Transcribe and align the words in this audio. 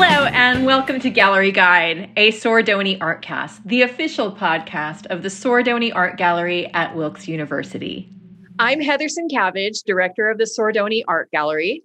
Hello, 0.00 0.26
and 0.26 0.64
welcome 0.64 1.00
to 1.00 1.10
Gallery 1.10 1.50
Guide, 1.50 2.08
a 2.16 2.30
Sordoni 2.30 2.96
Artcast, 3.00 3.60
the 3.64 3.82
official 3.82 4.30
podcast 4.30 5.06
of 5.06 5.24
the 5.24 5.28
Sordoni 5.28 5.92
Art 5.92 6.16
Gallery 6.16 6.72
at 6.72 6.94
Wilkes 6.94 7.26
University. 7.26 8.08
I'm 8.60 8.80
Heather 8.80 9.08
Sienkiewicz, 9.08 9.82
director 9.84 10.30
of 10.30 10.38
the 10.38 10.44
Sordoni 10.44 11.02
Art 11.08 11.32
Gallery. 11.32 11.82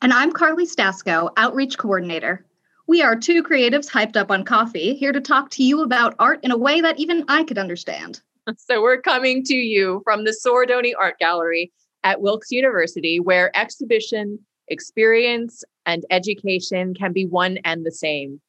And 0.00 0.10
I'm 0.10 0.32
Carly 0.32 0.64
Stasko, 0.64 1.32
outreach 1.36 1.76
coordinator. 1.76 2.46
We 2.86 3.02
are 3.02 3.14
two 3.14 3.42
creatives 3.42 3.90
hyped 3.90 4.16
up 4.16 4.30
on 4.30 4.42
coffee, 4.42 4.94
here 4.94 5.12
to 5.12 5.20
talk 5.20 5.50
to 5.50 5.62
you 5.62 5.82
about 5.82 6.14
art 6.18 6.40
in 6.42 6.52
a 6.52 6.56
way 6.56 6.80
that 6.80 6.98
even 6.98 7.26
I 7.28 7.44
could 7.44 7.58
understand. 7.58 8.22
So 8.56 8.80
we're 8.80 9.02
coming 9.02 9.44
to 9.44 9.54
you 9.54 10.00
from 10.02 10.24
the 10.24 10.34
Sordoni 10.42 10.92
Art 10.98 11.18
Gallery 11.18 11.72
at 12.04 12.22
Wilkes 12.22 12.50
University, 12.50 13.20
where 13.20 13.54
exhibition, 13.54 14.38
experience, 14.70 15.64
and 15.86 16.04
education 16.10 16.94
can 16.94 17.12
be 17.12 17.26
one 17.26 17.58
and 17.64 17.84
the 17.84 17.92
same. 17.92 18.40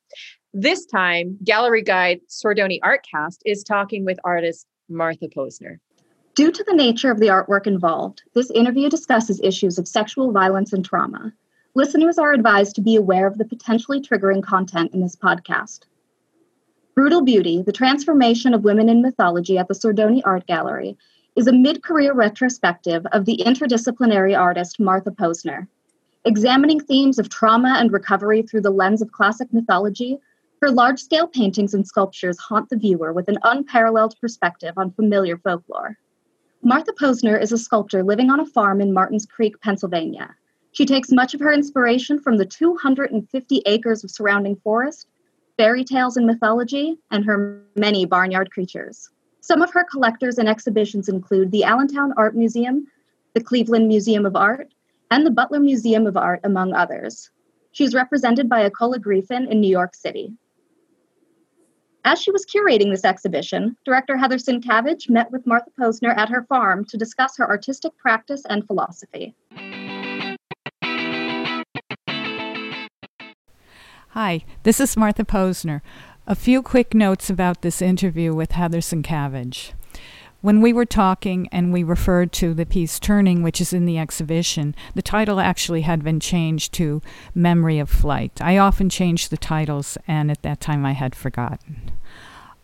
This 0.53 0.85
time, 0.85 1.38
Gallery 1.44 1.81
Guide 1.81 2.21
Sordoni 2.30 2.80
Artcast 2.81 3.39
is 3.45 3.63
talking 3.63 4.05
with 4.05 4.20
artist 4.23 4.67
Martha 4.89 5.27
Posner. 5.27 5.77
Due 6.35 6.52
to 6.52 6.63
the 6.63 6.73
nature 6.73 7.11
of 7.11 7.20
the 7.20 7.27
artwork 7.27 7.67
involved, 7.67 8.23
this 8.34 8.52
interview 8.52 8.89
discusses 8.89 9.41
issues 9.44 9.77
of 9.77 9.88
sexual 9.88 10.31
violence 10.31 10.73
and 10.73 10.85
trauma. 10.85 11.34
Listeners 11.73 12.17
are 12.17 12.33
advised 12.33 12.75
to 12.75 12.81
be 12.81 12.95
aware 12.95 13.27
of 13.27 13.38
the 13.38 13.45
potentially 13.45 14.02
triggering 14.02 14.44
content 14.44 14.94
in 14.94 15.02
this 15.02 15.16
podcast. 15.16 15.81
Brutal 16.95 17.22
Beauty, 17.22 17.61
the 17.61 17.72
transformation 17.72 18.53
of 18.53 18.63
women 18.63 18.89
in 18.89 19.02
mythology 19.02 19.58
at 19.58 19.69
the 19.69 19.73
Sordoni 19.73 20.22
Art 20.25 20.45
Gallery, 20.47 20.97
is 21.35 21.47
a 21.47 21.53
mid 21.53 21.81
career 21.81 22.13
retrospective 22.13 23.05
of 23.13 23.25
the 23.25 23.38
interdisciplinary 23.45 24.38
artist 24.38 24.80
Martha 24.80 25.11
Posner. 25.11 25.67
Examining 26.23 26.80
themes 26.80 27.17
of 27.17 27.30
trauma 27.30 27.77
and 27.80 27.91
recovery 27.91 28.44
through 28.44 28.61
the 28.61 28.69
lens 28.69 29.02
of 29.02 29.11
classic 29.11 29.52
mythology, 29.52 30.19
her 30.61 30.69
large 30.69 31.00
scale 31.00 31.28
paintings 31.28 31.73
and 31.73 31.88
sculptures 31.88 32.38
haunt 32.38 32.69
the 32.69 32.78
viewer 32.78 33.11
with 33.11 33.28
an 33.28 33.39
unparalleled 33.44 34.13
perspective 34.22 34.75
on 34.78 34.91
familiar 34.91 35.38
folklore. 35.38 35.97
Martha 36.61 36.94
Posner 36.94 37.41
is 37.41 37.52
a 37.52 37.58
sculptor 37.58 38.03
living 38.03 38.30
on 38.30 38.39
a 38.39 38.45
farm 38.45 38.81
in 38.81 38.94
Martins 38.94 39.25
Creek, 39.25 39.59
Pennsylvania. 39.61 40.36
She 40.73 40.86
takes 40.86 41.11
much 41.11 41.33
of 41.33 41.39
her 41.39 41.52
inspiration 41.52 42.19
from 42.19 42.38
the 42.38 42.45
250 42.45 43.63
acres 43.66 44.03
of 44.03 44.11
surrounding 44.11 44.56
forest, 44.58 45.08
fairy 45.58 45.83
tales 45.83 46.17
and 46.17 46.28
mythology, 46.28 47.00
and 47.09 47.25
her 47.25 47.63
many 47.75 48.06
barnyard 48.06 48.52
creatures. 48.52 49.09
Some 49.39 49.63
of 49.63 49.73
her 49.73 49.83
collectors 49.83 50.38
and 50.38 50.47
exhibitions 50.47 51.09
include 51.09 51.52
the 51.52 51.63
Allentown 51.63 52.13
Art 52.16 52.35
Museum, 52.35 52.85
the 53.33 53.41
Cleveland 53.41 53.88
Museum 53.88 54.28
of 54.28 54.35
Art, 54.35 54.72
and 55.12 55.26
the 55.26 55.31
Butler 55.31 55.59
Museum 55.59 56.08
of 56.08 56.16
Art, 56.16 56.40
among 56.45 56.73
others. 56.73 57.30
She 57.73 57.84
is 57.84 57.94
represented 57.94 58.48
by 58.50 58.67
Accola 58.67 59.00
Griffin 59.00 59.52
in 59.52 59.59
New 59.59 59.70
York 59.70 59.94
City. 59.94 60.34
As 62.03 62.20
she 62.20 62.31
was 62.31 62.45
curating 62.45 62.90
this 62.90 63.06
exhibition, 63.06 63.76
director 63.86 64.18
Heather 64.18 64.38
Sienkiewicz 64.38 65.09
met 65.09 65.30
with 65.31 65.45
Martha 65.45 65.70
Posner 65.80 66.18
at 66.18 66.30
her 66.30 66.44
farm 66.50 66.86
to 66.86 66.98
discuss 66.98 67.38
her 67.38 67.48
artistic 67.48 67.95
practice 67.98 68.42
and 68.50 68.66
philosophy. 68.66 69.36
Hi, 74.09 74.44
this 74.64 74.80
is 74.80 74.98
Martha 74.98 75.23
Posner. 75.23 75.81
A 76.25 76.36
few 76.36 76.62
quick 76.62 76.94
notes 76.94 77.30
about 77.30 77.62
this 77.62 77.81
interview 77.81 78.34
with 78.34 78.53
Heather 78.53 78.80
Sienkiewicz. 78.80 79.73
When 80.42 80.59
we 80.59 80.73
were 80.73 80.86
talking 80.86 81.47
and 81.52 81.72
we 81.72 81.84
referred 81.84 82.31
to 82.34 82.56
the 82.56 82.66
piece 82.66 83.00
Turning, 83.00 83.44
which 83.44 83.61
is 83.61 83.73
in 83.73 83.86
the 83.86 84.00
exhibition, 84.00 84.75
the 84.95 85.03
title 85.03 85.39
actually 85.39 85.81
had 85.81 86.03
been 86.03 86.20
changed 86.20 86.73
to 86.73 87.03
Memory 87.36 87.78
of 87.78 87.91
Flight. 87.91 88.40
I 88.41 88.57
often 88.57 88.90
change 88.90 89.29
the 89.29 89.38
titles, 89.38 90.00
and 90.07 90.31
at 90.31 90.41
that 90.41 90.59
time 90.59 90.84
I 90.84 90.94
had 90.94 91.13
forgotten. 91.13 91.91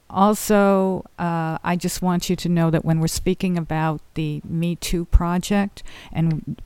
Also, 0.10 1.06
uh, 1.20 1.60
I 1.64 1.76
just 1.76 2.02
want 2.02 2.32
you 2.32 2.36
to 2.38 2.50
know 2.50 2.72
that 2.72 2.84
when 2.84 3.00
we're 3.00 3.08
speaking 3.08 3.58
about 3.58 4.02
the 4.16 4.42
Me 4.44 4.76
Too 4.76 5.06
project 5.06 5.84
and 6.12 6.60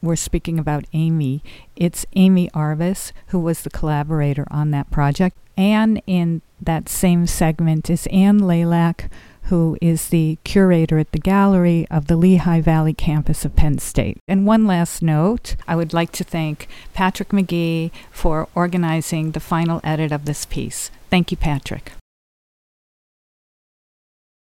we're 0.00 0.14
speaking 0.14 0.60
about 0.60 0.84
Amy, 0.92 1.42
it's 1.74 2.06
Amy 2.14 2.48
Arvis, 2.50 3.10
who 3.28 3.40
was 3.40 3.62
the 3.62 3.70
collaborator 3.70 4.46
on 4.50 4.70
that 4.70 4.92
project. 4.92 5.36
And 5.56 6.00
in 6.06 6.42
that 6.60 6.88
same 6.88 7.26
segment 7.26 7.90
is 7.90 8.06
Anne 8.12 8.40
Laylack, 8.40 9.10
who 9.46 9.76
is 9.80 10.08
the 10.08 10.38
curator 10.44 10.98
at 10.98 11.12
the 11.12 11.18
gallery 11.18 11.86
of 11.90 12.06
the 12.06 12.16
Lehigh 12.16 12.60
Valley 12.60 12.94
campus 12.94 13.44
of 13.44 13.56
Penn 13.56 13.78
State. 13.78 14.18
And 14.26 14.46
one 14.46 14.66
last 14.66 15.02
note 15.02 15.56
I 15.68 15.76
would 15.76 15.92
like 15.92 16.12
to 16.12 16.24
thank 16.24 16.68
Patrick 16.94 17.28
McGee 17.30 17.90
for 18.10 18.48
organizing 18.54 19.32
the 19.32 19.40
final 19.40 19.80
edit 19.84 20.12
of 20.12 20.24
this 20.24 20.46
piece. 20.46 20.90
Thank 21.10 21.30
you, 21.30 21.36
Patrick. 21.36 21.92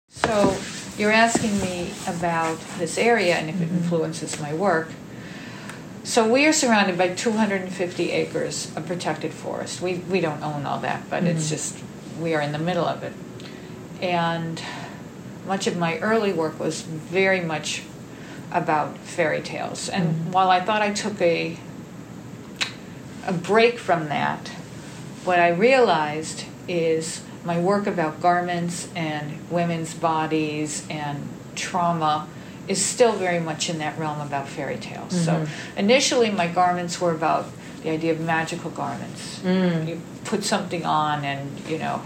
So, 0.09 0.57
you're 0.97 1.11
asking 1.11 1.61
me 1.61 1.91
about 2.07 2.59
this 2.79 2.99
area 2.99 3.35
and 3.35 3.51
if 3.51 3.61
it 3.61 3.65
mm-hmm. 3.65 3.77
influences 3.79 4.41
my 4.41 4.55
work. 4.55 4.89
So 6.05 6.31
we 6.31 6.47
are 6.47 6.53
surrounded 6.53 6.99
by 6.99 7.15
250 7.15 8.11
acres 8.13 8.71
of 8.77 8.87
protected 8.87 9.33
forest. 9.33 9.81
We, 9.81 9.95
we 9.97 10.21
don't 10.21 10.43
own 10.43 10.67
all 10.67 10.79
that, 10.81 11.09
but 11.09 11.25
it's 11.25 11.47
mm-hmm. 11.47 11.55
just, 11.55 11.83
we 12.21 12.35
are 12.35 12.43
in 12.43 12.53
the 12.53 12.59
middle 12.59 12.85
of 12.85 13.03
it. 13.03 13.13
And 14.03 14.63
much 15.47 15.67
of 15.67 15.77
my 15.77 15.99
early 15.99 16.33
work 16.33 16.59
was 16.59 16.83
very 16.83 17.41
much 17.41 17.83
about 18.53 18.97
fairy 18.99 19.43
tales. 19.43 19.89
And 19.89 20.09
mm-hmm. 20.09 20.33
while 20.33 20.51
I 20.51 20.61
thought 20.61 20.83
I 20.83 20.93
took 20.93 21.21
a, 21.21 21.59
a 23.27 23.33
break 23.33 23.79
from 23.79 24.09
that, 24.09 24.49
what 25.25 25.39
I 25.39 25.49
realized 25.49 26.45
is 26.69 27.23
my 27.45 27.59
work 27.61 27.87
about 27.87 28.21
garments 28.21 28.89
and 28.95 29.51
women's 29.51 29.93
bodies 29.95 30.87
and 30.89 31.29
trauma 31.55 32.27
is 32.67 32.83
still 32.83 33.13
very 33.13 33.41
much 33.41 33.69
in 33.69 33.79
that 33.79 33.99
realm 33.99 34.21
about 34.21 34.49
fairy 34.49 34.77
tales. 34.77 35.13
So 35.25 35.33
mm-hmm. 35.33 35.79
initially, 35.79 36.31
my 36.31 36.49
garments 36.49 37.01
were 37.01 37.13
about 37.13 37.47
the 37.83 37.91
idea 37.91 38.13
of 38.13 38.21
magical 38.21 38.71
garments. 38.71 39.41
Mm. 39.41 39.89
You 39.89 40.01
put 40.25 40.43
something 40.43 40.87
on, 40.87 41.25
and 41.25 41.61
you 41.69 41.79
know, 41.79 42.01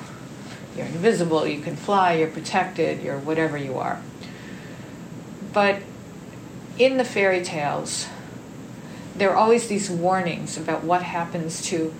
you're 0.78 0.86
invisible, 0.86 1.46
you 1.46 1.60
can 1.60 1.76
fly, 1.76 2.14
you're 2.14 2.28
protected, 2.28 3.02
you're 3.02 3.18
whatever 3.18 3.58
you 3.58 3.78
are. 3.78 4.00
But 5.52 5.82
in 6.78 6.96
the 6.96 7.04
fairy 7.04 7.42
tales, 7.42 8.06
there 9.16 9.30
are 9.30 9.36
always 9.36 9.66
these 9.66 9.90
warnings 9.90 10.56
about 10.56 10.84
what 10.84 11.02
happens 11.02 11.60
to 11.66 11.92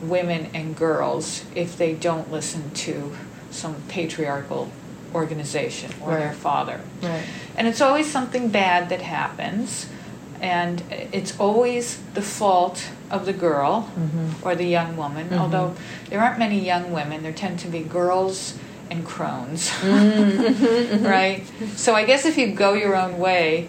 women 0.00 0.48
and 0.54 0.74
girls 0.74 1.44
if 1.54 1.76
they 1.76 1.92
don't 1.92 2.32
listen 2.32 2.70
to 2.70 3.14
some 3.50 3.76
patriarchal 3.88 4.70
organization 5.14 5.92
or 6.00 6.16
their 6.16 6.32
father. 6.32 6.80
Right. 7.02 7.24
And 7.56 7.68
it's 7.68 7.82
always 7.82 8.10
something 8.10 8.48
bad 8.48 8.88
that 8.88 9.02
happens, 9.02 9.86
and 10.40 10.82
it's 10.90 11.38
always 11.38 11.98
the 12.14 12.22
fault 12.22 12.88
of 13.12 13.26
the 13.26 13.32
girl 13.32 13.88
or 14.42 14.54
the 14.56 14.64
young 14.66 14.96
woman. 14.96 15.32
Although 15.34 15.74
there 16.08 16.20
aren't 16.20 16.38
many 16.38 16.58
young 16.58 16.92
women, 16.92 17.22
there 17.22 17.32
tend 17.32 17.58
to 17.60 17.68
be 17.68 17.80
girls 17.80 18.58
and 18.90 19.06
crones, 19.06 19.70
right? 19.84 21.44
So 21.76 21.94
I 21.94 22.04
guess 22.04 22.24
if 22.26 22.36
you 22.36 22.52
go 22.54 22.72
your 22.74 22.96
own 22.96 23.18
way, 23.18 23.68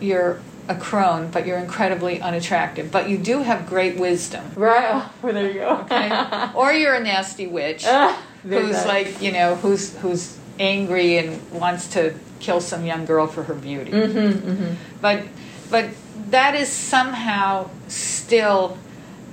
you're 0.00 0.40
a 0.68 0.74
crone, 0.76 1.30
but 1.30 1.46
you're 1.46 1.58
incredibly 1.58 2.20
unattractive. 2.20 2.90
But 2.92 3.08
you 3.08 3.18
do 3.18 3.42
have 3.42 3.66
great 3.66 3.96
wisdom. 3.98 4.44
Right. 4.54 5.02
Oh, 5.22 5.32
there 5.32 5.48
you 5.50 5.54
go. 5.60 5.78
Okay. 5.84 6.50
or 6.54 6.72
you're 6.72 6.94
a 6.94 7.00
nasty 7.02 7.46
witch 7.46 7.84
Ah, 7.86 8.22
who's 8.42 8.70
that. 8.72 8.86
like 8.86 9.20
you 9.22 9.32
know 9.32 9.56
who's 9.56 9.96
who's 9.98 10.36
angry 10.58 11.16
and 11.18 11.40
wants 11.52 11.88
to 11.94 12.14
kill 12.40 12.60
some 12.60 12.84
young 12.84 13.04
girl 13.06 13.26
for 13.26 13.42
her 13.44 13.54
beauty. 13.54 13.92
Mm-hmm, 13.92 14.74
But 15.00 15.24
but 15.70 15.86
that 16.30 16.54
is 16.54 16.68
somehow 16.68 17.70
still 17.88 18.78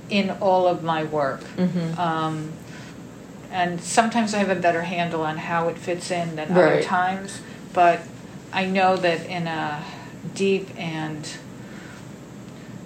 in 0.08 0.30
all 0.30 0.66
of 0.66 0.82
my 0.82 1.04
work. 1.04 1.40
Mm-hmm. 1.56 1.98
Um, 2.00 2.52
and 3.50 3.80
sometimes 3.80 4.34
I 4.34 4.38
have 4.38 4.50
a 4.50 4.60
better 4.60 4.82
handle 4.82 5.22
on 5.22 5.36
how 5.36 5.68
it 5.68 5.78
fits 5.78 6.10
in 6.10 6.36
than 6.36 6.52
other 6.52 6.82
times. 6.82 7.40
But 7.72 8.00
I 8.52 8.66
know 8.66 8.96
that 8.96 9.26
in 9.26 9.46
a 9.46 9.84
deep 10.34 10.68
and 10.78 11.28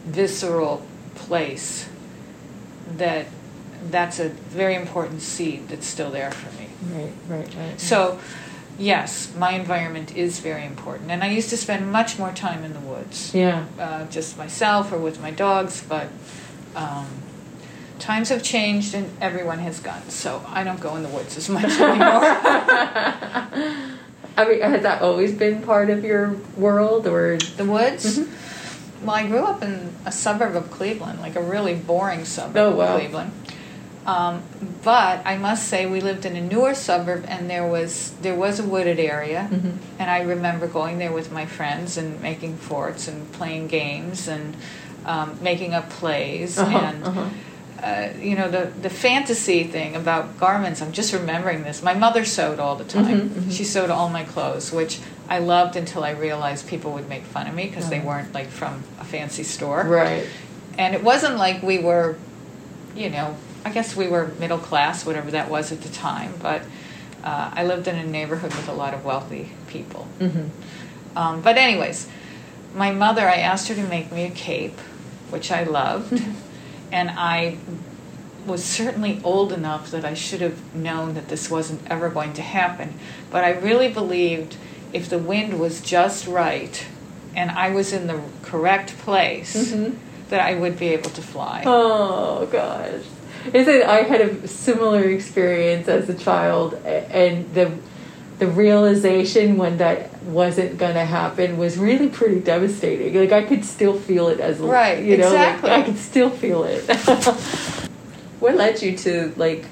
visceral 0.04 0.84
place, 1.14 1.88
that 2.96 3.26
that's 3.90 4.18
a 4.18 4.28
very 4.28 4.74
important 4.74 5.22
seed 5.22 5.68
that's 5.68 5.86
still 5.86 6.10
there 6.10 6.30
for 6.30 6.60
me. 6.60 6.68
Right, 6.94 7.12
right, 7.28 7.54
right. 7.54 7.80
So, 7.80 8.18
yes, 8.80 9.32
my 9.36 9.52
environment 9.52 10.16
is 10.16 10.40
very 10.40 10.64
important. 10.64 11.10
And 11.10 11.22
I 11.22 11.28
used 11.30 11.50
to 11.50 11.56
spend 11.56 11.92
much 11.92 12.18
more 12.18 12.32
time 12.32 12.64
in 12.64 12.72
the 12.72 12.80
woods, 12.80 13.34
yeah. 13.34 13.66
uh, 13.78 14.06
just 14.06 14.38
myself 14.38 14.90
or 14.92 14.98
with 14.98 15.20
my 15.20 15.30
dogs, 15.30 15.84
but 15.86 16.08
um, 16.74 17.06
times 17.98 18.30
have 18.30 18.42
changed 18.42 18.94
and 18.94 19.10
everyone 19.20 19.58
has 19.58 19.78
guns, 19.80 20.14
So 20.14 20.42
I 20.48 20.64
don't 20.64 20.80
go 20.80 20.96
in 20.96 21.02
the 21.02 21.08
woods 21.10 21.36
as 21.36 21.48
much 21.48 21.64
anymore. 21.80 22.22
I 24.36 24.48
mean, 24.48 24.60
has 24.62 24.82
that 24.82 25.02
always 25.02 25.34
been 25.34 25.62
part 25.62 25.90
of 25.90 26.02
your 26.04 26.32
world, 26.56 27.06
or 27.06 27.36
the 27.36 27.64
woods? 27.64 28.18
Mm-hmm. 28.18 29.06
Well, 29.06 29.16
I 29.16 29.26
grew 29.26 29.44
up 29.44 29.62
in 29.62 29.92
a 30.06 30.12
suburb 30.12 30.56
of 30.56 30.70
Cleveland, 30.70 31.20
like 31.20 31.36
a 31.36 31.42
really 31.42 31.74
boring 31.74 32.24
suburb 32.24 32.56
Oh, 32.56 32.76
wow. 32.76 32.94
of 32.94 33.00
Cleveland. 33.00 33.32
Um, 34.06 34.42
but 34.82 35.20
I 35.26 35.36
must 35.36 35.68
say, 35.68 35.84
we 35.86 36.00
lived 36.00 36.24
in 36.24 36.34
a 36.34 36.40
newer 36.40 36.74
suburb, 36.74 37.24
and 37.28 37.50
there 37.50 37.66
was 37.66 38.12
there 38.22 38.34
was 38.34 38.58
a 38.58 38.64
wooded 38.64 38.98
area, 38.98 39.48
Mm-hmm. 39.50 39.70
and 39.98 40.10
I 40.10 40.22
remember 40.22 40.66
going 40.66 40.98
there 40.98 41.12
with 41.12 41.30
my 41.30 41.44
friends 41.46 41.96
and 41.98 42.20
making 42.22 42.56
forts 42.56 43.08
and 43.08 43.30
playing 43.32 43.68
games 43.68 44.26
and 44.28 44.56
um, 45.04 45.38
making 45.42 45.74
up 45.74 45.90
plays 45.90 46.58
Uh-huh, 46.58 46.78
and. 46.78 47.04
uh-huh. 47.04 47.28
Uh, 47.82 48.12
you 48.20 48.36
know 48.36 48.50
the 48.50 48.70
the 48.82 48.90
fantasy 48.90 49.64
thing 49.64 49.96
about 49.96 50.38
garments. 50.38 50.82
I'm 50.82 50.92
just 50.92 51.14
remembering 51.14 51.62
this. 51.62 51.82
My 51.82 51.94
mother 51.94 52.26
sewed 52.26 52.58
all 52.60 52.76
the 52.76 52.84
time. 52.84 53.06
Mhm, 53.06 53.28
mhm. 53.30 53.52
She 53.56 53.64
sewed 53.64 53.88
all 53.88 54.10
my 54.10 54.22
clothes, 54.22 54.70
which 54.70 54.98
I 55.30 55.38
loved 55.38 55.76
until 55.76 56.04
I 56.04 56.10
realized 56.10 56.68
people 56.68 56.92
would 56.92 57.08
make 57.08 57.22
fun 57.22 57.46
of 57.46 57.54
me 57.54 57.68
because 57.68 57.88
they 57.88 57.98
weren't 58.00 58.34
like 58.34 58.48
from 58.48 58.84
a 59.00 59.04
fancy 59.04 59.44
store. 59.44 59.82
Right. 59.84 60.26
And 60.76 60.94
it 60.94 61.02
wasn't 61.02 61.38
like 61.38 61.62
we 61.62 61.78
were, 61.78 62.16
you 62.94 63.08
know, 63.08 63.34
I 63.64 63.70
guess 63.70 63.94
we 63.96 64.08
were 64.08 64.28
middle 64.38 64.58
class, 64.58 65.04
whatever 65.04 65.30
that 65.32 65.50
was 65.50 65.72
at 65.72 65.82
the 65.82 65.88
time. 65.90 66.34
But 66.40 66.62
uh, 67.22 67.50
I 67.54 67.64
lived 67.64 67.88
in 67.88 67.96
a 67.96 68.04
neighborhood 68.06 68.54
with 68.54 68.68
a 68.68 68.72
lot 68.72 68.94
of 68.94 69.04
wealthy 69.04 69.50
people. 69.66 70.08
Mm-hmm. 70.18 71.18
Um, 71.18 71.40
but 71.42 71.58
anyways, 71.58 72.08
my 72.74 72.90
mother, 72.92 73.28
I 73.28 73.36
asked 73.36 73.68
her 73.68 73.74
to 73.74 73.82
make 73.82 74.10
me 74.12 74.24
a 74.24 74.30
cape, 74.30 74.78
which 75.30 75.50
I 75.50 75.64
loved, 75.64 76.22
and 76.92 77.10
I 77.10 77.58
was 78.46 78.64
certainly 78.64 79.20
old 79.22 79.52
enough 79.52 79.90
that 79.90 80.04
I 80.04 80.14
should 80.14 80.40
have 80.40 80.74
known 80.74 81.12
that 81.14 81.28
this 81.28 81.50
wasn't 81.50 81.82
ever 81.90 82.08
going 82.08 82.32
to 82.34 82.42
happen. 82.42 82.94
But 83.30 83.44
I 83.44 83.50
really 83.50 83.88
believed 83.92 84.56
if 84.92 85.08
the 85.10 85.18
wind 85.18 85.60
was 85.60 85.80
just 85.82 86.26
right 86.26 86.86
and 87.36 87.50
I 87.50 87.70
was 87.70 87.92
in 87.92 88.06
the 88.08 88.20
correct 88.42 88.96
place, 88.98 89.54
Mhm. 89.72 89.96
that 90.30 90.40
I 90.40 90.54
would 90.54 90.78
be 90.78 90.88
able 90.88 91.10
to 91.10 91.22
fly. 91.22 91.62
Oh 91.66 92.46
gosh. 92.46 93.02
Is 93.52 93.68
it 93.68 93.84
I 93.86 94.02
had 94.02 94.20
a 94.20 94.48
similar 94.48 95.04
experience 95.04 95.88
as 95.88 96.08
a 96.08 96.14
child 96.14 96.74
and 96.74 97.52
the 97.54 97.72
the 98.38 98.46
realization 98.46 99.58
when 99.58 99.76
that 99.76 100.22
wasn't 100.22 100.78
gonna 100.78 101.04
happen 101.04 101.58
was 101.58 101.76
really 101.76 102.08
pretty 102.08 102.40
devastating. 102.40 103.14
Like 103.14 103.32
I 103.32 103.42
could 103.42 103.64
still 103.64 103.98
feel 103.98 104.28
it 104.28 104.40
as 104.40 104.58
Right, 104.58 105.04
you 105.04 105.18
know, 105.18 105.30
like, 105.30 105.54
exactly. 105.54 105.70
I 105.70 105.82
could 105.82 105.98
still 105.98 106.30
feel 106.30 106.64
it. 106.64 106.84
what 108.40 108.56
led 108.56 108.82
you 108.82 108.96
to 108.98 109.32
like 109.36 109.66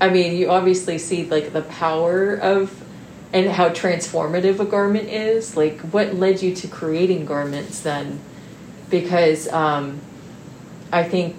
I 0.00 0.08
mean, 0.08 0.36
you 0.36 0.50
obviously 0.50 0.98
see 0.98 1.24
like 1.26 1.52
the 1.52 1.62
power 1.62 2.34
of 2.34 2.82
and 3.32 3.50
how 3.50 3.68
transformative 3.68 4.58
a 4.58 4.64
garment 4.64 5.08
is. 5.08 5.56
Like 5.56 5.80
what 5.80 6.14
led 6.14 6.42
you 6.42 6.54
to 6.56 6.68
creating 6.68 7.26
garments 7.26 7.80
then? 7.80 8.20
Because 8.88 9.48
um 9.48 10.00
I 10.90 11.02
think 11.02 11.36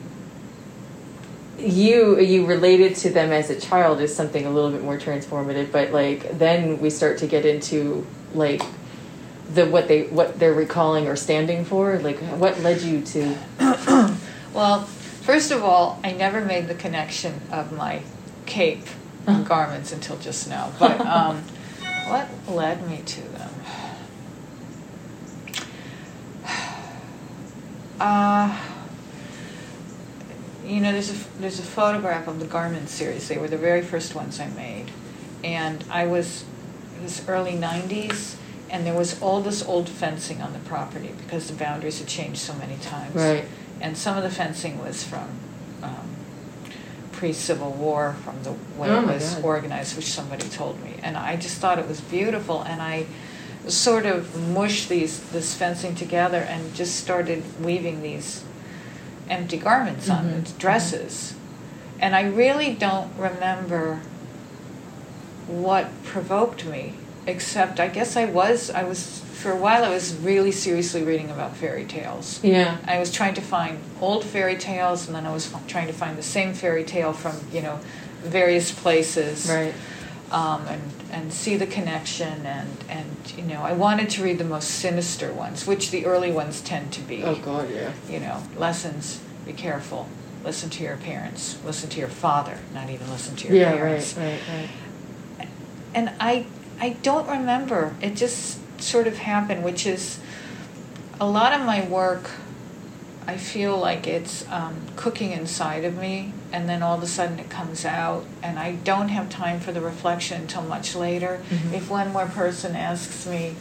you 1.58 2.20
you 2.20 2.46
related 2.46 2.96
to 2.96 3.10
them 3.10 3.32
as 3.32 3.50
a 3.50 3.60
child 3.60 4.02
is 4.02 4.14
something 4.14 4.46
a 4.46 4.50
little 4.50 4.72
bit 4.72 4.84
more 4.84 4.98
transformative 4.98 5.72
but 5.72 5.92
like 5.92 6.38
then 6.38 6.80
we 6.80 6.90
start 6.90 7.18
to 7.18 7.28
get 7.28 7.46
into 7.46 8.06
like 8.34 8.62
the 9.54 9.66
what 9.66 9.88
they 9.88 10.04
what 10.08 10.38
they're 10.38 10.54
recalling 10.54 11.08
or 11.08 11.16
standing 11.16 11.64
for 11.64 11.98
like 12.00 12.18
what 12.38 12.60
led 12.60 12.82
you 12.82 13.02
to 13.02 13.38
Well, 14.56 14.86
first 14.86 15.52
of 15.52 15.64
all, 15.66 16.00
I 16.02 16.14
never 16.14 16.40
made 16.40 16.70
the 16.70 16.76
connection 16.76 17.42
of 17.52 17.74
my 17.74 18.04
cape 18.46 18.86
and 19.28 19.46
garments 19.48 19.92
until 19.92 20.18
just 20.18 20.48
now. 20.48 20.72
But 20.80 21.02
um, 21.06 21.42
what 22.08 22.30
led 22.48 22.88
me 22.90 23.04
to 23.06 23.22
them? 23.22 23.52
Uh, 27.98 28.75
you 30.66 30.82
know, 30.82 30.92
there's 30.92 31.12
a 31.12 31.40
there's 31.40 31.60
a 31.60 31.64
photograph 31.64 32.28
of 32.28 32.40
the 32.40 32.46
garment 32.46 32.90
series. 32.90 33.28
They 33.28 33.38
were 33.38 33.48
the 33.48 33.58
very 33.58 33.82
first 33.82 34.16
ones 34.16 34.40
I 34.40 34.48
made, 34.50 34.86
and 35.44 35.84
I 35.90 36.06
was 36.08 36.44
it 36.98 37.04
was 37.04 37.28
early 37.28 37.54
'90s, 37.54 38.36
and 38.70 38.86
there 38.86 38.94
was 38.96 39.22
all 39.22 39.42
this 39.42 39.64
old 39.66 39.88
fencing 39.90 40.42
on 40.42 40.54
the 40.54 40.60
property 40.60 41.12
because 41.18 41.48
the 41.48 41.54
boundaries 41.56 42.00
had 42.00 42.08
changed 42.08 42.40
so 42.40 42.54
many 42.56 42.78
times 42.78 43.16
right 43.16 43.46
and 43.82 43.98
some 43.98 44.16
of 44.18 44.24
the 44.24 44.30
fencing 44.30 44.80
was 44.82 45.04
from 45.04 45.28
um, 45.84 46.16
pre-Civil 47.12 47.72
War, 47.72 48.16
from 48.24 48.42
the 48.44 48.52
way 48.80 48.90
Oh 48.90 49.02
it 49.02 49.08
was 49.08 49.36
God. 49.36 49.44
organized, 49.44 49.96
which 49.96 50.06
somebody 50.12 50.48
told 50.50 50.82
me, 50.84 50.96
and 51.04 51.18
I 51.18 51.36
just 51.36 51.58
thought 51.58 51.78
it 51.80 51.88
was 51.88 52.02
beautiful, 52.02 52.62
and 52.64 52.82
I 52.82 53.06
sort 53.68 54.06
of 54.06 54.50
mushed 54.54 54.90
these 54.90 55.20
this 55.32 55.54
fencing 55.54 55.96
together 55.96 56.38
and 56.40 56.74
just 56.76 56.96
started 56.96 57.44
weaving 57.64 58.02
these 58.02 58.44
empty 59.30 59.58
garments 59.58 60.10
on 60.10 60.26
Mhm, 60.26 60.38
it, 60.40 60.54
dresses, 60.60 61.34
and 62.00 62.16
I 62.16 62.24
really 62.24 62.74
don't 62.74 63.12
remember 63.18 64.00
what 65.48 65.88
provoked 66.04 66.66
me, 66.66 66.94
except 67.28 67.80
I 67.80 67.88
guess 67.88 68.16
I 68.16 68.26
was 68.26 68.70
I 68.70 68.84
was 68.84 69.22
for 69.34 69.52
a 69.52 69.56
while 69.56 69.84
I 69.84 69.90
was 69.90 70.16
really 70.16 70.52
seriously 70.52 71.04
reading 71.04 71.30
about 71.30 71.56
fairy 71.56 71.86
tales. 71.86 72.40
yeah. 72.42 72.78
I 72.88 72.98
was 73.00 73.12
trying 73.12 73.36
to 73.36 73.42
find 73.42 73.78
old 74.02 74.24
fairy 74.24 74.56
tales, 74.56 75.08
and 75.08 75.16
then 75.16 75.26
I 75.26 75.32
was 75.32 75.54
trying 75.68 75.88
to 75.88 75.94
find 75.94 76.18
the 76.18 76.24
same 76.24 76.54
fairy 76.54 76.84
tale 76.84 77.14
from 77.14 77.36
you 77.52 77.62
know 77.62 77.80
various 78.24 78.72
places, 78.72 79.48
right. 79.50 79.74
Um, 80.32 80.66
and 80.68 80.82
and 81.16 81.32
see 81.34 81.56
the 81.58 81.66
connection, 81.68 82.46
and 82.46 82.70
and 82.90 83.34
you 83.38 83.44
know 83.44 83.62
I 83.62 83.74
wanted 83.74 84.10
to 84.12 84.24
read 84.24 84.38
the 84.38 84.44
most 84.56 84.70
sinister 84.70 85.32
ones, 85.34 85.66
which 85.66 85.90
the 85.92 86.06
early 86.06 86.32
ones 86.32 86.62
tend 86.62 86.92
to 86.94 87.02
be. 87.02 87.24
oh 87.24 87.36
god 87.36 87.70
yeah 87.72 87.94
You 88.10 88.20
know, 88.20 88.44
lessons. 88.58 89.22
Be 89.46 89.54
careful. 89.54 90.08
Listen 90.44 90.70
to 90.72 90.84
your 90.84 90.98
parents. 90.98 91.58
Listen 91.64 91.90
to 91.92 92.00
your 92.00 92.10
father. 92.10 92.58
Not 92.74 92.90
even 92.90 93.10
listen 93.10 93.36
to 93.38 93.48
your 93.48 93.56
yeah 93.58 93.72
parents 93.72 94.16
right 94.18 94.40
right 94.50 94.70
right 95.40 95.50
and 95.94 96.12
I 96.20 96.46
I 96.80 96.90
don't 97.02 97.28
remember. 97.30 97.96
It 98.02 98.16
just 98.16 98.60
sort 98.82 99.08
of 99.08 99.18
happened, 99.18 99.64
which 99.64 99.86
is 99.88 100.20
a 101.20 101.26
lot 101.26 101.54
of 101.54 101.66
my 101.66 101.88
work. 101.88 102.30
I 103.28 103.38
feel 103.38 103.78
like 103.78 104.06
it's 104.06 104.46
um, 104.52 104.76
cooking 104.98 105.32
inside 105.32 105.84
of 105.86 105.98
me, 105.98 106.34
and 106.56 106.70
then 106.70 106.82
all 106.82 106.96
of 106.96 107.04
a 107.04 107.08
sudden 107.08 107.38
it 107.38 107.50
comes 107.50 107.84
out, 107.84 108.24
and 108.42 108.58
I 108.58 108.76
don't 108.86 109.10
have 109.10 109.28
time 109.30 109.60
for 109.60 109.74
the 109.74 109.82
reflection 109.82 110.42
until 110.44 110.62
much 110.62 110.96
later. 110.96 111.42
Mhm. 111.52 111.74
If 111.74 111.90
one 111.90 112.14
more 112.14 112.28
person 112.28 112.78
asks 112.78 113.26
me 113.28 113.56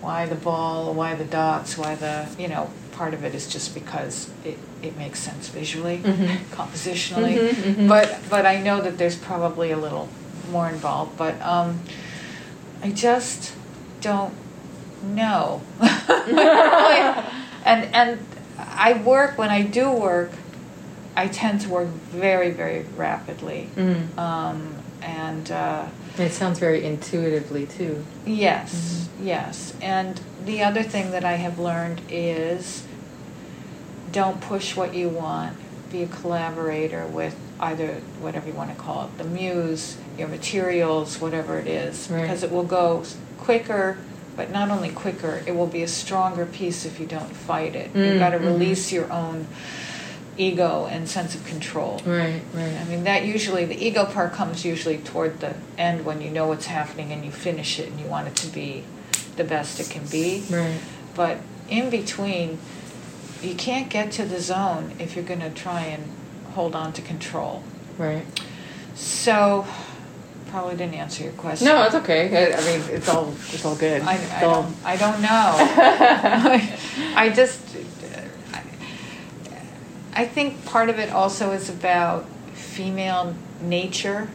why 0.00 0.24
the 0.24 0.34
ball, 0.34 0.94
why 0.94 1.14
the 1.14 1.24
dots, 1.24 1.76
why 1.76 1.94
the 1.94 2.26
you 2.38 2.48
know 2.48 2.70
part 2.92 3.12
of 3.12 3.24
it 3.24 3.34
is 3.34 3.46
just 3.46 3.74
because 3.74 4.30
it, 4.42 4.56
it 4.80 4.96
makes 4.96 5.18
sense 5.20 5.48
visually, 5.48 5.98
Mhm. 6.02 6.38
compositionally 6.50 7.36
Mhm, 7.36 7.74
mhm. 7.74 7.88
but 7.88 8.16
but 8.30 8.46
I 8.46 8.56
know 8.58 8.80
that 8.80 8.96
there's 8.96 9.16
probably 9.16 9.70
a 9.70 9.76
little 9.76 10.08
more 10.50 10.68
involved. 10.70 11.18
But 11.18 11.34
um, 11.42 11.80
I 12.82 12.90
just 12.90 13.52
don't 14.00 14.32
know. 15.02 15.60
and 17.70 17.84
and 17.92 18.18
I 18.58 18.94
work 18.94 19.36
when 19.36 19.50
I 19.50 19.60
do 19.60 19.90
work. 19.92 20.30
I 21.16 21.28
tend 21.28 21.60
to 21.62 21.68
work 21.68 21.88
very 21.88 22.50
very 22.50 22.84
rapidly, 22.96 23.68
mm. 23.76 24.16
um, 24.18 24.74
and 25.02 25.50
uh, 25.50 25.86
it 26.18 26.32
sounds 26.32 26.58
very 26.58 26.84
intuitively 26.84 27.66
too 27.66 28.04
yes, 28.26 29.08
yes. 29.20 29.74
And 29.80 30.20
the 30.44 30.62
other 30.62 30.82
thing 30.82 31.10
that 31.12 31.24
I 31.24 31.32
have 31.34 31.58
learned 31.58 32.00
is 32.08 32.84
don't 34.12 34.40
push 34.40 34.76
what 34.76 34.94
you 34.94 35.08
want. 35.08 35.56
Be 35.90 36.02
a 36.02 36.06
collaborator 36.06 37.06
with 37.06 37.36
either 37.60 37.94
whatever 38.20 38.48
you 38.48 38.52
want 38.54 38.70
to 38.70 38.76
call 38.76 39.04
it, 39.06 39.18
the 39.18 39.24
muse, 39.24 39.96
your 40.18 40.28
materials, 40.28 41.20
whatever 41.20 41.58
it 41.58 41.66
is, 41.66 42.08
Right. 42.10 42.22
because 42.22 42.42
it 42.42 42.50
will 42.50 42.64
go 42.64 43.04
quicker. 43.38 43.98
But 44.36 44.50
not 44.50 44.68
only 44.70 44.88
quicker, 44.90 45.42
it 45.46 45.54
will 45.54 45.68
be 45.68 45.84
a 45.84 45.88
stronger 45.88 46.44
piece 46.44 46.84
if 46.84 46.98
you 46.98 47.06
don't 47.06 47.30
fight 47.36 47.76
it. 47.76 47.90
You've 47.94 48.16
Mm, 48.16 48.18
got 48.18 48.30
to 48.30 48.38
release 48.38 48.90
your 48.90 49.10
own 49.12 49.46
ego 50.36 50.86
and 50.90 51.08
sense 51.08 51.34
of 51.34 51.44
control. 51.46 52.00
right 52.04 52.42
right 52.52 52.76
I 52.80 52.84
mean, 52.84 53.04
that 53.04 53.24
usually, 53.24 53.64
the 53.64 53.76
ego 53.86 54.04
part 54.04 54.32
comes 54.32 54.64
usually 54.64 54.98
toward 54.98 55.40
the 55.40 55.54
end 55.78 56.04
when 56.04 56.20
you 56.20 56.30
know 56.30 56.48
what's 56.48 56.66
happening 56.66 57.12
and 57.12 57.24
you 57.24 57.30
finish 57.30 57.78
it 57.78 57.88
and 57.88 58.00
you 58.00 58.06
want 58.06 58.26
it 58.28 58.36
to 58.36 58.48
be 58.48 58.84
the 59.36 59.44
best 59.44 59.78
it 59.80 59.90
can 59.90 60.04
be. 60.06 60.44
right 60.50 60.80
But 61.14 61.38
in 61.68 61.88
between, 61.90 62.58
you 63.42 63.54
can't 63.54 63.88
get 63.88 64.10
to 64.12 64.24
the 64.24 64.40
zone 64.40 64.92
if 64.98 65.14
you're 65.14 65.24
going 65.24 65.40
to 65.40 65.50
try 65.50 65.82
and 65.82 66.04
hold 66.54 66.74
on 66.74 66.92
to 66.94 67.02
control. 67.02 67.62
right 67.98 68.24
So, 68.94 69.66
probably 70.50 70.76
didn't 70.76 70.94
answer 70.94 71.24
your 71.24 71.32
question. 71.32 71.66
no 71.66 71.82
it's 71.84 71.94
okay 71.96 72.52
I, 72.52 72.56
I 72.56 72.60
mean 72.64 72.80
it's 72.90 73.08
all 73.08 73.32
it's 73.52 73.64
all 73.64 73.74
good 73.76 74.02
I, 74.02 74.14
I, 74.40 74.44
all- 74.44 74.62
don't, 74.62 74.76
I 74.84 74.96
don't 74.96 75.20
know. 75.20 75.54
I 77.16 77.32
just, 77.34 77.60
I 80.14 80.26
think 80.26 80.64
part 80.64 80.88
of 80.88 80.98
it 80.98 81.10
also 81.10 81.50
is 81.52 81.68
about 81.68 82.26
female 82.54 83.34
nature, 83.60 84.28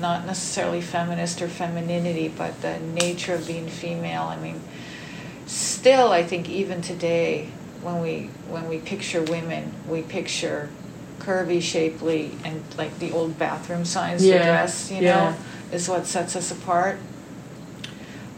not 0.00 0.26
necessarily 0.26 0.80
feminist 0.80 1.42
or 1.42 1.48
femininity, 1.48 2.28
but 2.28 2.60
the 2.62 2.78
nature 2.78 3.34
of 3.34 3.46
being 3.46 3.68
female. 3.68 4.22
I 4.22 4.36
mean, 4.36 4.60
still, 5.46 6.12
I 6.12 6.22
think 6.22 6.48
even 6.48 6.80
today, 6.80 7.50
when 7.82 8.00
we 8.00 8.30
when 8.48 8.68
we 8.68 8.78
picture 8.78 9.22
women, 9.22 9.74
we 9.88 10.02
picture 10.02 10.70
curvy, 11.18 11.60
shapely, 11.60 12.30
and 12.44 12.62
like 12.78 12.98
the 12.98 13.12
old 13.12 13.38
bathroom 13.38 13.84
signs 13.84 14.24
Yeah, 14.24 14.38
to 14.38 14.44
dress, 14.44 14.90
you 14.90 15.02
yeah. 15.02 15.30
know, 15.30 15.36
is 15.76 15.88
what 15.88 16.06
sets 16.06 16.36
us 16.36 16.50
apart. 16.50 16.98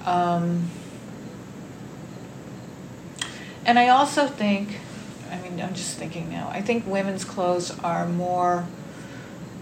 Um, 0.04 0.68
and 3.64 3.78
I 3.78 3.88
also 3.88 4.26
think, 4.26 4.80
I 5.30 5.40
mean, 5.40 5.60
I'm 5.60 5.74
just 5.74 5.96
thinking 5.96 6.28
now, 6.30 6.48
I 6.52 6.60
think 6.60 6.86
women's 6.86 7.24
clothes 7.24 7.72
are 7.84 8.06
more 8.06 8.66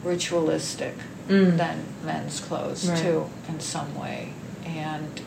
ritualistic 0.04 0.94
Mm. 1.28 1.58
than 1.58 1.84
men's 2.04 2.40
clothes 2.40 2.88
Right. 2.88 2.98
too, 2.98 3.26
in 3.48 3.60
some 3.60 3.94
way, 3.98 4.30
and 4.64 5.20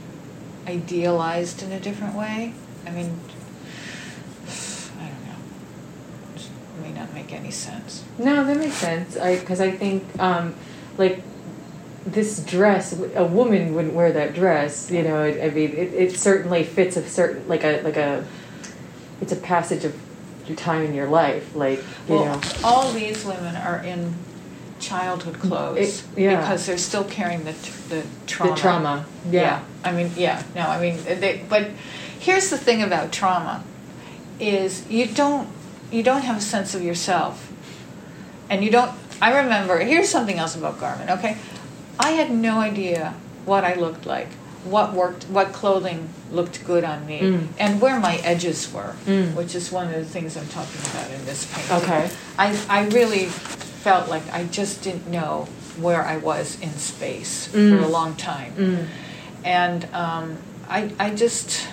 idealized 0.67 1.61
in 1.61 1.71
a 1.71 1.79
different 1.79 2.15
way. 2.15 2.53
I 2.87 2.89
mean, 2.91 3.19
I 4.99 5.03
don't 5.03 5.25
know. 5.27 6.35
It 6.35 6.81
may 6.81 6.99
not 6.99 7.13
make 7.13 7.31
any 7.33 7.51
sense. 7.51 8.03
No, 8.17 8.43
that 8.43 8.57
makes 8.57 8.75
sense. 8.75 9.15
I 9.17 9.37
because 9.39 9.61
I 9.61 9.69
think 9.71 10.03
um, 10.19 10.55
like 10.97 11.21
this 12.05 12.39
dress, 12.39 12.99
a 13.15 13.23
woman 13.25 13.75
wouldn't 13.75 13.93
wear 13.93 14.11
that 14.11 14.33
dress. 14.33 14.89
You 14.89 15.03
know, 15.03 15.21
I, 15.21 15.43
I 15.45 15.49
mean, 15.51 15.69
it, 15.71 15.93
it 15.93 16.17
certainly 16.17 16.63
fits 16.63 16.97
a 16.97 17.07
certain 17.07 17.47
like 17.47 17.63
a 17.63 17.81
like 17.83 17.97
a. 17.97 18.25
It's 19.21 19.31
a 19.31 19.35
passage 19.35 19.85
of 19.85 19.93
time 20.55 20.83
in 20.83 20.93
your 20.93 21.07
life, 21.07 21.55
like 21.55 21.79
you 22.07 22.15
well, 22.15 22.25
know. 22.25 22.41
all 22.63 22.91
these 22.91 23.23
women 23.25 23.55
are 23.55 23.79
in 23.83 24.13
childhood 24.79 25.39
clothes 25.39 25.77
It- 25.77 26.19
yeah. 26.19 26.41
because 26.41 26.65
they're 26.65 26.77
still 26.77 27.03
carrying 27.03 27.43
the 27.43 27.53
the 27.89 28.03
trauma. 28.27 28.55
The 28.55 28.61
trauma, 28.61 29.05
yeah. 29.29 29.63
I 29.83 29.91
mean, 29.91 30.11
yeah. 30.15 30.43
No, 30.55 30.61
I 30.61 30.79
mean, 30.79 30.97
they, 31.03 31.43
but 31.47 31.69
here's 32.19 32.49
the 32.49 32.57
thing 32.57 32.81
about 32.81 33.11
trauma: 33.11 33.63
is 34.39 34.87
you 34.89 35.05
don't 35.07 35.47
you 35.91 36.03
don't 36.03 36.21
have 36.23 36.37
a 36.37 36.41
sense 36.41 36.73
of 36.75 36.81
yourself, 36.81 37.51
and 38.49 38.63
you 38.63 38.71
don't. 38.71 38.91
I 39.21 39.37
remember. 39.41 39.79
Here's 39.79 40.09
something 40.09 40.37
else 40.37 40.55
about 40.55 40.79
garment. 40.79 41.09
Okay, 41.11 41.37
I 41.99 42.11
had 42.11 42.31
no 42.31 42.59
idea 42.59 43.13
what 43.45 43.63
I 43.63 43.75
looked 43.75 44.05
like, 44.05 44.29
what 44.63 44.93
worked, 44.93 45.23
what 45.25 45.51
clothing 45.53 46.09
looked 46.31 46.63
good 46.65 46.83
on 46.83 47.05
me, 47.05 47.19
Mm. 47.21 47.47
and 47.59 47.81
where 47.81 47.99
my 47.99 48.17
edges 48.17 48.71
were, 48.71 48.93
Mm. 49.07 49.33
which 49.33 49.55
is 49.55 49.71
one 49.71 49.87
of 49.87 49.93
the 49.95 50.05
things 50.05 50.37
I'm 50.37 50.47
talking 50.47 50.81
about 50.91 51.09
in 51.11 51.25
this 51.25 51.45
painting. 51.51 51.77
Okay. 51.77 52.09
I 52.37 52.55
I 52.69 52.85
really 52.87 53.25
felt 53.25 54.07
like 54.09 54.23
I 54.31 54.43
just 54.45 54.83
didn't 54.83 55.07
know 55.09 55.47
where 55.79 56.05
I 56.05 56.17
was 56.17 56.57
in 56.61 56.77
space 56.77 57.47
for 57.47 57.57
Mm. 57.57 57.83
a 57.83 57.87
long 57.87 58.15
time 58.15 58.53
Mm. 58.57 58.85
and 59.43 59.87
um, 59.93 60.37
I, 60.69 60.91
I 60.99 61.09
just 61.15 61.67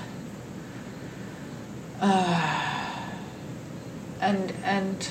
uh, 2.01 2.85
and 4.21 4.53
and 4.65 5.09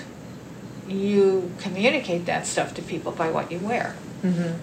you 0.87 1.51
communicate 1.59 2.25
that 2.25 2.47
stuff 2.47 2.73
to 2.75 2.81
people 2.81 3.11
by 3.11 3.29
what 3.29 3.51
you 3.51 3.59
wear. 3.59 3.95
Mm-hmm. 4.23 4.53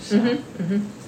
So, 0.00 0.16
Mm-hmm. 0.18 0.62
Mm-hmm. 0.62 1.05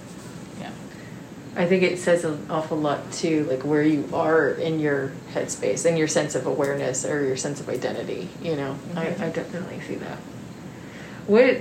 I 1.59 1.67
think 1.67 1.83
it 1.83 1.99
says 1.99 2.25
an 2.25 2.47
awful 2.49 2.79
lot 2.79 3.11
too, 3.13 3.43
like 3.51 3.65
where 3.65 3.83
you 3.83 4.09
are 4.13 4.51
in 4.51 4.79
your 4.79 5.11
headspace 5.35 5.85
and 5.87 5.99
your 5.99 6.07
sense 6.07 6.37
of 6.37 6.47
awareness 6.47 7.05
or 7.05 7.25
your 7.27 7.37
sense 7.37 7.59
of 7.59 7.69
identity. 7.69 8.29
You 8.41 8.55
know, 8.55 8.77
Mhm. 8.95 8.97
I, 8.97 9.27
I 9.27 9.29
definitely 9.31 9.81
see 9.87 9.97
that. 9.97 10.19
What 11.27 11.61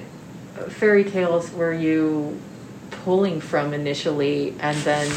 fairy 0.70 1.04
tales 1.04 1.52
were 1.52 1.74
you 1.74 2.40
pulling 3.04 3.42
from 3.42 3.74
initially, 3.74 4.54
and 4.60 4.78
then 4.84 5.12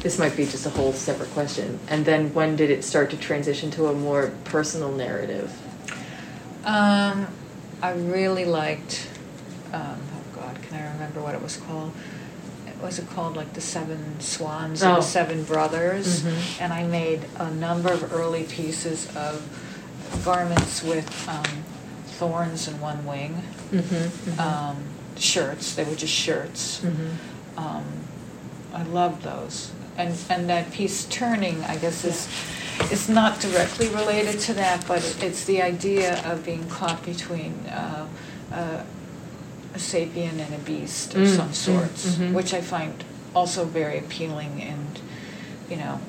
this 0.00 0.18
might 0.18 0.34
be 0.34 0.46
just 0.46 0.64
a 0.64 0.70
whole 0.70 0.94
separate 0.94 1.30
question. 1.32 1.78
And 1.88 2.06
then 2.06 2.32
when 2.32 2.56
did 2.56 2.70
it 2.70 2.84
start 2.84 3.10
to 3.10 3.16
transition 3.18 3.70
to 3.72 3.88
a 3.88 3.92
more 3.92 4.32
personal 4.44 4.90
narrative? 4.90 5.52
Um, 6.64 7.26
I 7.82 7.92
really 7.92 8.46
liked. 8.46 9.06
Um, 9.72 9.98
oh 10.14 10.36
God, 10.40 10.56
can 10.62 10.80
I 10.80 10.92
remember 10.94 11.20
what 11.20 11.34
it 11.34 11.42
was 11.42 11.58
called? 11.58 11.92
Was 12.82 12.98
it 12.98 13.08
called 13.10 13.36
like 13.36 13.52
the 13.54 13.60
Seven 13.60 14.20
Swans 14.20 14.82
or 14.82 14.88
Oh. 14.90 14.94
the 14.96 15.02
Seven 15.02 15.44
Brothers? 15.44 16.22
Mhm. 16.22 16.60
And 16.60 16.72
I 16.72 16.84
made 16.84 17.20
a 17.38 17.50
number 17.50 17.92
of 17.92 18.12
early 18.12 18.44
pieces 18.44 19.08
of 19.16 19.42
garments 20.24 20.82
with 20.82 21.08
um, 21.28 21.64
thorns 22.06 22.68
in 22.68 22.80
one 22.80 23.04
wing. 23.04 23.42
Mm-hmm. 23.72 24.40
Um, 24.40 24.76
shirts. 25.16 25.74
They 25.74 25.84
were 25.84 25.96
just 25.96 26.12
shirts. 26.12 26.80
mm-hmm. 26.80 27.58
Um, 27.58 27.84
I 28.72 28.82
loved 28.84 29.22
those. 29.22 29.70
And 29.96 30.14
and 30.30 30.48
that 30.48 30.70
piece 30.70 31.04
turning, 31.06 31.64
I 31.64 31.76
guess, 31.76 32.04
is 32.04 32.28
is 32.92 33.08
not 33.08 33.40
directly 33.40 33.88
related 33.88 34.38
to 34.42 34.54
that, 34.54 34.86
but 34.86 35.02
it's 35.20 35.44
the 35.44 35.60
idea 35.60 36.22
of 36.24 36.44
being 36.44 36.68
caught 36.68 37.04
between 37.04 37.54
uh, 37.66 38.06
uh, 38.52 38.82
a 39.78 39.80
sapien 39.80 40.38
and 40.44 40.54
a 40.54 40.58
beast 40.58 41.14
of 41.14 41.22
Mm, 41.22 41.36
some 41.36 41.50
mm, 41.50 41.54
sorts, 41.54 42.06
mhm. 42.16 42.32
which 42.32 42.52
I 42.52 42.60
find 42.60 42.92
also 43.34 43.64
very 43.64 43.98
appealing. 43.98 44.60
And 44.62 45.00
you 45.70 45.76
know, 45.76 46.00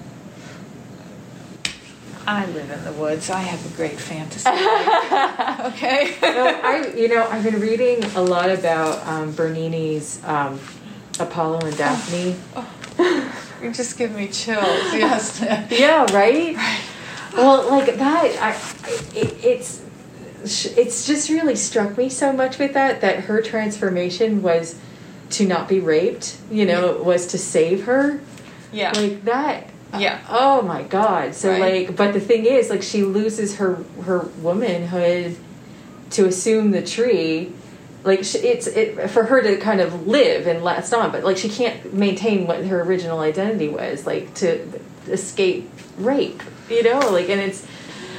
I 2.28 2.46
live 2.48 2.70
in 2.70 2.84
the 2.84 2.94
woods. 2.94 3.30
I 3.30 3.42
have 3.42 3.62
a 3.72 3.76
great 3.76 4.00
fantasy. 4.00 4.50
okay. 5.70 6.16
no, 6.22 6.60
I 6.64 6.94
you 6.98 7.08
know 7.08 7.28
I've 7.30 7.44
been 7.44 7.60
reading 7.60 8.04
a 8.16 8.22
lot 8.22 8.50
about 8.50 9.06
um, 9.08 9.32
Bernini's 9.34 10.20
um, 10.26 10.60
Apollo 11.20 11.60
and 11.62 11.78
Daphne. 11.78 12.36
you 13.62 13.72
just 13.72 13.98
give 13.98 14.12
me 14.16 14.28
chills. 14.28 14.66
Yes. 14.94 15.40
Yeah, 15.70 16.06
right. 16.14 16.56
Well, 17.34 17.70
like 17.70 17.96
that, 17.98 18.26
I 18.42 18.52
it, 19.16 19.34
it's 19.44 19.82
it's 20.44 21.06
just 21.06 21.30
really 21.30 21.56
struck 21.56 21.98
me 21.98 22.10
so 22.10 22.32
much 22.32 22.58
with 22.60 22.74
that 22.74 23.02
that 23.02 23.26
her 23.26 23.42
transformation 23.42 24.42
was 24.42 24.80
to 25.32 25.46
not 25.48 25.68
be 25.68 25.80
raped. 25.80 26.38
You 26.52 26.66
know, 26.66 27.02
was 27.04 27.28
to 27.28 27.38
save 27.38 27.86
her. 27.86 28.20
Yeah. 28.72 28.92
Like 28.96 29.26
that. 29.26 29.70
Yeah. 29.98 30.20
Oh 30.30 30.62
my 30.62 30.84
God. 30.84 31.34
So 31.34 31.50
Right. 31.50 31.88
like, 31.88 31.96
but 31.96 32.14
the 32.14 32.20
thing 32.20 32.46
is, 32.46 32.70
like, 32.70 32.84
she 32.84 33.04
loses 33.04 33.56
her 33.58 33.84
her 34.04 34.20
womanhood 34.42 35.36
to 36.12 36.26
assume 36.26 36.72
the 36.72 36.82
tree. 36.82 37.52
Like 38.04 38.24
sh 38.24 38.36
it's 38.36 38.68
it 38.68 39.10
for 39.10 39.24
her 39.26 39.42
to 39.42 39.58
kind 39.58 39.82
of 39.82 40.08
live 40.08 40.48
and 40.48 40.64
last 40.64 40.94
on, 40.94 41.12
but 41.12 41.24
like 41.24 41.38
she 41.38 41.50
can't 41.50 41.94
maintain 41.94 42.48
what 42.48 42.64
her 42.66 42.82
original 42.82 43.20
identity 43.20 43.68
was, 43.68 44.06
like 44.06 44.34
to 44.36 44.66
escape 45.08 45.70
rape. 45.98 46.42
You 46.70 46.84
know, 46.84 47.00
like, 47.12 47.30
and 47.30 47.42
it's 47.42 47.66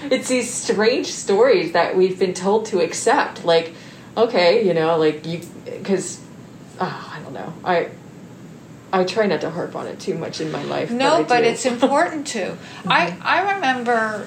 it's 0.04 0.28
these 0.28 0.52
strange 0.52 1.06
stories 1.06 1.72
that 1.72 1.96
we've 1.96 2.18
been 2.18 2.34
told 2.34 2.66
to 2.66 2.80
accept. 2.80 3.44
Like, 3.44 3.72
okay, 4.16 4.66
you 4.66 4.74
know, 4.74 4.96
like 4.96 5.26
you 5.26 5.40
because 5.64 6.20
oh, 6.80 7.12
I 7.14 7.20
don't 7.22 7.32
know, 7.34 7.52
I. 7.64 7.90
I 8.92 9.04
try 9.04 9.26
not 9.26 9.42
to 9.42 9.50
harp 9.50 9.76
on 9.76 9.86
it 9.86 10.00
too 10.00 10.18
much 10.18 10.40
in 10.40 10.50
my 10.50 10.64
life. 10.64 10.90
No, 10.90 11.18
I 11.18 11.22
but 11.22 11.44
it's 11.44 11.64
important 11.64 12.26
to. 12.28 12.56
I 12.88 13.16
I 13.22 13.54
remember 13.54 14.26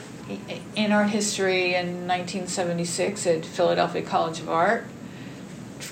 in 0.75 0.91
art 0.91 1.09
history 1.09 1.75
in 1.75 2.07
1976 2.07 3.27
at 3.27 3.45
Philadelphia 3.45 4.01
College 4.01 4.39
of 4.39 4.49
Art, 4.49 4.85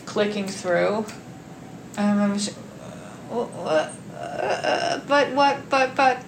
clicking 0.06 0.48
through. 0.48 1.06
I 1.98 2.12
remember, 2.12 2.40
saying, 2.40 2.58
"Uh, 3.30 3.92
uh, 4.16 5.02
but 5.08 5.32
what, 5.32 5.70
but 5.70 5.96
but, 5.96 6.24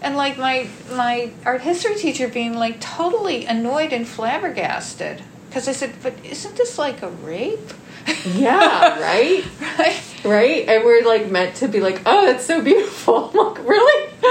and 0.00 0.16
like 0.16 0.38
my 0.38 0.68
my 0.92 1.30
art 1.44 1.62
history 1.62 1.94
teacher 1.96 2.28
being 2.28 2.54
like 2.54 2.80
totally 2.80 3.44
annoyed 3.46 3.92
and 3.92 4.06
flabbergasted 4.06 5.22
because 5.48 5.66
I 5.66 5.72
said, 5.72 5.94
but 6.02 6.14
isn't 6.24 6.56
this 6.56 6.78
like 6.78 7.02
a 7.02 7.08
rape? 7.08 7.72
yeah, 8.34 9.00
right, 9.00 9.44
right. 9.78 10.02
right. 10.24 10.68
And 10.68 10.84
we're 10.84 11.04
like 11.06 11.30
meant 11.30 11.56
to 11.56 11.68
be 11.68 11.80
like, 11.80 12.02
oh, 12.06 12.26
that's 12.26 12.44
so 12.44 12.62
beautiful. 12.62 13.30
Like, 13.34 13.58
really? 13.66 14.12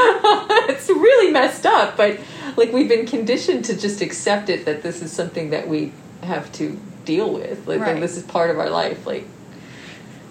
it's 0.72 0.90
really 0.90 1.32
messed 1.32 1.66
up. 1.66 1.98
But 1.98 2.20
like 2.56 2.72
we've 2.72 2.90
been 2.90 3.06
conditioned 3.06 3.66
to 3.66 3.76
just 3.78 4.02
accept 4.02 4.50
it 4.50 4.66
that 4.66 4.84
this 4.84 5.02
is 5.02 5.12
something 5.12 5.50
that 5.52 5.68
we 5.68 5.92
have 6.24 6.52
to 6.54 6.80
deal 7.06 7.34
with. 7.34 7.68
Like 7.68 7.80
Right. 7.82 8.00
this 8.00 8.18
is 8.18 8.24
part 8.24 8.50
of 8.50 8.60
our 8.60 8.70
life. 8.70 9.06
Like 9.08 9.26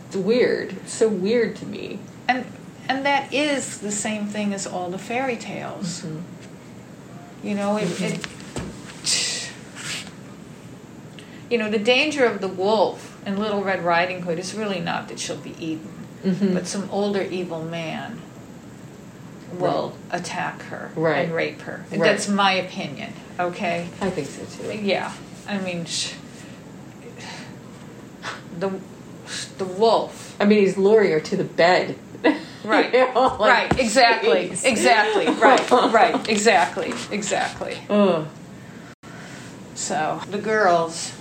it's 0.07 0.17
weird. 0.17 0.73
It's 0.73 0.93
so 0.93 1.09
weird 1.09 1.57
to 1.57 1.67
me. 1.67 1.99
And 2.29 2.45
and 2.89 3.05
that 3.07 3.33
is 3.33 3.79
the 3.79 3.91
same 3.93 4.27
thing 4.27 4.53
as 4.55 4.67
all 4.67 4.91
the 4.91 4.99
fairy 4.99 5.37
tales. 5.37 6.05
You 7.43 7.55
know, 7.55 7.77
it, 7.77 8.01
it 8.01 8.27
you 11.51 11.59
know, 11.59 11.71
the 11.71 11.79
danger 11.79 12.25
of 12.25 12.41
the 12.41 12.49
wolf 12.49 13.21
in 13.27 13.39
Little 13.39 13.63
Red 13.63 13.85
Riding 13.85 14.23
Hood 14.23 14.39
is 14.39 14.55
really 14.55 14.81
not 14.81 15.09
that 15.09 15.19
she'll 15.21 15.37
be 15.37 15.55
eaten, 15.65 15.93
Mhm. 16.25 16.55
but 16.55 16.67
some 16.67 16.89
older 16.91 17.23
evil 17.23 17.63
man 17.63 18.21
will 19.53 19.95
attack 20.11 20.63
her 20.63 20.91
Right. 20.97 21.27
and 21.27 21.35
rape 21.35 21.61
her. 21.63 21.85
Right. 21.91 22.01
That's 22.01 22.29
my 22.29 22.53
opinion, 22.55 23.13
okay? 23.39 23.87
I 24.01 24.11
think 24.11 24.29
so 24.29 24.43
too. 24.45 24.77
Yeah, 24.77 25.13
I 25.49 25.59
mean, 25.59 25.85
sh- 25.85 26.13
the 28.59 28.71
the 29.59 29.65
wolf 29.65 30.35
I 30.41 30.45
mean, 30.45 30.61
he's 30.61 30.77
luring 30.77 31.11
her 31.13 31.21
to 31.21 31.37
the 31.37 31.45
bed. 31.45 31.97
Right. 32.65 32.93
You 32.93 33.15
know, 33.15 33.37
like, 33.39 33.71
right, 33.71 33.79
exactly, 33.79 34.49
jeez. 34.49 34.65
exactly, 34.65 35.27
right, 35.35 35.71
right, 35.93 36.29
exactly, 36.29 36.93
exactly. 37.13 37.79
Ugh. 37.89 38.27
So 39.77 40.21
the 40.31 40.39
girls, 40.39 41.13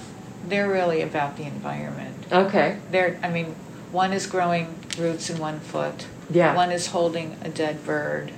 they're 0.48 0.68
really 0.70 1.02
about 1.02 1.38
the 1.38 1.44
environment. 1.44 2.26
Okay. 2.32 2.80
They're, 2.90 3.20
I 3.22 3.30
mean, 3.30 3.56
one 3.92 4.12
is 4.12 4.26
growing 4.26 4.76
roots 4.98 5.30
in 5.30 5.38
one 5.38 5.60
foot. 5.60 6.08
Yeah. 6.32 6.56
One 6.56 6.72
is 6.72 6.88
holding 6.88 7.38
a 7.44 7.50
dead 7.50 7.86
bird. 7.86 8.32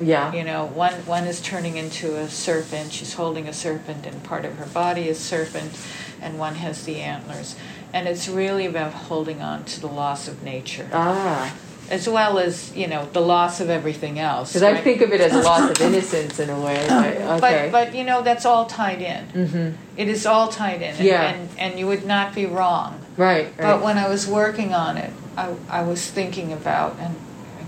Yeah. 0.00 0.32
You 0.32 0.44
know, 0.44 0.66
one 0.66 0.94
one 1.06 1.24
is 1.24 1.40
turning 1.40 1.76
into 1.76 2.16
a 2.16 2.28
serpent. 2.28 2.92
She's 2.92 3.14
holding 3.14 3.46
a 3.48 3.52
serpent, 3.52 4.06
and 4.06 4.22
part 4.24 4.44
of 4.44 4.56
her 4.58 4.66
body 4.66 5.08
is 5.08 5.18
serpent, 5.18 5.72
and 6.20 6.38
one 6.38 6.56
has 6.56 6.84
the 6.84 6.96
antlers. 7.00 7.56
And 7.92 8.08
it's 8.08 8.28
really 8.28 8.66
about 8.66 8.92
holding 8.92 9.42
on 9.42 9.64
to 9.64 9.80
the 9.80 9.86
loss 9.88 10.28
of 10.28 10.42
nature, 10.42 10.88
Ah. 10.92 11.52
As 11.90 12.08
well 12.08 12.38
as 12.38 12.74
you 12.74 12.86
know 12.86 13.06
the 13.12 13.20
loss 13.20 13.60
of 13.60 13.68
everything 13.68 14.18
else. 14.18 14.50
Because 14.52 14.62
I 14.62 14.80
think 14.80 15.00
of 15.02 15.12
it 15.12 15.20
as 15.20 15.32
a 15.34 15.40
loss 15.42 15.70
of 15.70 15.80
innocence 15.88 16.38
in 16.40 16.48
a 16.50 16.60
way. 16.60 16.84
But, 16.88 17.16
okay. 17.42 17.68
But 17.70 17.86
but 17.86 17.94
you 17.94 18.04
know 18.04 18.22
that's 18.22 18.46
all 18.46 18.66
tied 18.66 19.02
in. 19.02 19.24
hmm 19.46 19.70
It 19.96 20.08
is 20.08 20.24
all 20.26 20.48
tied 20.48 20.80
in. 20.82 20.94
And, 20.96 21.04
Yeah. 21.04 21.22
And 21.22 21.48
and 21.58 21.78
you 21.78 21.86
would 21.86 22.06
not 22.06 22.34
be 22.34 22.46
wrong. 22.46 23.00
Right. 23.16 23.46
Right. 23.46 23.56
But 23.58 23.82
when 23.82 23.98
I 23.98 24.08
was 24.08 24.26
working 24.26 24.72
on 24.72 24.96
it, 24.96 25.12
I, 25.36 25.54
I 25.68 25.82
was 25.82 26.10
thinking 26.10 26.52
about, 26.52 26.96
and 26.98 27.14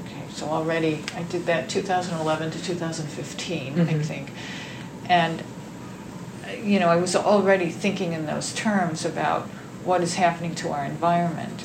okay, 0.06 0.22
so 0.32 0.46
already 0.46 1.02
I 1.14 1.22
did 1.24 1.44
that 1.46 1.68
2011 1.68 2.50
to 2.52 2.62
2015, 2.62 3.80
I 3.80 3.84
Mhm. 3.84 4.02
think. 4.04 4.30
And, 5.06 5.42
you 6.62 6.78
know, 6.80 6.88
I 6.88 6.96
was 6.96 7.14
already 7.14 7.68
thinking 7.70 8.12
in 8.12 8.26
those 8.26 8.52
terms 8.54 9.04
about 9.04 9.42
what 9.84 10.00
is 10.02 10.14
happening 10.14 10.54
to 10.56 10.70
our 10.70 10.84
environment. 10.84 11.64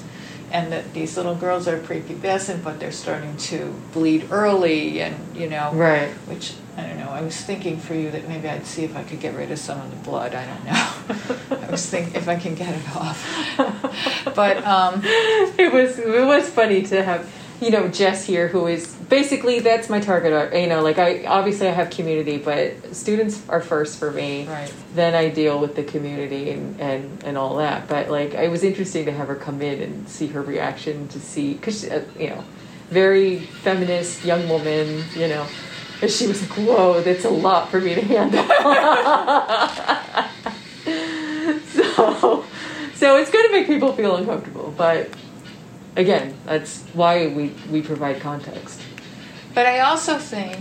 And 0.51 0.72
that 0.72 0.94
these 0.94 1.15
little 1.15 1.36
girls 1.36 1.68
are 1.68 1.79
prepubescent, 1.79 2.63
but 2.63 2.79
they're 2.79 2.91
starting 2.91 3.38
to 3.38 3.74
bleed 3.94 4.27
early, 4.32 5.01
and, 5.01 5.15
you 5.36 5.48
know, 5.48 5.72
right. 5.74 6.10
which 6.27 6.53
I 6.75 6.88
don't 6.88 6.98
know. 6.98 7.10
I 7.10 7.22
was 7.22 7.36
thinking 7.36 7.77
for 7.77 7.94
you 7.94 8.10
that 8.12 8.27
maybe 8.27 8.48
I'd 8.48 8.65
see 8.65 8.84
if 8.84 8.96
I 8.96 9.03
could 9.03 9.20
get 9.20 9.36
rid 9.36 9.51
of 9.51 9.60
some 9.60 9.79
of 9.82 9.89
the 9.91 9.98
blood. 9.98 10.34
I 10.34 10.46
don't 10.46 10.65
know. 10.65 11.65
I 11.68 11.72
was 11.72 11.86
thinking 11.86 12.15
if 12.15 12.27
I 12.27 12.36
can 12.38 12.56
get 12.56 12.74
it 12.74 12.96
off. 12.96 14.25
But 14.36 14.63
um, 14.65 15.01
it 15.03 15.74
was 15.74 16.00
it 16.00 16.25
was 16.25 16.50
funny 16.50 16.84
to 16.84 17.03
have 17.03 17.29
you 17.61 17.71
know 17.71 17.87
Jess 17.87 18.25
here, 18.25 18.47
who 18.47 18.67
is 18.67 18.95
basically 19.09 19.59
that's 19.59 19.89
my 19.89 19.99
target. 19.99 20.53
You 20.53 20.67
know, 20.67 20.81
like 20.81 20.97
I 20.97 21.25
obviously 21.25 21.67
I 21.67 21.71
have 21.71 21.89
community, 21.89 22.37
but 22.37 22.95
students 22.95 23.47
are 23.49 23.61
first 23.61 23.99
for 23.99 24.11
me. 24.11 24.47
right. 24.47 24.73
Then 24.95 25.15
I 25.15 25.29
deal 25.29 25.59
with 25.59 25.75
the 25.75 25.83
community 25.83 26.51
and, 26.51 26.79
and, 26.79 27.23
and 27.23 27.37
all 27.37 27.57
that. 27.57 27.87
But 27.87 28.09
like, 28.09 28.33
it 28.33 28.49
was 28.49 28.63
interesting 28.63 29.05
to 29.05 29.11
have 29.11 29.27
her 29.27 29.35
come 29.35 29.61
in 29.61 29.81
and 29.81 30.09
see 30.09 30.27
her 30.27 30.41
reaction 30.41 31.07
to 31.09 31.19
see 31.19 31.53
because 31.53 31.87
uh, 31.87 32.03
you 32.17 32.29
know, 32.29 32.43
very 32.89 33.39
feminist 33.39 34.23
young 34.23 34.47
woman. 34.47 35.03
You 35.15 35.27
know, 35.27 35.47
and 36.01 36.09
she 36.09 36.27
was 36.27 36.41
like, 36.41 36.59
"Whoa, 36.59 37.01
that's 37.01 37.25
a 37.25 37.29
lot 37.29 37.69
for 37.69 37.81
me 37.81 37.95
to 37.95 38.01
handle." 38.01 38.43
so, 41.65 42.45
so 42.95 43.17
it's 43.17 43.31
going 43.31 43.47
to 43.47 43.51
make 43.51 43.67
people 43.67 43.93
feel 43.93 44.15
uncomfortable. 44.15 44.73
But 44.77 45.09
again, 46.00 46.34
that's 46.46 46.82
why 46.94 47.27
we 47.27 47.53
we 47.70 47.82
provide 47.82 48.20
context. 48.22 48.82
But 49.53 49.65
I 49.65 49.79
also 49.82 50.18
think, 50.18 50.58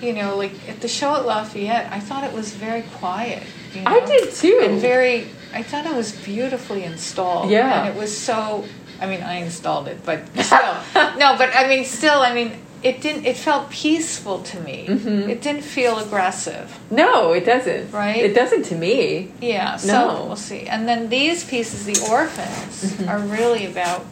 you 0.00 0.12
know, 0.12 0.36
like 0.36 0.52
at 0.68 0.80
the 0.80 0.88
show 0.88 1.14
at 1.16 1.26
Lafayette, 1.26 1.90
I 1.92 2.00
thought 2.00 2.24
it 2.24 2.32
was 2.32 2.54
very 2.54 2.82
quiet. 3.00 3.42
You 3.74 3.82
know? 3.82 3.90
I 3.90 4.00
did 4.06 4.32
too. 4.32 4.60
And 4.62 4.80
very, 4.80 5.26
I 5.52 5.62
thought 5.62 5.84
it 5.86 5.94
was 5.94 6.12
beautifully 6.12 6.84
installed. 6.84 7.50
Yeah. 7.50 7.84
And 7.84 7.88
it 7.94 7.98
was 8.00 8.16
so. 8.16 8.64
I 9.00 9.06
mean, 9.06 9.22
I 9.22 9.34
installed 9.44 9.88
it, 9.88 9.98
but 10.06 10.20
still, 10.50 10.76
no. 11.18 11.36
But 11.36 11.50
I 11.54 11.68
mean, 11.68 11.84
still, 11.84 12.20
I 12.20 12.32
mean, 12.32 12.52
it 12.82 13.00
didn't. 13.02 13.26
It 13.26 13.36
felt 13.36 13.68
peaceful 13.70 14.38
to 14.52 14.60
me. 14.60 14.86
Mhm. 14.88 15.28
It 15.28 15.42
didn't 15.42 15.64
feel 15.64 15.98
aggressive. 15.98 16.66
No, 16.90 17.32
it 17.32 17.44
doesn't. 17.44 17.90
Right? 17.92 18.16
It 18.28 18.34
doesn't 18.34 18.64
to 18.70 18.74
me. 18.74 19.32
Yeah, 19.40 19.76
so 19.76 19.92
No. 19.92 20.24
we'll 20.26 20.36
see. 20.50 20.62
And 20.72 20.86
then 20.88 21.08
these 21.10 21.44
pieces, 21.44 21.84
the 21.84 21.98
orphans, 22.10 22.74
Mhm. 22.84 23.08
are 23.10 23.18
really 23.18 23.66
about 23.66 24.04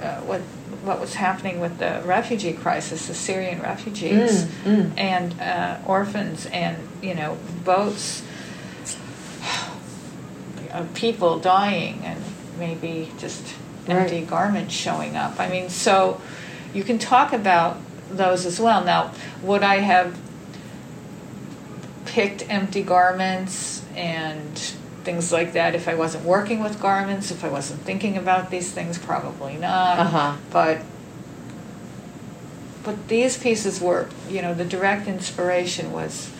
uh, 0.00 0.20
what 0.22 0.40
what 0.82 0.98
was 1.00 1.14
happening 1.14 1.60
with 1.60 1.78
the 1.78 2.00
refugee 2.06 2.54
crisis, 2.54 3.06
the 3.06 3.14
Syrian 3.14 3.60
refugees 3.60 4.44
Mm, 4.44 4.64
mm. 4.64 4.98
and 4.98 5.38
uh, 5.40 5.76
orphans, 5.86 6.46
and 6.46 6.76
you 7.02 7.14
know 7.14 7.36
boats 7.64 8.22
of 10.72 10.92
people 10.94 11.38
dying, 11.38 12.00
and 12.04 12.22
maybe 12.58 13.10
just 13.18 13.54
empty 13.88 14.16
Right. 14.20 14.26
garments 14.28 14.74
showing 14.74 15.16
up. 15.16 15.38
I 15.40 15.48
mean, 15.48 15.68
so 15.68 16.20
you 16.72 16.84
can 16.84 16.98
talk 16.98 17.32
about 17.32 17.76
those 18.10 18.46
as 18.46 18.60
well. 18.60 18.84
Now, 18.84 19.12
would 19.42 19.62
I 19.62 19.76
have 19.78 20.16
picked 22.06 22.48
empty 22.50 22.82
garments 22.82 23.84
and 23.94 24.72
things 25.04 25.32
like 25.32 25.52
that 25.54 25.74
if 25.74 25.88
I 25.88 25.94
wasn't 25.94 26.24
working 26.24 26.62
with 26.62 26.80
garments, 26.80 27.30
if 27.30 27.42
I 27.44 27.48
wasn't 27.48 27.80
thinking 27.82 28.16
about 28.16 28.50
these 28.50 28.70
things? 28.72 28.98
Probably 28.98 29.56
not. 29.56 29.98
Uh-huh. 29.98 30.36
But 30.50 30.82
but 32.82 33.08
these 33.08 33.36
pieces 33.36 33.80
were, 33.80 34.08
you 34.28 34.40
know, 34.42 34.54
the 34.54 34.64
direct 34.64 35.06
inspiration 35.06 35.92
was 35.92 36.30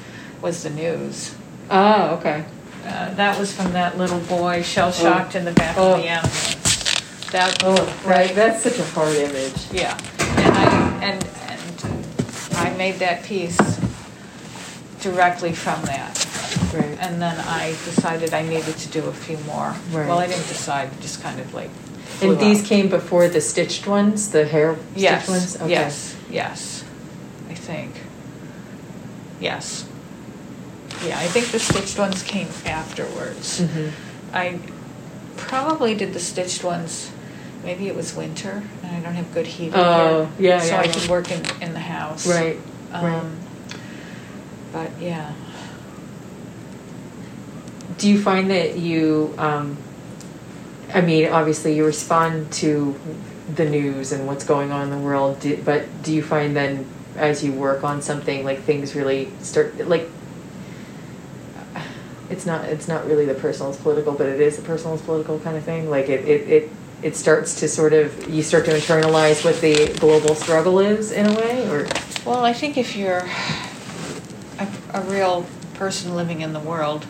was 0.40 0.62
the 0.62 0.70
news. 0.70 1.34
Oh, 1.70 2.16
okay. 2.16 2.44
Uh, 2.84 3.12
that 3.14 3.38
was 3.38 3.52
from 3.54 3.72
that 3.74 3.98
little 3.98 4.20
boy 4.20 4.62
shell 4.62 4.90
shocked 4.90 5.34
in 5.34 5.44
the 5.44 5.52
back 5.52 5.76
Oh. 5.78 5.92
of 5.94 5.98
the 6.02 6.08
ambulance. 6.08 7.30
That 7.30 7.62
Oh, 7.64 7.94
right. 8.06 8.34
That's 8.34 8.62
such 8.62 8.78
a 8.78 8.84
hard 8.86 9.14
image. 9.16 9.54
yeah, 9.72 9.96
and 10.36 10.56
I 10.56 11.04
and 11.04 11.24
and 11.48 12.56
I 12.56 12.74
made 12.76 12.96
that 12.96 13.22
piece 13.22 13.56
directly 15.00 15.52
from 15.52 15.80
that. 15.82 16.16
Right. 16.72 16.98
And 17.00 17.20
then 17.20 17.38
I 17.40 17.70
decided 17.84 18.32
I 18.34 18.42
needed 18.42 18.76
to 18.76 18.88
do 18.88 19.04
a 19.06 19.12
few 19.12 19.38
more. 19.38 19.74
Right. 19.90 20.08
Well, 20.08 20.18
I 20.18 20.26
didn't 20.26 20.46
decide, 20.48 20.88
just 21.00 21.22
kind 21.22 21.40
of 21.40 21.52
like. 21.54 21.70
And 22.22 22.38
these 22.38 22.60
out. 22.62 22.66
came 22.66 22.88
before 22.88 23.28
the 23.28 23.40
stitched 23.40 23.86
ones, 23.86 24.30
the 24.30 24.44
hair 24.46 24.76
yes, 24.94 25.24
stitched 25.24 25.30
ones. 25.30 25.56
Okay. 25.56 25.70
Yes, 25.70 26.16
yes, 26.30 26.84
I 27.48 27.54
think. 27.54 27.94
Yes. 29.40 29.88
Yeah, 31.04 31.18
I 31.18 31.26
think 31.28 31.46
the 31.46 31.58
stitched 31.58 31.98
ones 31.98 32.22
came 32.22 32.48
afterwards. 32.66 33.60
Mhm. 33.62 33.92
I 34.34 34.58
probably 35.38 35.94
did 35.94 36.12
the 36.12 36.20
stitched 36.20 36.62
ones. 36.62 37.10
Maybe 37.64 37.88
it 37.88 37.96
was 37.96 38.14
winter 38.14 38.62
and 38.82 38.96
I 38.96 39.00
don't 39.00 39.14
have 39.14 39.32
good 39.32 39.46
heating 39.46 39.74
Oh, 39.74 40.28
here, 40.38 40.50
yeah, 40.50 40.60
so 40.60 40.66
yeah, 40.68 40.80
I 40.80 40.84
yeah. 40.84 40.92
could 40.92 41.08
work 41.08 41.30
in 41.30 41.42
in 41.62 41.72
the 41.72 41.80
house. 41.80 42.26
Right. 42.26 42.58
Um, 42.92 43.04
right. 43.04 43.22
But 44.72 44.90
yeah. 45.00 45.32
Do 47.98 48.08
you 48.08 48.20
find 48.20 48.50
that 48.50 48.78
you, 48.78 49.34
um, 49.38 49.76
I 50.92 51.00
mean, 51.00 51.28
obviously 51.28 51.76
you 51.76 51.84
respond 51.84 52.52
to 52.54 52.98
the 53.54 53.68
news 53.68 54.12
and 54.12 54.26
what's 54.26 54.44
going 54.44 54.70
on 54.70 54.84
in 54.84 54.90
the 54.90 55.04
world, 55.04 55.40
do, 55.40 55.60
but 55.62 56.02
do 56.02 56.12
you 56.12 56.22
find 56.22 56.56
then 56.56 56.86
as 57.16 57.44
you 57.44 57.52
work 57.52 57.84
on 57.84 58.00
something, 58.00 58.44
like 58.44 58.62
things 58.62 58.94
really 58.94 59.30
start, 59.40 59.76
like, 59.88 60.08
it's 62.30 62.46
not, 62.46 62.64
it's 62.66 62.86
not 62.86 63.06
really 63.06 63.26
the 63.26 63.34
personal 63.34 63.70
is 63.72 63.76
political, 63.76 64.12
but 64.12 64.26
it 64.26 64.40
is 64.40 64.56
the 64.56 64.62
personal 64.62 64.94
is 64.94 65.02
political 65.02 65.38
kind 65.40 65.56
of 65.56 65.64
thing? 65.64 65.90
Like 65.90 66.08
it, 66.08 66.24
it, 66.26 66.48
it, 66.48 66.70
it 67.02 67.16
starts 67.16 67.58
to 67.60 67.68
sort 67.68 67.92
of, 67.92 68.30
you 68.30 68.42
start 68.42 68.64
to 68.66 68.70
internalize 68.70 69.44
what 69.44 69.60
the 69.60 69.92
global 69.98 70.34
struggle 70.34 70.78
is 70.78 71.10
in 71.12 71.26
a 71.26 71.34
way, 71.34 71.68
or? 71.68 71.88
Well, 72.24 72.44
I 72.44 72.52
think 72.52 72.78
if 72.78 72.94
you're 72.94 73.28
a, 74.58 74.68
a 74.94 75.00
real 75.02 75.44
person 75.74 76.14
living 76.14 76.42
in 76.42 76.52
the 76.52 76.60
world, 76.60 77.06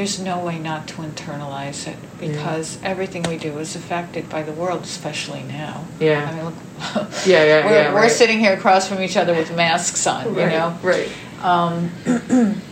there's 0.00 0.18
no 0.18 0.42
way 0.42 0.58
not 0.58 0.88
to 0.88 0.94
internalize 1.02 1.86
it 1.86 1.94
because 2.18 2.78
everything 2.82 3.22
we 3.24 3.36
do 3.36 3.58
is 3.58 3.76
affected 3.76 4.30
by 4.30 4.42
the 4.42 4.50
world, 4.52 4.82
especially 4.82 5.42
now. 5.42 5.84
Yeah. 5.98 6.26
I 6.26 6.34
mean, 6.34 6.44
look. 6.46 6.54
Yeah, 7.26 7.44
yeah, 7.44 7.66
we're, 7.66 7.72
yeah, 7.72 7.92
We're 7.92 8.00
right. 8.00 8.10
sitting 8.10 8.38
here 8.38 8.54
across 8.54 8.88
from 8.88 9.02
each 9.02 9.18
other 9.18 9.34
with 9.34 9.54
masks 9.54 10.06
on, 10.06 10.34
you 10.34 10.40
Right, 10.40 10.48
know? 10.52 10.78
Right. 10.82 11.10
Um, 11.42 11.90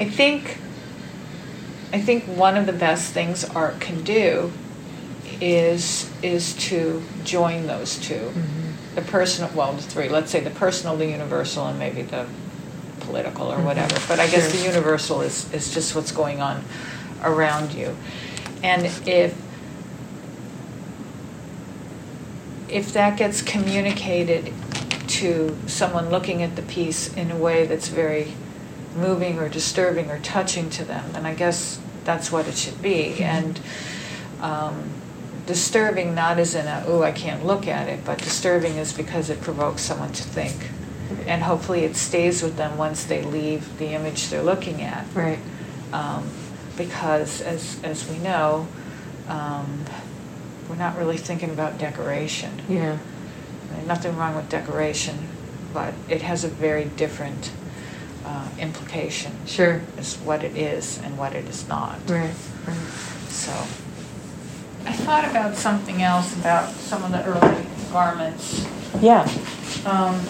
I 0.00 0.04
think 0.06 0.58
I 1.92 2.00
think 2.00 2.24
one 2.24 2.56
of 2.56 2.66
the 2.66 2.72
best 2.72 3.12
things 3.12 3.44
art 3.44 3.78
can 3.80 4.02
do 4.02 4.50
is 5.40 6.10
is 6.24 6.54
to 6.70 7.04
join 7.22 7.68
those 7.68 7.98
2 8.00 8.14
Mm-hmm. 8.14 8.94
the 8.96 9.02
personal 9.02 9.48
well 9.54 9.72
the 9.74 9.82
three 9.82 10.08
let's 10.08 10.30
say 10.32 10.40
the 10.40 10.50
personal 10.50 10.96
the 10.96 11.06
universal 11.06 11.66
and 11.68 11.78
maybe 11.78 12.02
the 12.02 12.26
political 13.10 13.52
or 13.52 13.60
whatever 13.60 13.94
but 14.08 14.18
I 14.20 14.26
guess 14.28 14.48
Mm-hmm. 14.50 14.58
The 14.58 14.64
universal 14.72 15.20
is 15.20 15.52
is 15.52 15.74
just 15.74 15.94
what's 15.94 16.12
going 16.12 16.40
on 16.40 16.64
around 17.22 17.72
you 17.72 17.96
and 18.62 18.86
if 19.06 19.36
if 22.68 22.92
that 22.92 23.18
gets 23.18 23.42
communicated 23.42 24.52
to 25.08 25.56
someone 25.66 26.08
looking 26.08 26.42
at 26.42 26.54
the 26.56 26.62
piece 26.62 27.12
in 27.14 27.30
a 27.30 27.36
way 27.36 27.66
that's 27.66 27.88
very 27.88 28.32
moving 28.96 29.38
or 29.38 29.48
disturbing 29.48 30.10
or 30.10 30.18
touching 30.20 30.70
to 30.70 30.84
them, 30.84 31.12
then 31.12 31.26
I 31.26 31.34
guess 31.34 31.80
that's 32.04 32.30
what 32.30 32.46
it 32.46 32.54
should 32.56 32.80
be. 32.80 33.22
And 33.22 33.60
um, 34.40 34.90
disturbing 35.46 36.14
not 36.14 36.38
as 36.38 36.54
in 36.54 36.66
a, 36.66 36.84
oh, 36.86 37.02
I 37.02 37.12
can't 37.12 37.44
look 37.44 37.66
at 37.66 37.88
it, 37.88 38.04
but 38.04 38.18
disturbing 38.18 38.76
is 38.76 38.92
because 38.92 39.30
it 39.30 39.40
provokes 39.40 39.82
someone 39.82 40.12
to 40.12 40.22
think. 40.22 40.70
And 41.26 41.42
hopefully 41.42 41.84
it 41.84 41.96
stays 41.96 42.42
with 42.42 42.56
them 42.56 42.76
once 42.76 43.04
they 43.04 43.22
leave 43.22 43.78
the 43.78 43.88
image 43.88 44.28
they're 44.28 44.42
looking 44.42 44.82
at. 44.82 45.04
Right. 45.14 45.38
Um, 45.92 46.28
because 46.76 47.40
as 47.42 47.80
as 47.82 48.08
we 48.08 48.18
know, 48.18 48.66
um, 49.28 49.84
we're 50.68 50.76
not 50.76 50.96
really 50.96 51.16
thinking 51.18 51.50
about 51.50 51.78
decoration. 51.78 52.50
Yeah. 52.68 52.98
I 53.72 53.76
mean, 53.76 53.86
nothing 53.86 54.16
wrong 54.16 54.36
with 54.36 54.48
decoration, 54.48 55.16
but 55.74 55.94
it 56.08 56.22
has 56.22 56.44
a 56.44 56.48
very 56.48 56.84
different 56.84 57.50
uh, 58.24 58.48
implication 58.58 59.32
Sure. 59.46 59.80
as 59.98 60.16
what 60.18 60.44
it 60.44 60.56
is 60.56 60.98
and 61.02 61.16
what 61.18 61.34
it 61.34 61.44
is 61.46 61.66
not. 61.68 61.98
Right. 62.08 62.30
Right. 62.66 62.76
So 63.28 63.52
I 64.86 64.92
thought 64.92 65.24
about 65.24 65.56
something 65.56 66.02
else 66.02 66.34
about 66.36 66.70
some 66.72 67.02
of 67.04 67.10
the 67.12 67.24
early 67.24 67.66
garments. 67.92 68.66
Yeah. 69.00 69.22
Um, 69.86 70.20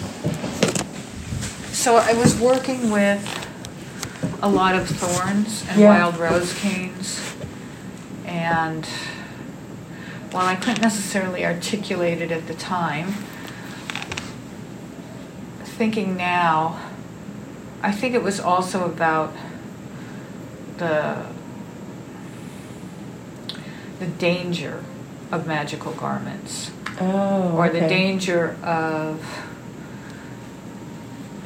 so 1.81 1.95
I 1.95 2.13
was 2.13 2.39
working 2.39 2.91
with 2.91 3.23
a 4.43 4.47
lot 4.47 4.75
of 4.75 4.87
thorns 4.87 5.63
and 5.67 5.79
Yeah. 5.81 5.89
wild 5.89 6.17
rose 6.19 6.53
canes, 6.53 7.19
and 8.23 8.85
while 10.29 10.45
I 10.45 10.53
couldn't 10.53 10.83
necessarily 10.83 11.43
articulate 11.43 12.21
it 12.21 12.31
at 12.31 12.45
the 12.47 12.53
time, 12.53 13.15
thinking 15.63 16.15
now, 16.15 16.77
I 17.81 17.91
think 17.91 18.13
it 18.13 18.21
was 18.21 18.39
also 18.39 18.85
about 18.85 19.33
the 20.77 21.15
the 23.99 24.05
danger 24.05 24.83
of 25.31 25.47
magical 25.47 25.93
garments 25.93 26.69
Oh. 26.99 27.53
or 27.55 27.69
the 27.69 27.77
okay. 27.85 27.87
danger 27.87 28.55
of 28.63 29.23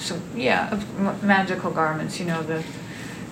so 0.06 0.20
yeah 0.36 0.72
of 0.72 1.24
magical 1.24 1.72
garments 1.72 2.20
you 2.20 2.26
know 2.26 2.42
the 2.44 2.64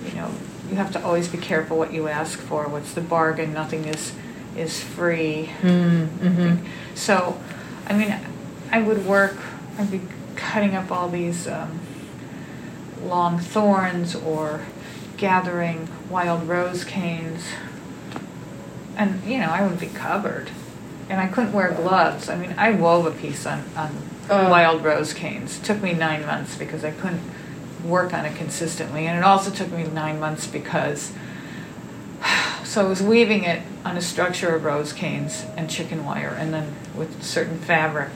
you 0.06 0.14
know 0.16 0.30
you 0.70 0.76
have 0.76 0.92
to 0.92 1.04
always 1.04 1.28
be 1.28 1.38
careful 1.38 1.78
what 1.78 1.94
you 1.94 2.08
ask 2.08 2.40
for. 2.40 2.68
What's 2.68 2.94
the 2.94 3.02
bargain? 3.02 3.54
Nothing 3.54 3.86
is 3.86 4.14
is 4.56 4.82
free. 4.82 5.50
Mm, 5.62 6.08
mm-hmm. 6.08 6.68
so 6.96 7.40
i 7.88 7.94
mean 7.94 8.16
i 8.72 8.82
would 8.82 9.06
work 9.06 9.36
i'd 9.78 9.92
be 9.92 10.02
cutting 10.36 10.76
up 10.76 10.92
all 10.92 11.10
these 11.10 11.48
um, 11.48 11.80
long 13.04 13.40
thorns 13.40 14.16
or 14.16 14.62
gathering 15.18 15.90
wild 16.10 16.48
rose 16.48 16.84
canes. 16.84 17.44
And 18.96 19.24
you 19.24 19.40
know 19.40 19.50
i 19.50 19.66
would 19.66 19.80
be 19.80 19.88
covered. 19.88 20.52
And 21.10 21.20
i 21.20 21.28
couldn't 21.28 21.54
wear 21.54 21.72
gloves. 21.72 22.30
I 22.30 22.36
mean 22.36 22.54
i 22.58 22.72
wove 22.72 23.06
a 23.06 23.12
piece 23.12 23.46
on, 23.46 23.64
on 23.76 23.98
Oh. 24.30 24.50
wild 24.50 24.84
rose 24.84 25.14
canes 25.14 25.60
it 25.60 25.64
took 25.66 25.82
me 25.84 25.94
nine 25.94 26.26
months 26.26 26.56
because 26.58 26.84
i 26.86 26.92
couldn't 26.92 27.22
work 27.84 28.14
on 28.14 28.26
it 28.26 28.36
consistently 28.38 29.06
and 29.06 29.18
it 29.18 29.24
also 29.24 29.52
took 29.52 29.70
me 29.72 29.84
nine 29.84 30.20
months 30.20 30.48
because 30.48 31.12
so 32.64 32.86
i 32.86 32.88
was 32.88 33.02
weaving 33.04 33.44
it 33.44 33.62
on 33.84 33.98
a 33.98 34.02
structure 34.02 34.56
of 34.56 34.64
rose 34.64 34.94
canes 34.94 35.46
and 35.58 35.70
chicken 35.70 36.06
wire 36.06 36.36
and 36.40 36.54
then 36.54 36.74
with 36.96 37.22
certain 37.22 37.58
fabric 37.60 38.10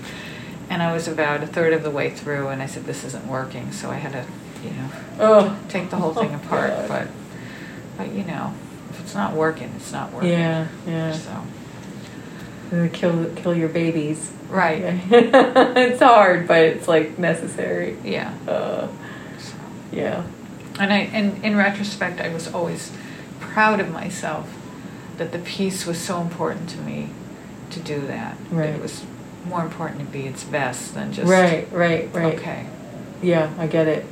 and 0.69 0.81
i 0.81 0.93
was 0.93 1.07
about 1.07 1.43
a 1.43 1.47
third 1.47 1.73
of 1.73 1.83
the 1.83 1.91
way 1.91 2.09
through 2.09 2.47
and 2.47 2.61
i 2.61 2.65
said 2.65 2.85
this 2.85 3.03
isn't 3.03 3.27
working 3.27 3.71
so 3.73 3.89
i 3.89 3.95
had 3.95 4.13
to 4.13 4.25
you 4.63 4.71
know 4.71 4.89
Oh. 5.19 5.59
take 5.67 5.89
the 5.89 5.97
whole 5.97 6.13
thing 6.13 6.31
Oh, 6.31 6.35
apart 6.35 6.69
God. 6.69 6.87
but 6.87 7.07
but 7.97 8.13
you 8.15 8.23
know 8.23 8.53
if 8.91 8.99
it's 9.01 9.13
not 9.13 9.33
working 9.33 9.71
it's 9.75 9.91
not 9.91 10.13
working 10.13 10.29
Yeah. 10.29 10.67
Yeah. 10.87 11.11
so 11.11 11.43
Kill 12.91 13.31
kill 13.35 13.55
your 13.55 13.69
babies. 13.69 14.33
Right 14.49 14.81
it's 15.11 16.01
hard, 16.01 16.47
but 16.47 16.59
it's 16.61 16.87
like 16.87 17.17
necessary. 17.19 17.97
yeah 18.03 18.33
Uh, 18.47 18.87
yeah. 19.91 20.23
And 20.79 20.93
I, 20.93 20.97
and 20.99 21.43
in 21.43 21.55
retrospect, 21.57 22.21
I 22.21 22.29
was 22.29 22.53
always 22.53 22.91
proud 23.39 23.79
of 23.79 23.91
myself 23.91 24.47
that 25.17 25.31
the 25.31 25.39
piece 25.39 25.85
was 25.87 25.97
so 25.97 26.21
important 26.21 26.69
to 26.69 26.77
me 26.77 27.09
to 27.71 27.79
do 27.79 28.01
that. 28.01 28.37
That 28.49 28.55
Right. 28.55 28.69
it 28.69 28.81
was 28.81 29.03
more 29.45 29.61
important 29.63 29.99
to 29.99 30.05
be 30.05 30.27
its 30.27 30.43
best 30.43 30.93
than 30.93 31.11
just 31.13 31.29
Right. 31.31 31.67
Right. 31.71 32.09
Right. 32.13 32.35
Okay. 32.35 32.67
Yeah, 33.23 33.49
I 33.57 33.65
get 33.67 33.87
it. 33.87 34.05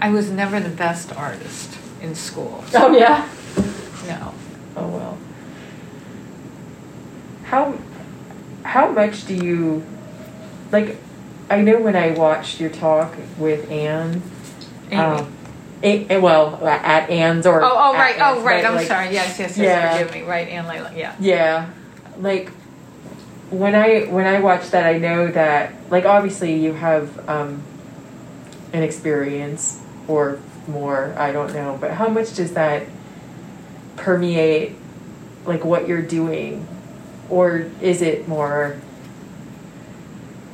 I 0.00 0.10
was 0.10 0.30
never 0.30 0.60
the 0.60 0.68
best 0.68 1.12
artist 1.16 1.76
in 2.00 2.14
school. 2.14 2.62
Oh 2.74 2.96
yeah. 2.96 3.28
No. 4.06 4.32
Oh 4.76 4.88
well. 4.88 5.18
How 7.44 7.74
how 8.72 8.90
much 8.90 9.26
do 9.26 9.34
you 9.34 9.84
like? 10.70 10.96
I 11.50 11.60
know 11.60 11.78
when 11.78 11.94
I 11.94 12.12
watched 12.12 12.58
your 12.58 12.70
talk 12.70 13.14
with 13.36 13.70
Anne. 13.70 14.22
Um, 14.90 15.30
a, 15.82 16.16
a- 16.16 16.20
well, 16.20 16.66
at 16.66 17.10
Anne's 17.10 17.46
or 17.46 17.62
oh, 17.62 17.68
oh, 17.70 17.92
right. 17.92 18.16
Oh, 18.18 18.36
Anne's, 18.36 18.44
right. 18.44 18.64
I'm 18.64 18.74
like, 18.74 18.86
sorry. 18.86 19.12
Yes, 19.12 19.38
yes, 19.38 19.58
yes. 19.58 19.58
Yeah. 19.58 19.98
Forgive 19.98 20.14
me. 20.14 20.22
Right, 20.22 20.48
Anne 20.48 20.64
Layla. 20.64 20.96
Yeah. 20.96 21.14
Yeah, 21.20 21.70
like 22.18 22.48
when 23.50 23.74
I 23.74 24.04
when 24.04 24.26
I 24.26 24.40
watch 24.40 24.70
that, 24.70 24.86
I 24.86 24.96
know 24.96 25.30
that 25.30 25.74
like 25.90 26.06
obviously 26.06 26.58
you 26.58 26.72
have 26.72 27.28
um, 27.28 27.62
an 28.72 28.82
experience 28.82 29.82
or 30.08 30.38
more. 30.66 31.14
I 31.18 31.30
don't 31.30 31.52
know, 31.52 31.76
but 31.78 31.90
how 31.90 32.08
much 32.08 32.34
does 32.34 32.54
that 32.54 32.86
permeate 33.96 34.76
like 35.44 35.62
what 35.62 35.86
you're 35.86 36.00
doing, 36.00 36.66
or 37.32 37.70
is 37.80 38.02
it 38.02 38.28
more 38.28 38.78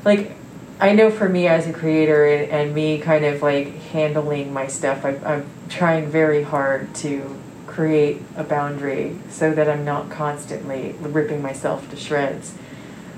like? 0.04 0.32
I 0.80 0.92
know 0.92 1.10
for 1.10 1.28
me 1.28 1.48
as 1.48 1.66
a 1.66 1.72
creator 1.72 2.24
and, 2.24 2.52
and 2.52 2.72
me 2.72 3.00
kind 3.00 3.24
of 3.24 3.42
like 3.42 3.74
handling 3.90 4.52
my 4.52 4.68
stuff, 4.68 5.04
I, 5.04 5.16
I'm 5.24 5.44
trying 5.68 6.06
very 6.08 6.44
hard 6.44 6.94
to 6.96 7.36
create 7.66 8.22
a 8.36 8.44
boundary 8.44 9.18
so 9.28 9.52
that 9.52 9.68
I'm 9.68 9.84
not 9.84 10.08
constantly 10.08 10.94
ripping 11.00 11.42
myself 11.42 11.90
to 11.90 11.96
shreds. 11.96 12.54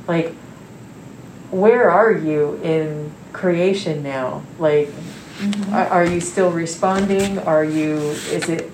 Like, 0.09 0.33
where 1.51 1.90
are 1.90 2.12
you 2.12 2.59
in 2.62 3.12
creation 3.35 4.03
now? 4.03 4.42
Like, 4.59 4.88
mm-hmm. 4.88 5.75
are, 5.75 5.87
are 5.87 6.07
you 6.07 6.20
still 6.23 6.51
responding? 6.51 7.38
Are 7.40 7.64
you, 7.64 7.96
is 8.33 8.49
it 8.49 8.73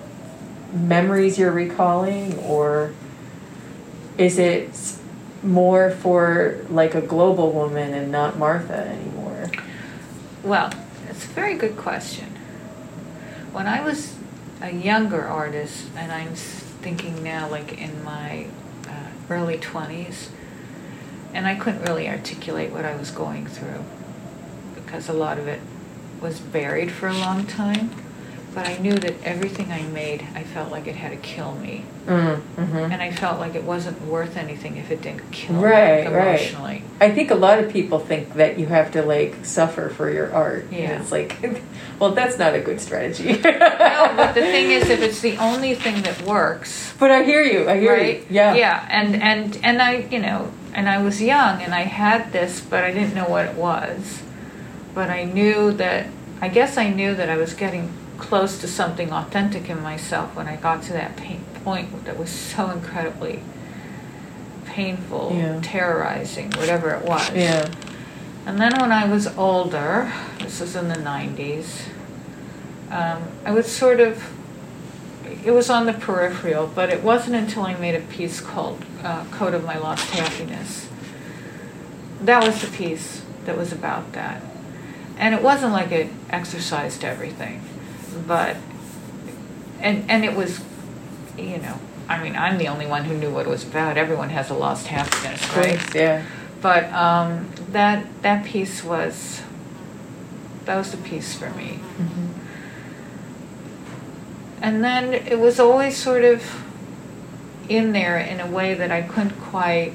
memories 0.73 1.37
you're 1.37 1.51
recalling 1.51 2.37
or 2.39 2.93
is 4.17 4.39
it 4.39 4.69
more 5.43 5.91
for 5.91 6.57
like 6.69 6.95
a 6.95 7.01
global 7.01 7.51
woman 7.51 7.93
and 7.93 8.11
not 8.11 8.37
Martha 8.37 8.87
anymore? 8.87 9.49
Well, 10.43 10.71
it's 11.09 11.25
a 11.25 11.29
very 11.29 11.55
good 11.55 11.77
question. 11.77 12.35
When 13.51 13.67
I 13.67 13.83
was 13.83 14.15
a 14.61 14.71
younger 14.71 15.23
artist, 15.23 15.87
and 15.95 16.11
I'm 16.11 16.33
thinking 16.35 17.23
now 17.23 17.49
like 17.49 17.79
in 17.79 18.03
my 18.03 18.47
uh, 18.87 19.09
early 19.29 19.57
20s, 19.57 20.29
and 21.33 21.45
I 21.45 21.55
couldn't 21.55 21.83
really 21.83 22.09
articulate 22.09 22.71
what 22.71 22.85
I 22.85 22.95
was 22.95 23.11
going 23.11 23.45
through 23.45 23.83
because 24.75 25.09
a 25.09 25.13
lot 25.13 25.37
of 25.37 25.47
it 25.47 25.61
was 26.21 26.39
buried 26.39 26.91
for 26.91 27.07
a 27.07 27.13
long 27.13 27.45
time. 27.45 27.91
But 28.57 28.65
I 28.67 28.77
knew 28.79 28.93
that 28.95 29.13
everything 29.23 29.71
I 29.71 29.83
made, 29.83 30.25
I 30.33 30.41
felt 30.41 30.71
like 30.71 30.87
it 30.87 30.95
had 30.95 31.11
to 31.11 31.17
kill 31.17 31.53
me. 31.53 31.85
Mm, 32.07 32.37
hmm 32.39 32.75
And 32.91 33.03
I 33.03 33.11
felt 33.11 33.39
like 33.39 33.53
it 33.53 33.63
wasn't 33.63 34.01
worth 34.07 34.35
anything 34.35 34.77
if 34.77 34.89
it 34.89 34.99
didn't 35.03 35.29
kill 35.31 35.57
Right, 35.57 36.07
me 36.07 36.11
right. 36.11 36.39
emotionally. 36.39 36.81
I 36.99 37.11
think 37.11 37.29
a 37.29 37.35
lot 37.35 37.59
of 37.59 37.69
people 37.71 37.99
think 37.99 38.33
that 38.33 38.57
you 38.57 38.65
have 38.65 38.89
to 38.93 39.03
like 39.03 39.45
suffer 39.45 39.89
for 39.89 40.09
your 40.09 40.33
art. 40.33 40.63
And 40.71 40.73
Yeah. 40.73 40.99
it's 40.99 41.11
like, 41.11 41.37
well, 41.99 42.13
that's 42.13 42.39
not 42.39 42.55
a 42.55 42.59
good 42.59 42.81
strategy. 42.81 43.39
No, 43.43 44.13
but 44.15 44.33
the 44.33 44.41
thing 44.41 44.71
is, 44.71 44.89
if 44.89 45.01
it's 45.01 45.21
the 45.21 45.37
only 45.37 45.75
thing 45.75 46.01
that 46.01 46.19
works, 46.23 46.95
But 46.97 47.11
I 47.11 47.21
hear 47.23 47.43
you. 47.43 47.69
I 47.69 47.79
hear 47.79 47.93
right? 47.93 48.19
you. 48.21 48.25
Yeah. 48.31 48.55
Yeah, 48.55 48.87
and 48.89 49.21
and 49.21 49.59
and 49.63 49.81
I, 49.83 49.91
you 50.09 50.17
know, 50.19 50.49
and 50.73 50.89
I 50.89 50.97
was 51.03 51.21
young 51.21 51.61
and 51.61 51.75
I 51.75 51.81
had 51.81 52.31
this, 52.33 52.59
but 52.59 52.83
I 52.83 52.91
didn't 52.91 53.13
know 53.13 53.29
what 53.29 53.45
it 53.45 53.55
was. 53.55 54.23
But 54.95 55.11
I 55.11 55.25
knew 55.25 55.73
that 55.73 56.07
I 56.41 56.47
guess 56.47 56.75
I 56.77 56.89
knew 56.89 57.13
that 57.13 57.29
I 57.29 57.37
was 57.37 57.53
getting 57.53 57.89
close 58.17 58.59
to 58.59 58.67
something 58.67 59.11
authentic 59.11 59.69
in 59.69 59.81
myself 59.81 60.35
when 60.35 60.47
I 60.47 60.55
got 60.55 60.83
to 60.83 60.93
that 60.93 61.15
pain 61.17 61.43
point 61.63 62.05
that 62.05 62.17
was 62.17 62.29
so 62.29 62.69
incredibly 62.71 63.41
painful, 64.65 65.33
Yeah. 65.35 65.59
terrorizing, 65.61 66.51
whatever 66.51 66.91
it 66.91 67.03
was. 67.05 67.29
Yeah. 67.31 67.67
And 68.45 68.59
then 68.61 68.71
when 68.79 68.91
I 68.91 69.05
was 69.07 69.27
older, 69.37 70.11
this 70.39 70.59
was 70.61 70.75
in 70.75 70.87
the 70.89 70.95
90s, 70.97 71.81
um, 72.91 73.23
I 73.45 73.51
would 73.51 73.65
sort 73.65 73.99
of, 73.99 74.23
it 75.43 75.51
was 75.51 75.69
on 75.69 75.85
the 75.85 75.93
peripheral, 75.93 76.67
but 76.67 76.89
it 76.89 77.03
wasn't 77.03 77.35
until 77.35 77.63
I 77.63 77.75
made 77.75 77.95
a 77.95 77.99
piece 77.99 78.39
called 78.39 78.83
uh, 79.03 79.25
Code 79.31 79.53
of 79.53 79.65
My 79.65 79.77
Lost 79.77 80.09
Happiness. 80.11 80.87
That 82.21 82.43
was 82.45 82.61
the 82.61 82.67
piece 82.67 83.21
that 83.45 83.57
was 83.57 83.71
about 83.73 84.13
that. 84.13 84.41
And 85.17 85.33
it 85.35 85.41
wasn't 85.41 85.73
like 85.73 85.91
it 85.91 86.09
exercised 86.29 87.03
everything, 87.03 87.61
but, 88.25 88.57
and, 89.79 90.09
and 90.09 90.25
it 90.25 90.35
was, 90.35 90.59
you 91.37 91.57
know, 91.57 91.79
I 92.09 92.23
mean, 92.23 92.35
I'm 92.35 92.57
the 92.57 92.67
only 92.67 92.87
one 92.87 93.03
who 93.03 93.15
knew 93.17 93.29
what 93.29 93.45
it 93.45 93.49
was 93.49 93.63
about. 93.63 93.97
Everyone 93.97 94.29
has 94.29 94.49
a 94.49 94.53
lost 94.53 94.87
happiness, 94.87 95.41
right? 95.55 95.77
course, 95.77 95.95
Yeah. 95.95 96.25
But 96.61 96.85
um, 96.85 97.49
that 97.71 98.05
that 98.23 98.45
piece 98.45 98.83
was 98.83 99.41
that 100.65 100.75
was 100.75 100.91
the 100.91 100.97
piece 100.97 101.35
for 101.35 101.49
me. 101.51 101.79
And 104.61 104.83
then 104.83 105.13
it 105.13 105.39
was 105.39 105.59
always 105.59 105.95
sort 105.95 106.23
of 106.23 106.43
in 107.69 107.91
there 107.91 108.17
in 108.17 108.39
a 108.39 108.47
way 108.47 108.73
that 108.73 108.91
I 108.91 109.01
couldn't 109.01 109.39
quite 109.39 109.93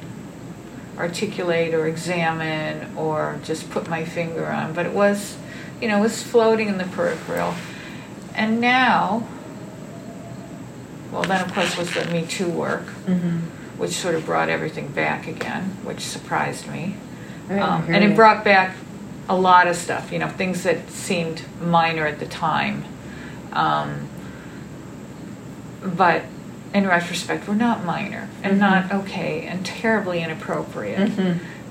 articulate 0.99 1.75
or 1.75 1.87
examine 1.87 2.97
or 2.97 3.41
just 3.43 3.71
put 3.71 3.89
my 3.89 4.05
finger 4.05 4.47
on, 4.47 4.73
but 4.73 4.87
it 4.87 4.93
was, 4.93 5.37
you 5.81 5.89
know, 5.89 5.99
it 5.99 6.03
was 6.03 6.23
floating 6.23 6.69
in 6.69 6.79
the 6.79 6.85
peripheral. 6.85 7.55
And 8.35 8.61
now, 8.61 9.27
well, 11.11 11.23
then 11.23 11.45
of 11.45 11.53
course 11.55 11.77
was 11.77 11.92
the 11.92 12.05
Me 12.07 12.25
Too 12.27 12.49
work, 12.49 12.85
which 13.77 13.92
sort 13.92 14.14
of 14.14 14.25
brought 14.25 14.49
everything 14.49 14.88
back 14.88 15.27
again, 15.29 15.77
which 15.85 16.01
surprised 16.01 16.66
me. 16.68 16.97
Um, 17.51 17.85
and 17.88 18.05
it 18.05 18.14
brought 18.16 18.45
back 18.45 18.75
a 19.29 19.37
lot 19.37 19.66
of 19.68 19.77
stuff, 19.77 20.12
you 20.12 20.18
know, 20.18 20.29
things 20.29 20.62
that 20.62 20.90
seemed 20.90 21.42
minor 21.61 22.07
at 22.07 22.18
the 22.18 22.27
time. 22.27 22.85
Um, 23.53 24.09
but 25.83 26.23
in 26.73 26.87
retrospect, 26.87 27.47
were 27.47 27.55
not 27.55 27.85
minor 27.85 28.29
and 28.42 28.59
not 28.59 28.90
okay 28.92 29.42
and 29.47 29.66
terribly 29.66 30.23
inappropriate 30.23 31.12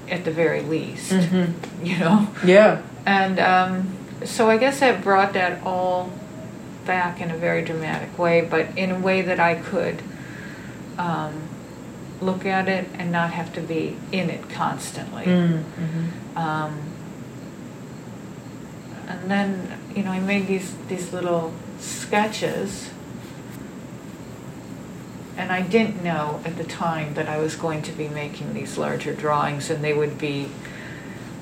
at 0.10 0.26
the 0.26 0.32
very 0.32 0.62
least, 0.62 1.12
you 1.84 1.97
know? 1.97 2.28
Yeah. 2.45 2.82
And 3.06 3.39
um, 3.39 3.97
so 4.26 4.50
I 4.50 4.58
guess 4.58 4.80
that 4.82 5.02
brought 5.04 5.34
that 5.34 5.63
all 5.65 6.12
back 6.91 7.21
in 7.21 7.32
a 7.32 7.38
very 7.38 7.62
dramatic 7.63 8.19
way, 8.19 8.41
but 8.41 8.65
in 8.77 8.91
a 8.91 8.99
way 8.99 9.21
that 9.21 9.39
I 9.39 9.56
could 9.56 10.01
um, 10.97 11.34
look 12.19 12.45
at 12.45 12.67
it 12.67 12.86
and 12.95 13.13
not 13.13 13.32
have 13.32 13.54
to 13.54 13.62
be 13.62 13.95
in 14.12 14.30
it 14.30 14.49
constantly. 14.49 15.23
Um, 16.36 16.73
and 19.08 19.32
then, 19.32 19.80
you 19.95 20.04
know, 20.04 20.12
I 20.12 20.19
made 20.19 20.47
these 20.47 20.73
these 20.89 21.13
little 21.13 21.54
sketches, 21.80 22.89
and 25.38 25.49
I 25.49 25.62
didn't 25.62 26.04
know 26.04 26.41
at 26.43 26.58
the 26.58 26.65
time 26.65 27.13
that 27.13 27.27
I 27.30 27.38
was 27.38 27.56
going 27.56 27.82
to 27.84 27.93
be 27.93 28.10
making 28.10 28.54
these 28.54 28.77
larger 28.77 29.13
drawings, 29.13 29.69
and 29.69 29.82
they 29.82 29.93
would 29.93 30.17
be 30.17 30.49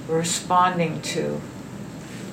responding 0.08 1.02
to 1.16 1.42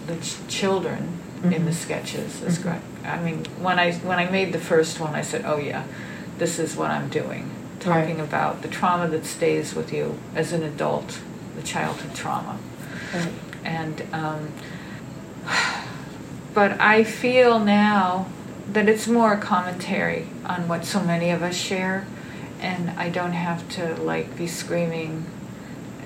the 0.06 0.16
ch- 0.16 0.36
children 0.48 1.02
in 1.44 1.64
the 1.64 1.72
sketches. 1.72 2.40
This 2.40 2.58
gra- 2.58 2.80
I 3.06 3.22
mean, 3.22 3.44
when 3.60 3.78
I 3.78 3.92
when 3.92 4.18
I 4.18 4.30
made 4.30 4.52
the 4.52 4.58
first 4.58 5.00
one, 5.00 5.14
I 5.14 5.22
said, 5.22 5.44
"Oh 5.44 5.58
yeah, 5.58 5.84
this 6.38 6.58
is 6.58 6.76
what 6.76 6.90
I'm 6.90 7.08
doing." 7.08 7.50
Talking 7.80 8.20
about 8.20 8.62
the 8.62 8.68
trauma 8.68 9.06
that 9.08 9.24
stays 9.24 9.74
with 9.74 9.92
you 9.92 10.18
as 10.34 10.52
an 10.52 10.62
adult, 10.62 11.20
the 11.54 11.62
childhood 11.62 12.14
trauma, 12.14 12.58
and 13.64 14.02
um, 14.12 14.52
but 16.54 16.80
I 16.80 17.04
feel 17.04 17.60
now 17.60 18.26
that 18.72 18.88
it's 18.88 19.06
more 19.06 19.34
a 19.34 19.38
commentary 19.38 20.26
on 20.44 20.68
what 20.68 20.84
so 20.84 21.00
many 21.00 21.30
of 21.30 21.42
us 21.42 21.56
share, 21.56 22.06
and 22.60 22.90
I 22.90 23.08
don't 23.08 23.32
have 23.32 23.68
to 23.70 23.94
like 24.02 24.36
be 24.36 24.46
screaming 24.46 25.24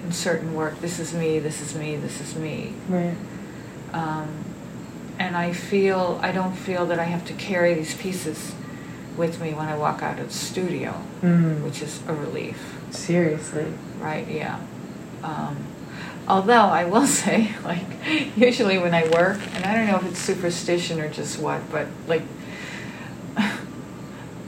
in 0.02 0.12
certain 0.12 0.54
work. 0.54 0.80
This 0.80 0.98
is 0.98 1.14
me. 1.14 1.38
This 1.38 1.62
is 1.62 1.74
me. 1.74 1.96
This 1.96 2.20
is 2.20 2.34
me. 2.34 2.74
Right. 2.88 3.16
Um, 3.92 4.44
and 5.20 5.36
I 5.36 5.52
feel 5.52 6.18
I 6.22 6.32
don't 6.32 6.54
feel 6.56 6.86
that 6.86 6.98
I 6.98 7.04
have 7.04 7.24
to 7.26 7.32
carry 7.34 7.74
these 7.74 7.94
pieces 7.94 8.52
with 9.16 9.40
me 9.40 9.52
when 9.52 9.68
I 9.68 9.76
walk 9.76 10.02
out 10.02 10.18
of 10.18 10.28
the 10.28 10.32
studio, 10.34 10.94
Mm. 11.22 11.62
which 11.62 11.82
is 11.82 12.00
a 12.08 12.14
relief, 12.14 12.56
Seriously. 12.90 13.66
right? 14.00 14.26
Yeah. 14.28 14.58
Um, 15.22 15.56
although 16.26 16.54
I 16.80 16.84
will 16.84 17.06
say, 17.22 17.50
like, 17.64 17.84
usually 18.36 18.78
when 18.78 18.94
I 18.94 19.04
work, 19.10 19.38
and 19.54 19.64
I 19.66 19.74
don't 19.74 19.86
know 19.86 19.96
if 19.98 20.06
it's 20.10 20.18
superstition 20.18 20.98
or 21.00 21.08
just 21.08 21.38
what, 21.38 21.60
but 21.70 21.86
like, 22.08 22.22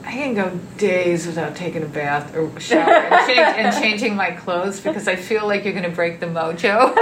I 0.05 0.11
can 0.11 0.35
go 0.35 0.51
days 0.79 1.27
without 1.27 1.55
taking 1.57 1.83
a 1.83 1.87
bath 1.87 2.35
or 2.37 2.59
shower 2.61 2.91
and, 2.93 3.27
change, 3.27 3.39
and 3.39 3.75
changing 3.83 4.17
my 4.17 4.33
clothes 4.33 4.81
because 4.81 5.07
I 5.09 5.17
feel 5.17 5.47
like 5.47 5.65
you're 5.65 5.73
going 5.73 5.89
to 5.89 5.91
break 5.95 6.19
the 6.21 6.27
mojo. 6.27 6.89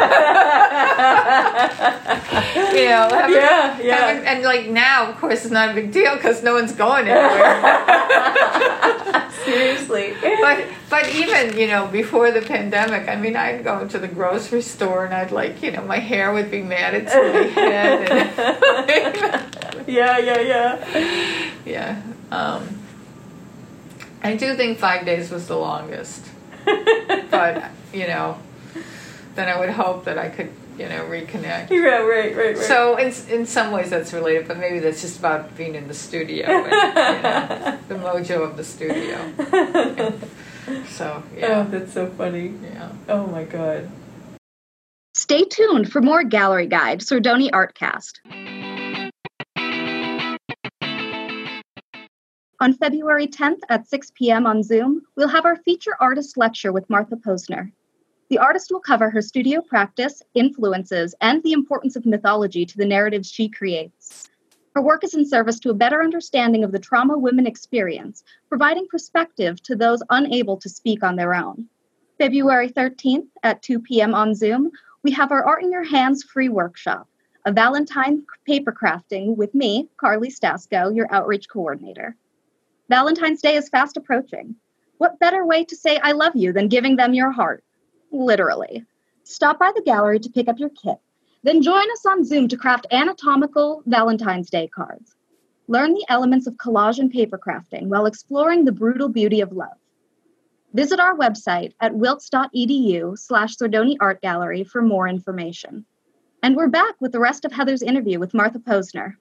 you 2.74 2.84
know, 2.88 3.08
having, 3.10 3.36
Yeah, 3.36 3.80
yeah. 3.80 3.96
having- 3.96 4.26
and 4.26 4.42
like 4.44 4.66
now, 4.68 5.08
of 5.10 5.16
course, 5.18 5.44
it's 5.44 5.52
not 5.52 5.70
a 5.70 5.74
big 5.74 5.92
deal 5.92 6.14
because 6.16 6.42
no 6.42 6.54
one's 6.54 6.72
going 6.72 7.08
anywhere. 7.08 7.56
Seriously. 9.44 10.14
but 10.20 10.64
but 10.90 11.08
even 11.14 11.56
you 11.56 11.66
know 11.66 11.86
before 11.88 12.30
the 12.30 12.42
pandemic, 12.42 13.08
I 13.08 13.16
mean, 13.16 13.34
I'd 13.36 13.64
go 13.64 13.86
to 13.88 13.98
the 13.98 14.08
grocery 14.08 14.60
store 14.62 15.04
and 15.06 15.14
I'd 15.14 15.32
like 15.32 15.62
you 15.62 15.70
know 15.70 15.82
my 15.82 15.98
hair 15.98 16.32
would 16.32 16.50
be 16.50 16.62
matted 16.62 17.08
to 17.08 17.32
my 17.32 17.42
head. 17.60 18.10
And, 18.10 19.88
yeah, 19.88 20.18
yeah, 20.18 20.40
yeah. 20.40 21.50
yeah. 21.64 22.02
Um, 22.30 22.79
I 24.22 24.36
do 24.36 24.54
think 24.54 24.78
five 24.78 25.04
days 25.06 25.30
was 25.30 25.46
the 25.48 25.56
longest, 25.56 26.24
but 27.30 27.64
you 27.92 28.06
know, 28.06 28.38
then 29.34 29.48
I 29.48 29.58
would 29.58 29.70
hope 29.70 30.04
that 30.04 30.18
I 30.18 30.28
could 30.28 30.50
you 30.78 30.88
know 30.88 31.04
reconnect. 31.04 31.70
Yeah, 31.70 31.98
right, 32.02 32.36
right, 32.36 32.56
right. 32.56 32.66
So 32.66 32.96
in 32.96 33.12
in 33.30 33.46
some 33.46 33.72
ways 33.72 33.90
that's 33.90 34.12
related, 34.12 34.46
but 34.48 34.58
maybe 34.58 34.78
that's 34.78 35.00
just 35.00 35.18
about 35.18 35.56
being 35.56 35.74
in 35.74 35.88
the 35.88 35.94
studio, 35.94 36.46
and, 36.46 36.64
you 36.66 37.22
know, 37.22 37.78
the 37.88 37.94
mojo 37.94 38.42
of 38.42 38.56
the 38.56 38.64
studio. 38.64 39.32
So 40.86 41.20
Oh, 41.26 41.36
yeah, 41.36 41.62
that's 41.64 41.92
so 41.94 42.06
funny. 42.10 42.54
yeah. 42.62 42.92
Oh 43.08 43.26
my 43.26 43.42
god. 43.44 43.90
Stay 45.14 45.42
tuned 45.42 45.90
for 45.90 46.00
more 46.00 46.22
Gallery 46.22 46.68
Guide 46.68 47.00
Sordoni 47.00 47.50
Artcast. 47.50 48.20
On 52.62 52.74
February 52.74 53.26
10th 53.26 53.60
at 53.70 53.88
6 53.88 54.12
p.m. 54.14 54.46
on 54.46 54.62
Zoom, 54.62 55.00
we'll 55.16 55.28
have 55.28 55.46
our 55.46 55.56
feature 55.56 55.96
artist 55.98 56.36
lecture 56.36 56.72
with 56.72 56.90
Martha 56.90 57.16
Posner. 57.16 57.72
The 58.28 58.36
artist 58.36 58.70
will 58.70 58.80
cover 58.80 59.08
her 59.08 59.22
studio 59.22 59.62
practice, 59.62 60.22
influences, 60.34 61.14
and 61.22 61.42
the 61.42 61.54
importance 61.54 61.96
of 61.96 62.04
mythology 62.04 62.66
to 62.66 62.76
the 62.76 62.84
narratives 62.84 63.30
she 63.30 63.48
creates. 63.48 64.28
Her 64.74 64.82
work 64.82 65.04
is 65.04 65.14
in 65.14 65.26
service 65.26 65.58
to 65.60 65.70
a 65.70 65.74
better 65.74 66.02
understanding 66.02 66.62
of 66.62 66.70
the 66.70 66.78
trauma 66.78 67.16
women 67.16 67.46
experience, 67.46 68.24
providing 68.50 68.86
perspective 68.88 69.62
to 69.62 69.74
those 69.74 70.02
unable 70.10 70.58
to 70.58 70.68
speak 70.68 71.02
on 71.02 71.16
their 71.16 71.34
own. 71.34 71.66
February 72.18 72.68
13th 72.68 73.28
at 73.42 73.62
2 73.62 73.80
p.m. 73.80 74.14
on 74.14 74.34
Zoom, 74.34 74.70
we 75.02 75.12
have 75.12 75.32
our 75.32 75.46
Art 75.46 75.62
in 75.62 75.72
Your 75.72 75.84
Hands 75.84 76.22
free 76.24 76.50
workshop, 76.50 77.08
a 77.46 77.52
Valentine 77.52 78.22
paper 78.46 78.70
crafting 78.70 79.34
with 79.34 79.54
me, 79.54 79.88
Carly 79.96 80.28
Stasko, 80.28 80.94
your 80.94 81.10
outreach 81.10 81.48
coordinator. 81.48 82.16
Valentine's 82.90 83.40
Day 83.40 83.54
is 83.54 83.68
fast 83.68 83.96
approaching. 83.96 84.56
What 84.98 85.20
better 85.20 85.46
way 85.46 85.64
to 85.64 85.76
say 85.76 85.98
I 85.98 86.10
love 86.10 86.34
you 86.34 86.52
than 86.52 86.66
giving 86.66 86.96
them 86.96 87.14
your 87.14 87.30
heart? 87.30 87.62
Literally. 88.10 88.84
Stop 89.22 89.60
by 89.60 89.70
the 89.76 89.82
gallery 89.82 90.18
to 90.18 90.28
pick 90.28 90.48
up 90.48 90.58
your 90.58 90.70
kit. 90.70 90.98
Then 91.44 91.62
join 91.62 91.88
us 91.92 92.04
on 92.04 92.24
Zoom 92.24 92.48
to 92.48 92.56
craft 92.56 92.88
anatomical 92.90 93.84
Valentine's 93.86 94.50
Day 94.50 94.66
cards. 94.66 95.14
Learn 95.68 95.94
the 95.94 96.04
elements 96.08 96.48
of 96.48 96.56
collage 96.56 96.98
and 96.98 97.12
paper 97.12 97.38
crafting 97.38 97.86
while 97.86 98.06
exploring 98.06 98.64
the 98.64 98.72
brutal 98.72 99.08
beauty 99.08 99.40
of 99.40 99.52
love. 99.52 99.78
Visit 100.74 100.98
our 100.98 101.16
website 101.16 101.74
at 101.80 101.94
wilkes.edu 101.94 103.16
slash 103.16 103.56
Sordoni 103.56 103.98
Art 104.00 104.20
Gallery 104.20 104.64
for 104.64 104.82
more 104.82 105.06
information. 105.06 105.86
And 106.42 106.56
we're 106.56 106.66
back 106.66 106.96
with 107.00 107.12
the 107.12 107.20
rest 107.20 107.44
of 107.44 107.52
Heather's 107.52 107.82
interview 107.82 108.18
with 108.18 108.34
Martha 108.34 108.58
Posner. 108.58 109.14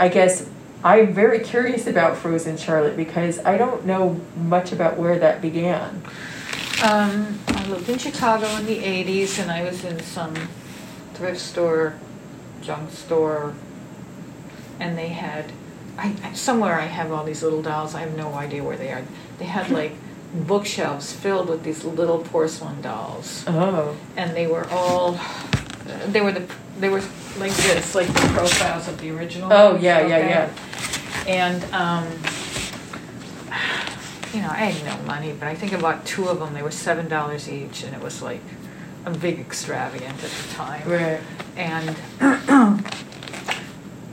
I 0.00 0.08
guess 0.08 0.48
I'm 0.82 1.12
very 1.12 1.40
curious 1.40 1.86
about 1.86 2.16
Frozen 2.16 2.56
Charlotte 2.56 2.96
because 2.96 3.38
I 3.44 3.58
don't 3.58 3.84
know 3.84 4.18
much 4.34 4.72
about 4.72 4.96
where 4.96 5.18
that 5.18 5.42
began. 5.42 6.02
Um, 6.82 7.38
I 7.48 7.66
lived 7.68 7.86
in 7.90 7.98
Chicago 7.98 8.46
in 8.56 8.64
the 8.64 8.78
'80s, 8.78 9.38
and 9.38 9.50
I 9.50 9.62
was 9.62 9.84
in 9.84 10.00
some 10.00 10.34
thrift 11.12 11.38
store, 11.38 11.98
junk 12.62 12.90
store, 12.90 13.52
and 14.80 14.96
they 14.96 15.08
had. 15.08 15.52
I, 15.98 16.16
I- 16.24 16.32
somewhere 16.32 16.80
I 16.80 16.86
have 16.86 17.12
all 17.12 17.24
these 17.24 17.42
little 17.42 17.60
dolls. 17.60 17.94
I 17.94 18.00
have 18.00 18.16
no 18.16 18.32
idea 18.32 18.64
where 18.64 18.78
they 18.78 18.90
are. 18.90 19.02
They 19.38 19.44
had 19.44 19.70
like 19.80 19.92
bookshelves 20.32 21.12
filled 21.12 21.50
with 21.50 21.62
these 21.62 21.84
little 21.84 22.20
porcelain 22.20 22.80
dolls. 22.80 23.44
Oh. 23.46 23.96
and 24.16 24.34
they 24.34 24.46
were 24.46 24.66
all 24.70 25.20
they 26.08 26.20
were 26.20 26.32
the 26.32 26.42
they 26.78 26.88
were 26.88 27.00
like 27.38 27.52
this 27.52 27.94
like 27.94 28.06
the 28.08 28.28
profiles 28.34 28.88
of 28.88 28.98
the 29.00 29.10
original 29.10 29.52
Oh, 29.52 29.72
ones, 29.72 29.82
yeah, 29.84 30.06
yeah, 30.06 30.16
okay? 30.16 30.28
yeah. 30.28 31.34
and 31.34 31.64
um 31.74 32.04
you 34.34 34.40
know 34.42 34.48
i 34.50 34.64
had 34.70 34.84
no 34.84 34.96
money 35.06 35.32
but 35.38 35.48
i 35.48 35.54
think 35.54 35.72
I 35.72 35.80
bought 35.80 36.04
two 36.06 36.28
of 36.28 36.38
them 36.38 36.54
they 36.54 36.62
were 36.62 36.70
seven 36.70 37.08
dollars 37.08 37.48
each 37.48 37.82
and 37.82 37.94
it 37.94 38.00
was 38.02 38.22
like 38.22 38.40
a 39.06 39.10
big 39.10 39.38
extravagant 39.40 40.22
at 40.22 40.30
the 40.30 40.54
time 40.54 40.88
Right. 40.88 41.20
and 41.56 41.96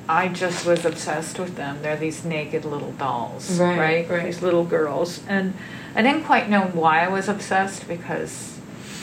I 0.09 0.29
just 0.29 0.65
was 0.65 0.85
obsessed 0.85 1.37
with 1.37 1.57
them. 1.57 1.81
They're 1.81 1.97
these 1.97 2.23
naked 2.23 2.63
little 2.63 2.93
dolls, 2.93 3.59
Right, 3.59 3.77
right? 3.77 4.09
right. 4.09 4.23
These 4.23 4.41
little 4.41 4.63
girls, 4.63 5.19
and 5.27 5.53
I 5.95 6.01
didn't 6.01 6.23
quite 6.23 6.47
know 6.49 6.61
why 6.67 7.03
I 7.03 7.09
was 7.09 7.27
obsessed 7.27 7.89
because 7.89 8.56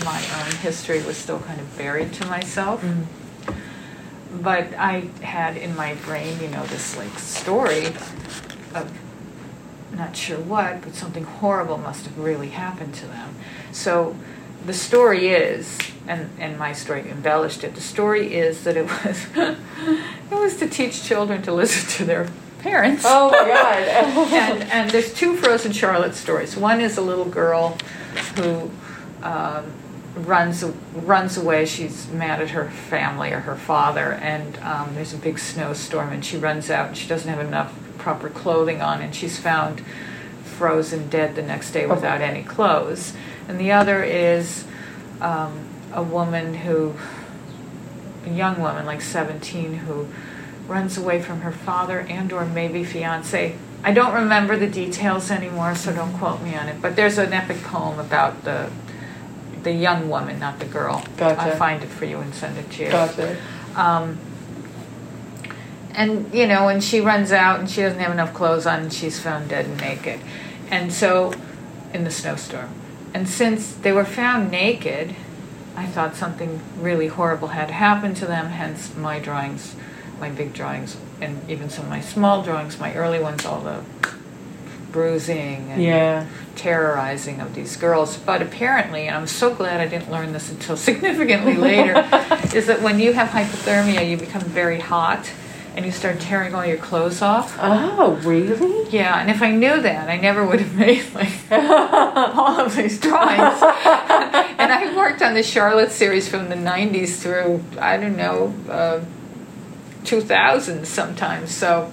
my 0.04 0.22
own 0.42 0.52
history 0.56 1.02
was 1.02 1.16
still 1.16 1.40
kind 1.40 1.60
of 1.60 1.76
buried 1.76 2.12
to 2.14 2.26
myself. 2.26 2.82
Mm. 2.82 3.04
But 4.42 4.74
I 4.74 5.08
had 5.22 5.56
in 5.56 5.76
my 5.76 5.94
brain, 5.94 6.40
you 6.40 6.48
know, 6.48 6.64
this 6.66 6.96
like 6.96 7.16
story 7.18 7.86
of 8.74 8.92
not 9.92 10.16
sure 10.16 10.40
what, 10.40 10.82
but 10.82 10.94
something 10.94 11.24
horrible 11.24 11.78
must 11.78 12.04
have 12.06 12.18
really 12.18 12.48
happened 12.48 12.94
to 12.94 13.06
them. 13.06 13.34
So 13.72 14.16
the 14.66 14.72
story 14.72 15.28
is, 15.28 15.78
and, 16.06 16.30
and 16.38 16.58
my 16.58 16.72
story 16.72 17.08
embellished 17.08 17.64
it, 17.64 17.74
the 17.74 17.80
story 17.80 18.34
is 18.34 18.64
that 18.64 18.76
it 18.76 18.86
was 19.04 19.26
it 19.36 20.34
was 20.34 20.56
to 20.56 20.68
teach 20.68 21.04
children 21.04 21.42
to 21.42 21.52
listen 21.52 21.88
to 21.98 22.04
their 22.04 22.28
parents. 22.60 23.04
Oh 23.06 23.30
my 23.30 23.46
god. 23.46 23.78
and, 24.32 24.62
and 24.70 24.90
there's 24.90 25.12
two 25.14 25.36
Frozen 25.36 25.72
Charlotte 25.72 26.14
stories. 26.14 26.56
One 26.56 26.80
is 26.80 26.96
a 26.96 27.02
little 27.02 27.26
girl 27.26 27.76
who 28.36 28.70
um, 29.22 29.72
runs 30.14 30.64
runs 30.94 31.36
away. 31.36 31.66
She's 31.66 32.08
mad 32.08 32.40
at 32.40 32.50
her 32.50 32.70
family 32.70 33.32
or 33.32 33.40
her 33.40 33.56
father, 33.56 34.12
and 34.12 34.56
um, 34.58 34.94
there's 34.94 35.12
a 35.12 35.18
big 35.18 35.38
snowstorm, 35.38 36.12
and 36.12 36.24
she 36.24 36.36
runs 36.36 36.70
out, 36.70 36.88
and 36.88 36.96
she 36.96 37.08
doesn't 37.08 37.28
have 37.28 37.44
enough 37.44 37.74
proper 37.98 38.28
clothing 38.28 38.80
on, 38.80 39.00
and 39.00 39.14
she's 39.14 39.38
found 39.38 39.82
frozen 40.44 41.08
dead 41.08 41.34
the 41.34 41.42
next 41.42 41.72
day 41.72 41.86
without 41.86 42.20
any 42.20 42.42
clothes. 42.42 43.14
And 43.48 43.58
the 43.58 43.72
other 43.72 44.02
is 44.02 44.64
um, 45.20 45.66
a 45.92 46.02
woman 46.02 46.54
who, 46.54 46.94
a 48.24 48.30
young 48.30 48.60
woman, 48.60 48.86
like 48.86 49.00
17, 49.00 49.74
who 49.74 50.08
runs 50.68 50.96
away 50.96 51.20
from 51.20 51.40
her 51.40 51.52
father 51.52 52.00
and 52.00 52.32
or 52.32 52.44
maybe 52.44 52.84
fiance. 52.84 53.56
I 53.82 53.92
don't 53.92 54.14
remember 54.14 54.56
the 54.56 54.66
details 54.66 55.30
anymore, 55.30 55.74
so 55.74 55.92
don't 55.92 56.16
quote 56.16 56.40
me 56.40 56.54
on 56.54 56.68
it. 56.68 56.80
But 56.80 56.96
there's 56.96 57.18
an 57.18 57.32
epic 57.32 57.62
poem 57.62 57.98
about 57.98 58.44
the 58.44 58.70
the 59.64 59.72
young 59.72 60.08
woman, 60.08 60.38
not 60.38 60.58
the 60.60 60.66
girl. 60.66 61.04
Gotcha. 61.16 61.40
I'll 61.40 61.56
find 61.56 61.82
it 61.82 61.88
for 61.88 62.04
you 62.04 62.18
and 62.18 62.34
send 62.34 62.56
it 62.58 62.70
to 62.72 62.84
you. 62.84 62.90
Gotcha. 62.90 63.36
Um, 63.74 64.18
and 65.92 66.32
you 66.34 66.46
know, 66.46 66.68
and 66.68 66.82
she 66.82 67.00
runs 67.00 67.32
out 67.32 67.60
and 67.60 67.70
she 67.70 67.80
doesn't 67.80 68.00
have 68.00 68.12
enough 68.12 68.34
clothes 68.34 68.66
on 68.66 68.80
and 68.80 68.92
she's 68.92 69.20
found 69.20 69.48
dead 69.48 69.66
and 69.66 69.80
naked. 69.80 70.20
And 70.70 70.92
so, 70.92 71.32
in 71.92 72.04
the 72.04 72.10
snowstorm. 72.10 72.70
And 73.12 73.28
since 73.28 73.72
they 73.72 73.92
were 73.92 74.04
found 74.04 74.50
naked, 74.50 75.14
I 75.76 75.86
thought 75.86 76.16
something 76.16 76.60
really 76.78 77.06
horrible 77.06 77.48
had 77.48 77.70
happened 77.70 78.16
to 78.18 78.26
them, 78.26 78.46
hence 78.46 78.94
my 78.96 79.18
drawings, 79.18 79.76
my 80.20 80.30
big 80.30 80.52
drawings, 80.52 80.96
and 81.20 81.48
even 81.48 81.70
some 81.70 81.84
of 81.84 81.90
my 81.90 82.00
small 82.00 82.42
drawings, 82.42 82.78
my 82.78 82.94
early 82.94 83.20
ones, 83.20 83.44
all 83.44 83.60
the 83.60 83.84
bruising 84.94 85.70
and 85.72 85.82
Yeah. 85.82 86.24
terrorizing 86.54 87.40
of 87.40 87.52
these 87.54 87.76
girls. 87.76 88.16
But 88.16 88.40
apparently, 88.40 89.08
and 89.08 89.16
I'm 89.16 89.26
so 89.26 89.52
glad 89.52 89.80
I 89.80 89.88
didn't 89.88 90.10
learn 90.10 90.32
this 90.32 90.50
until 90.50 90.76
significantly 90.88 91.56
later, 91.56 91.94
is 92.54 92.66
that 92.68 92.80
when 92.80 92.98
you 93.00 93.12
have 93.12 93.28
hypothermia, 93.28 94.08
you 94.08 94.16
become 94.16 94.42
very 94.42 94.78
hot 94.78 95.28
and 95.76 95.84
you 95.84 95.90
start 95.90 96.20
tearing 96.20 96.54
all 96.54 96.64
your 96.64 96.76
clothes 96.76 97.20
off. 97.20 97.58
Oh, 97.60 98.12
really? 98.22 98.88
Yeah, 98.90 99.18
and 99.20 99.28
if 99.28 99.42
I 99.42 99.50
knew 99.50 99.82
that, 99.82 100.08
I 100.08 100.16
never 100.16 100.46
would 100.46 100.60
have 100.60 100.74
made 100.86 101.02
like 101.12 101.32
all 101.50 102.60
of 102.60 102.76
these 102.76 103.00
drawings. 103.00 103.60
and 104.60 104.72
I 104.72 104.92
worked 104.96 105.20
on 105.22 105.34
the 105.34 105.42
Charlotte 105.42 105.90
series 105.90 106.28
from 106.28 106.48
the 106.48 106.54
90s 106.54 107.16
through, 107.16 107.64
I 107.80 107.96
don't 107.96 108.16
know, 108.16 108.54
uh, 108.70 109.00
2000 110.04 110.86
sometimes. 110.86 111.50
So 111.52 111.90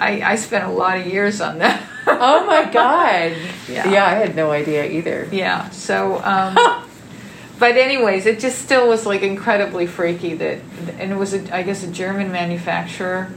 I, 0.00 0.32
I 0.32 0.36
spent 0.36 0.64
a 0.64 0.70
lot 0.70 0.98
of 0.98 1.06
years 1.06 1.40
on 1.40 1.58
that. 1.58 1.86
Oh 2.06 2.44
my 2.44 2.64
god. 2.64 3.36
Yeah. 3.68 3.88
Yeah, 3.88 4.06
I 4.06 4.14
had 4.14 4.34
no 4.34 4.50
idea 4.50 4.84
either. 4.90 5.28
Yeah. 5.30 5.68
So, 5.70 6.20
um, 6.24 6.54
but 7.58 7.76
anyways, 7.76 8.26
it 8.26 8.40
just 8.40 8.58
still 8.58 8.88
was 8.88 9.06
like 9.06 9.22
incredibly 9.22 9.86
freaky 9.86 10.34
that, 10.34 10.60
and 10.98 11.12
it 11.12 11.14
was 11.14 11.34
a, 11.34 11.54
I 11.54 11.62
guess 11.62 11.84
a 11.84 11.86
German 11.92 12.32
manufacturer. 12.32 13.30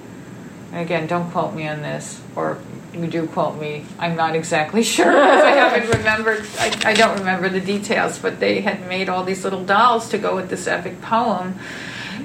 Again, 0.72 1.08
don't 1.08 1.30
quote 1.30 1.54
me 1.54 1.68
on 1.68 1.82
this, 1.82 2.22
or 2.36 2.58
you 2.94 3.06
do 3.08 3.28
quote 3.28 3.60
me. 3.60 3.86
I'm 4.00 4.16
not 4.16 4.36
exactly 4.36 4.82
sure 4.96 5.12
because 5.12 5.44
I 5.44 5.52
haven't 5.52 5.98
remembered. 5.98 6.46
I, 6.58 6.74
I 6.86 6.94
don't 6.94 7.20
remember 7.20 7.50
the 7.50 7.62
details, 7.62 8.18
but 8.18 8.40
they 8.40 8.62
had 8.62 8.88
made 8.88 9.10
all 9.10 9.24
these 9.24 9.44
little 9.44 9.64
dolls 9.64 10.10
to 10.10 10.18
go 10.18 10.36
with 10.36 10.50
this 10.50 10.68
epic 10.68 11.02
poem 11.02 11.60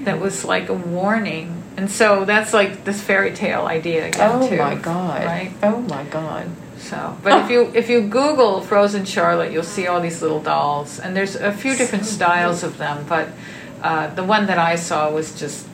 that 0.04 0.20
was 0.20 0.44
like 0.44 0.68
a 0.68 0.74
warning. 0.74 1.57
And 1.78 1.88
so 1.88 2.24
that's 2.24 2.52
like 2.52 2.82
this 2.84 3.00
fairy 3.00 3.32
tale 3.32 3.64
idea 3.66 4.08
again 4.08 4.30
Oh 4.32 4.48
too. 4.48 4.56
Oh 4.56 4.64
my 4.64 4.74
god. 4.74 5.24
Right. 5.24 5.52
Oh 5.62 5.78
my 5.82 6.02
god. 6.04 6.50
So, 6.78 7.16
but 7.22 7.44
if 7.44 7.50
you 7.50 7.70
if 7.74 7.88
you 7.88 8.00
Google 8.02 8.60
Frozen 8.62 9.04
Charlotte, 9.04 9.52
you'll 9.52 9.62
see 9.76 9.86
all 9.86 10.00
these 10.00 10.20
little 10.20 10.40
dolls, 10.40 10.98
and 10.98 11.14
there's 11.16 11.36
a 11.36 11.52
few 11.52 11.76
different 11.76 12.04
styles 12.04 12.62
of 12.64 12.78
them. 12.78 13.04
But 13.08 13.28
uh, 13.82 14.08
the 14.14 14.24
one 14.24 14.46
that 14.46 14.58
I 14.58 14.74
saw 14.76 15.08
was 15.10 15.38
just 15.38 15.66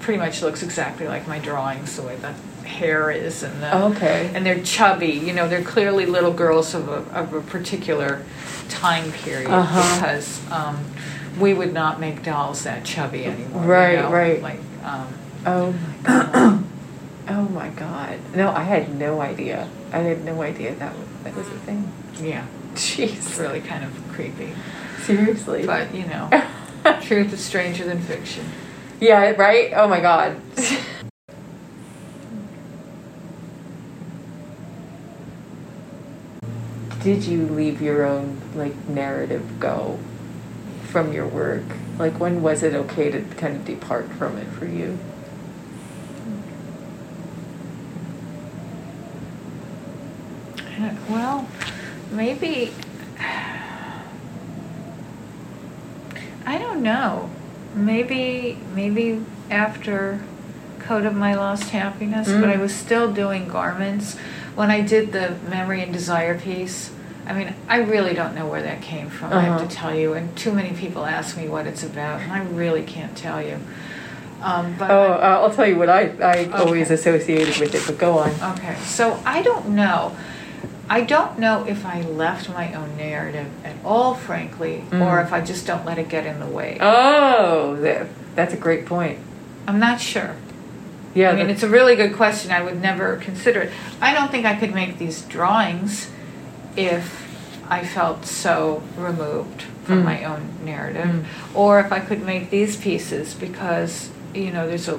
pretty 0.00 0.18
much 0.18 0.40
looks 0.42 0.62
exactly 0.62 1.08
like 1.08 1.26
my 1.26 1.38
drawings, 1.40 1.96
the 1.96 2.02
way 2.02 2.16
the 2.16 2.32
hair 2.66 3.10
is, 3.10 3.42
and 3.42 3.60
the, 3.62 3.76
Okay. 3.86 4.30
and 4.34 4.44
they're 4.46 4.62
chubby. 4.62 5.08
You 5.26 5.32
know, 5.32 5.48
they're 5.48 5.62
clearly 5.64 6.06
little 6.06 6.32
girls 6.32 6.74
of 6.74 6.88
a 6.88 7.02
of 7.18 7.32
a 7.34 7.40
particular 7.40 8.22
time 8.68 9.10
period 9.10 9.50
Uh-huh. 9.50 9.94
because 9.96 10.40
um, 10.52 10.78
we 11.40 11.54
would 11.54 11.72
not 11.72 11.98
make 11.98 12.22
dolls 12.22 12.62
that 12.64 12.84
chubby 12.84 13.24
anymore. 13.24 13.64
you 13.64 13.68
Right, 13.68 13.98
know? 13.98 14.10
right. 14.12 14.40
Like. 14.42 14.60
Um, 14.84 15.08
Oh 15.46 15.72
my 15.72 15.96
god. 16.02 16.64
oh 17.28 17.42
my 17.48 17.68
god. 17.70 18.18
No, 18.34 18.50
I 18.50 18.62
had 18.64 18.94
no 18.98 19.20
idea. 19.20 19.68
I 19.92 19.98
had 19.98 20.24
no 20.24 20.42
idea 20.42 20.74
that 20.74 20.96
was, 20.96 21.08
that 21.24 21.34
was 21.36 21.46
a 21.48 21.58
thing. 21.60 21.90
yeah, 22.20 22.46
it's 22.72 22.96
Jeez. 22.96 23.38
really 23.38 23.60
kind 23.60 23.84
of 23.84 23.92
creepy. 24.12 24.52
Seriously. 25.02 25.64
But 25.66 25.94
you 25.94 26.06
know, 26.06 26.28
truth 27.02 27.32
is 27.32 27.44
stranger 27.44 27.84
than 27.84 28.00
fiction. 28.02 28.44
yeah, 29.00 29.30
right? 29.30 29.72
Oh 29.74 29.88
my 29.88 30.00
god. 30.00 30.40
Did 37.02 37.24
you 37.24 37.46
leave 37.46 37.80
your 37.80 38.04
own 38.04 38.40
like 38.54 38.74
narrative 38.88 39.60
go 39.60 39.98
from 40.98 41.12
your 41.12 41.28
work? 41.28 41.62
Like 41.96 42.18
when 42.18 42.42
was 42.42 42.64
it 42.64 42.74
okay 42.74 43.08
to 43.08 43.20
kind 43.36 43.54
of 43.54 43.64
depart 43.64 44.08
from 44.14 44.36
it 44.36 44.48
for 44.48 44.64
you? 44.66 44.98
Well, 51.08 51.48
maybe. 52.10 52.72
I 56.46 56.58
don't 56.58 56.82
know. 56.82 57.30
Maybe 57.74 58.58
maybe 58.74 59.24
after 59.50 60.20
Code 60.80 61.04
of 61.06 61.14
My 61.14 61.34
Lost 61.34 61.70
Happiness, 61.70 62.26
but 62.28 62.48
I 62.48 62.56
Mm. 62.56 62.60
was 62.60 62.74
still 62.74 63.12
doing 63.12 63.46
garments 63.48 64.16
when 64.56 64.70
I 64.70 64.80
did 64.80 65.12
the 65.12 65.34
Memory 65.48 65.80
and 65.82 65.92
Desire 65.92 66.36
piece. 66.38 66.90
I 67.28 67.34
mean, 67.34 67.54
I 67.68 67.78
really 67.78 68.14
don't 68.14 68.34
know 68.34 68.46
where 68.46 68.62
that 68.62 68.80
came 68.80 69.10
from. 69.10 69.32
I 69.32 69.40
have 69.42 69.56
Uh-huh. 69.56 69.68
to 69.68 69.74
tell 69.74 69.94
you, 69.94 70.14
and 70.14 70.34
too 70.36 70.52
many 70.52 70.70
people 70.72 71.04
ask 71.04 71.36
me 71.36 71.46
what 71.48 71.66
it's 71.66 71.82
about, 71.82 72.20
and 72.22 72.32
I 72.32 72.40
really 72.42 72.82
can't 72.82 73.14
tell 73.16 73.42
you. 73.42 73.58
Um, 74.42 74.74
but 74.78 74.90
Oh, 74.90 75.12
uh, 75.12 75.40
I'll 75.42 75.50
tell 75.54 75.66
you 75.66 75.76
what 75.76 75.90
I, 75.90 76.10
I 76.22 76.48
always 76.54 76.90
associated 76.90 77.58
with 77.58 77.74
it, 77.74 77.82
but 77.86 77.98
go 77.98 78.18
on. 78.18 78.30
Okay, 78.56 78.76
so 78.84 79.20
I 79.26 79.42
don't 79.42 79.70
know. 79.70 80.16
I 80.88 81.02
don't 81.02 81.38
know 81.38 81.66
if 81.66 81.84
I 81.84 82.00
left 82.00 82.48
my 82.48 82.72
own 82.72 82.96
narrative 82.96 83.46
at 83.62 83.74
all, 83.84 84.14
frankly, 84.14 84.84
or 84.92 84.96
Mm. 85.18 85.24
if 85.26 85.32
I 85.34 85.42
just 85.42 85.66
don't 85.66 85.84
let 85.84 85.98
it 85.98 86.08
get 86.08 86.24
in 86.24 86.40
the 86.40 86.46
way. 86.46 86.78
Oh, 86.80 87.76
that, 87.82 88.06
that's 88.34 88.54
a 88.54 88.56
great 88.56 88.86
point. 88.86 89.18
I'm 89.66 89.78
not 89.78 90.00
sure. 90.00 90.34
Yeah, 91.14 91.30
I 91.30 91.34
mean, 91.36 91.50
it's 91.50 91.62
a 91.64 91.68
really 91.68 91.94
good 91.96 92.14
question. 92.14 92.52
I 92.52 92.62
would 92.62 92.80
never 92.80 93.16
consider 93.16 93.60
it. 93.62 93.70
I 94.00 94.14
don't 94.14 94.30
think 94.30 94.46
I 94.46 94.54
could 94.54 94.72
make 94.74 94.98
these 94.98 95.22
drawings 95.22 96.08
if 96.78 97.26
I 97.68 97.84
felt 97.84 98.24
so 98.24 98.82
removed 98.96 99.64
from 99.84 100.00
Mm. 100.02 100.04
my 100.04 100.24
own 100.24 100.42
narrative, 100.64 101.06
Mm. 101.06 101.24
or 101.54 101.80
if 101.80 101.92
I 101.92 102.00
could 102.00 102.24
make 102.24 102.50
these 102.50 102.76
pieces 102.76 103.34
because 103.34 104.08
you 104.34 104.50
know 104.52 104.66
there's 104.68 104.88
a 104.88 104.98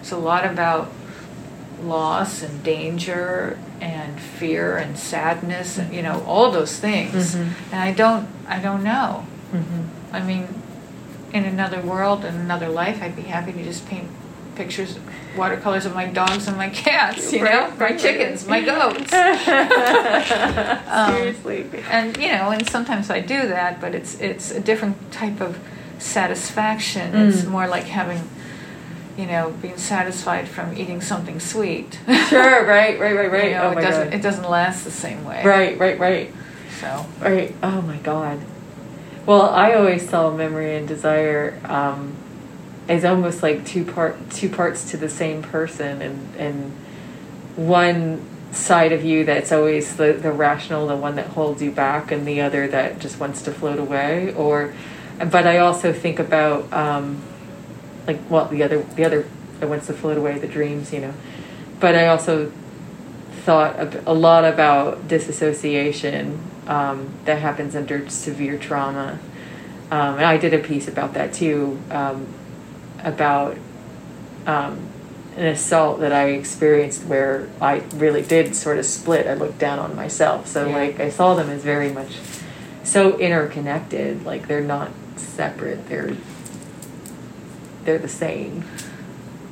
it's 0.00 0.12
a 0.12 0.16
lot 0.16 0.44
about 0.44 0.90
loss 1.82 2.42
and 2.42 2.62
danger 2.62 3.58
and 3.80 4.18
fear 4.38 4.76
and 4.76 4.96
sadness 4.98 5.76
and 5.78 5.92
you 5.94 6.02
know 6.02 6.22
all 6.26 6.50
those 6.50 6.78
things 6.78 7.34
Mhm. 7.34 7.48
and 7.72 7.80
i 7.82 7.92
don't 7.92 8.26
i 8.48 8.58
don't 8.58 8.82
know 8.82 9.26
Mhm. 9.52 9.80
i 10.12 10.20
mean 10.20 10.48
in 11.32 11.44
another 11.44 11.80
world 11.80 12.24
in 12.24 12.34
another 12.36 12.68
life 12.68 13.02
i'd 13.02 13.16
be 13.16 13.22
happy 13.36 13.52
to 13.52 13.62
just 13.62 13.86
paint 13.86 14.08
pictures 14.56 14.98
watercolors 15.36 15.84
of 15.86 15.94
my 15.94 16.06
dogs 16.06 16.46
and 16.48 16.56
my 16.56 16.68
cats 16.70 17.32
you 17.32 17.40
know 17.40 17.44
Right, 17.68 17.78
my 17.78 17.84
right, 17.86 17.98
chickens 17.98 18.46
my 18.46 18.60
goats 18.60 19.12
Um, 20.88 21.14
Seriously. 21.16 21.66
and 21.90 22.16
you 22.16 22.28
know 22.28 22.50
and 22.50 22.66
sometimes 22.68 23.10
i 23.10 23.20
do 23.20 23.48
that 23.48 23.80
but 23.80 23.94
it's 23.94 24.18
it's 24.20 24.50
a 24.50 24.60
different 24.60 24.96
type 25.12 25.40
of 25.40 25.58
satisfaction 25.98 27.14
it's 27.14 27.42
Mm. 27.42 27.48
more 27.50 27.66
like 27.66 27.84
having 27.84 28.20
you 29.16 29.26
know 29.26 29.50
being 29.62 29.76
satisfied 29.76 30.48
from 30.48 30.76
eating 30.76 31.00
something 31.00 31.40
sweet 31.40 31.98
sure, 32.28 32.64
right, 32.66 32.98
right, 32.98 33.16
right, 33.16 33.30
right. 33.36 33.44
you 33.50 33.50
know, 33.54 33.64
oh 33.64 33.70
it 33.70 33.74
my 33.76 33.80
doesn't 33.80 34.04
god. 34.10 34.14
it 34.14 34.22
doesn't 34.22 34.48
last 34.48 34.84
the 34.84 34.90
same 34.90 35.24
way 35.24 35.42
Right, 35.44 35.78
right, 35.78 35.98
right, 35.98 36.32
so 36.80 37.06
right. 37.20 37.54
Oh 37.62 37.80
my 37.82 37.96
god. 37.98 38.40
Well, 39.26 39.48
I 39.48 39.72
always 39.74 40.06
saw 40.08 40.30
memory 40.30 40.76
and 40.76 40.86
desire 40.86 41.58
um, 41.64 42.14
as 42.88 43.04
almost 43.04 43.42
like 43.42 43.64
two 43.64 43.84
part 43.84 44.30
two 44.30 44.48
parts 44.48 44.90
to 44.90 44.96
the 44.96 45.08
same 45.08 45.42
person, 45.42 46.02
and 46.02 46.36
and 46.36 46.72
one 47.56 48.24
side 48.52 48.92
of 48.92 49.04
you 49.04 49.24
that's 49.24 49.50
always 49.50 49.96
the, 49.96 50.12
the 50.12 50.30
rational, 50.30 50.86
the 50.86 50.96
one 50.96 51.16
that 51.16 51.26
holds 51.28 51.62
you 51.62 51.70
back, 51.70 52.12
and 52.12 52.26
the 52.26 52.40
other 52.40 52.68
that 52.68 52.98
just 52.98 53.18
wants 53.18 53.42
to 53.42 53.50
float 53.50 53.78
away. 53.78 54.32
Or, 54.34 54.72
but 55.18 55.46
I 55.46 55.58
also 55.58 55.92
think 55.92 56.18
about 56.18 56.72
um, 56.72 57.22
like 58.06 58.18
well 58.30 58.46
the 58.46 58.62
other 58.62 58.82
the 58.82 59.04
other 59.04 59.26
that 59.60 59.68
wants 59.68 59.86
to 59.86 59.92
float 59.92 60.18
away, 60.18 60.38
the 60.38 60.48
dreams, 60.48 60.92
you 60.92 61.00
know. 61.00 61.14
But 61.80 61.94
I 61.94 62.06
also 62.08 62.52
thought 63.44 63.76
a, 63.78 64.10
a 64.10 64.14
lot 64.14 64.44
about 64.44 65.06
disassociation 65.06 66.40
um, 66.66 67.12
that 67.24 67.38
happens 67.38 67.76
under 67.76 68.08
severe 68.08 68.58
trauma. 68.58 69.18
Um, 69.90 70.16
and 70.16 70.24
I 70.24 70.38
did 70.38 70.54
a 70.54 70.58
piece 70.58 70.88
about 70.88 71.14
that 71.14 71.34
too, 71.34 71.78
um, 71.90 72.26
about 73.04 73.56
um, 74.46 74.88
an 75.36 75.46
assault 75.46 76.00
that 76.00 76.12
I 76.12 76.30
experienced 76.30 77.04
where 77.04 77.48
I 77.60 77.82
really 77.94 78.22
did 78.22 78.54
sort 78.56 78.78
of 78.78 78.86
split. 78.86 79.26
I 79.26 79.34
looked 79.34 79.58
down 79.58 79.78
on 79.78 79.94
myself. 79.94 80.46
So, 80.46 80.66
Yeah. 80.66 80.76
like, 80.76 81.00
I 81.00 81.10
saw 81.10 81.34
them 81.34 81.50
as 81.50 81.62
very 81.62 81.90
much 81.92 82.16
so 82.82 83.18
interconnected. 83.18 84.24
Like, 84.24 84.48
they're 84.48 84.60
not 84.60 84.90
separate, 85.16 85.88
they're, 85.88 86.16
they're 87.84 87.98
the 87.98 88.08
same. 88.08 88.64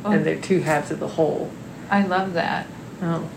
Oh. 0.05 0.11
And 0.13 0.25
they're 0.25 0.37
two 0.41 0.61
halves 0.61 0.91
of 0.91 0.99
the 0.99 1.09
whole. 1.09 1.51
I 1.91 2.05
love 2.05 2.33
that. 2.35 2.67
Oh. 3.01 3.29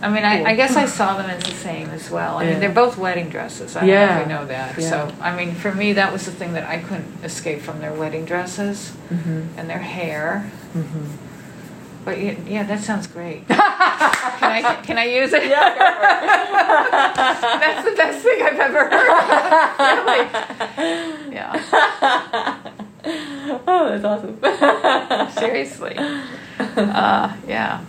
I 0.00 0.08
mean, 0.10 0.22
I, 0.24 0.44
I 0.50 0.54
guess 0.54 0.76
I 0.76 0.86
saw 0.86 1.16
them 1.16 1.28
as 1.28 1.42
the 1.42 1.50
same 1.50 1.88
as 1.90 2.08
well. 2.10 2.38
I 2.38 2.44
Yeah. 2.44 2.50
mean, 2.52 2.60
they're 2.60 2.70
both 2.70 2.96
wedding 2.98 3.28
dresses. 3.30 3.74
I 3.76 3.80
don't 3.80 3.88
know 3.88 4.20
if 4.20 4.28
you 4.28 4.34
know 4.34 4.44
that. 4.46 4.78
Yeah. 4.78 4.88
So, 4.90 5.12
I 5.20 5.34
mean, 5.36 5.54
for 5.54 5.72
me, 5.74 5.92
that 5.94 6.12
was 6.12 6.24
the 6.24 6.30
thing 6.30 6.52
that 6.52 6.64
I 6.68 6.78
couldn't 6.78 7.24
escape 7.24 7.60
from 7.62 7.80
their 7.80 7.92
wedding 7.92 8.24
dresses 8.24 8.92
Mm-hmm. 9.12 9.58
and 9.58 9.68
their 9.68 9.78
hair. 9.78 10.48
Mm-hmm. 10.76 11.06
But 12.04 12.18
yeah, 12.20 12.34
yeah 12.46 12.62
that 12.62 12.80
sounds 12.80 13.06
great. 13.06 13.46
can 13.48 13.56
I 13.58 14.78
can 14.82 14.98
I 14.98 15.04
use 15.04 15.32
it? 15.34 15.42
That's 15.50 15.74
the 17.88 17.94
best 17.96 18.22
thing 18.22 18.40
I've 18.42 18.58
ever 18.58 18.88
heard. 18.88 19.08
really? 19.78 20.26
Yeah. 21.34 21.52
oh, 23.66 23.98
that's 23.98 24.04
awesome. 24.04 24.38
Seriously. 25.38 25.96
Uh, 26.58 27.32
yeah. 27.46 27.80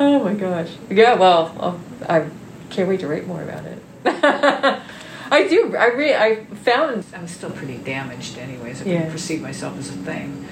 Oh 0.00 0.24
my 0.24 0.34
gosh. 0.34 0.70
Yeah, 0.90 1.14
well, 1.14 1.54
oh, 1.60 1.80
I 2.08 2.26
can't 2.70 2.88
wait 2.88 3.00
to 3.00 3.08
write 3.08 3.26
more 3.26 3.42
about 3.42 3.64
it. 3.64 3.78
I 5.30 5.48
do. 5.48 5.74
I 5.76 5.86
re- 5.88 6.14
I 6.14 6.44
found. 6.44 7.04
I'm 7.14 7.26
still 7.28 7.50
pretty 7.50 7.78
damaged, 7.78 8.38
anyways. 8.38 8.82
I 8.82 8.84
Yeah. 8.84 9.02
can 9.02 9.10
perceive 9.12 9.40
myself 9.42 9.78
as 9.78 9.88
a 9.90 9.92
thing. 9.98 10.46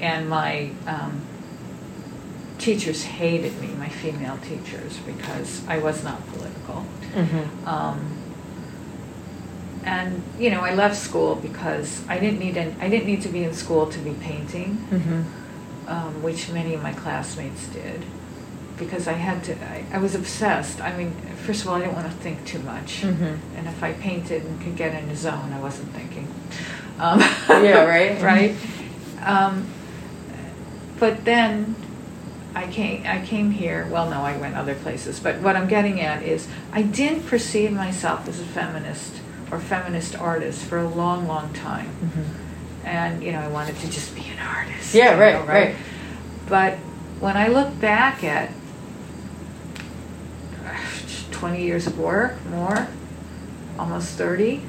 And 0.00 0.28
my 0.28 0.70
um, 0.86 1.20
teachers 2.58 3.04
hated 3.04 3.60
me, 3.60 3.68
my 3.78 3.88
female 3.88 4.38
teachers, 4.38 4.96
because 4.98 5.66
I 5.68 5.78
was 5.78 6.02
not 6.04 6.26
political. 6.32 6.84
Mm-hmm. 7.14 7.68
Um, 7.68 8.16
and 9.84 10.22
you 10.38 10.50
know, 10.50 10.60
I 10.60 10.74
left 10.74 10.96
school 10.96 11.36
because 11.36 12.02
I 12.08 12.18
didn't 12.18 12.38
need 12.38 12.56
an, 12.56 12.76
I 12.80 12.88
didn't 12.88 13.06
need 13.06 13.22
to 13.22 13.28
be 13.28 13.44
in 13.44 13.54
school 13.54 13.86
to 13.86 13.98
be 13.98 14.12
painting, 14.20 14.76
Mm-hmm. 14.90 15.88
um, 15.88 16.22
which 16.22 16.50
many 16.50 16.74
of 16.74 16.82
my 16.82 16.92
classmates 16.92 17.66
did, 17.68 18.02
because 18.80 19.06
I 19.06 19.12
had 19.12 19.44
to. 19.44 19.54
I, 19.64 19.84
I 19.92 19.98
was 19.98 20.16
obsessed. 20.16 20.80
I 20.80 20.96
mean, 20.96 21.12
first 21.46 21.62
of 21.62 21.68
all, 21.68 21.76
I 21.76 21.80
didn't 21.82 21.94
want 21.94 22.06
to 22.10 22.16
think 22.18 22.44
too 22.44 22.58
much, 22.60 23.02
Mm-hmm. 23.02 23.56
and 23.56 23.68
if 23.68 23.80
I 23.84 23.92
painted 23.92 24.44
and 24.44 24.60
could 24.60 24.74
get 24.76 25.00
in 25.00 25.08
a 25.08 25.14
zone, 25.16 25.52
I 25.52 25.60
wasn't 25.60 25.92
thinking. 25.92 26.26
Um, 26.98 27.20
Yeah, 27.48 27.84
right. 27.84 28.20
right. 28.32 28.56
Um, 29.24 29.66
but 30.98 31.24
then 31.24 31.76
I 32.54 32.66
came. 32.66 33.04
I 33.06 33.24
came 33.24 33.50
here. 33.52 33.86
Well, 33.90 34.10
no, 34.10 34.20
I 34.22 34.36
went 34.36 34.56
other 34.56 34.74
places. 34.74 35.20
But 35.20 35.40
what 35.40 35.54
I'm 35.56 35.68
getting 35.68 36.00
at 36.00 36.22
is, 36.22 36.48
I 36.72 36.82
didn't 36.82 37.26
perceive 37.26 37.70
myself 37.72 38.26
as 38.28 38.40
a 38.40 38.44
feminist 38.44 39.12
or 39.52 39.60
feminist 39.60 40.16
artist 40.16 40.64
for 40.64 40.78
a 40.78 40.88
long, 40.88 41.26
long 41.28 41.52
time. 41.52 41.88
Mm-hmm. 41.88 42.86
And 42.86 43.22
you 43.22 43.32
know, 43.32 43.40
I 43.40 43.48
wanted 43.48 43.76
to 43.76 43.90
just 43.90 44.14
be 44.14 44.22
an 44.22 44.38
artist. 44.46 44.94
Yeah, 44.94 45.14
you 45.14 45.20
right, 45.20 45.34
know, 45.34 45.44
right. 45.46 45.74
But 46.48 46.74
when 47.20 47.36
I 47.36 47.48
look 47.48 47.78
back 47.80 48.24
at 48.24 48.50
20 51.30 51.62
years 51.62 51.86
of 51.86 51.98
work, 51.98 52.44
more, 52.46 52.88
almost 53.78 54.16
30. 54.16 54.62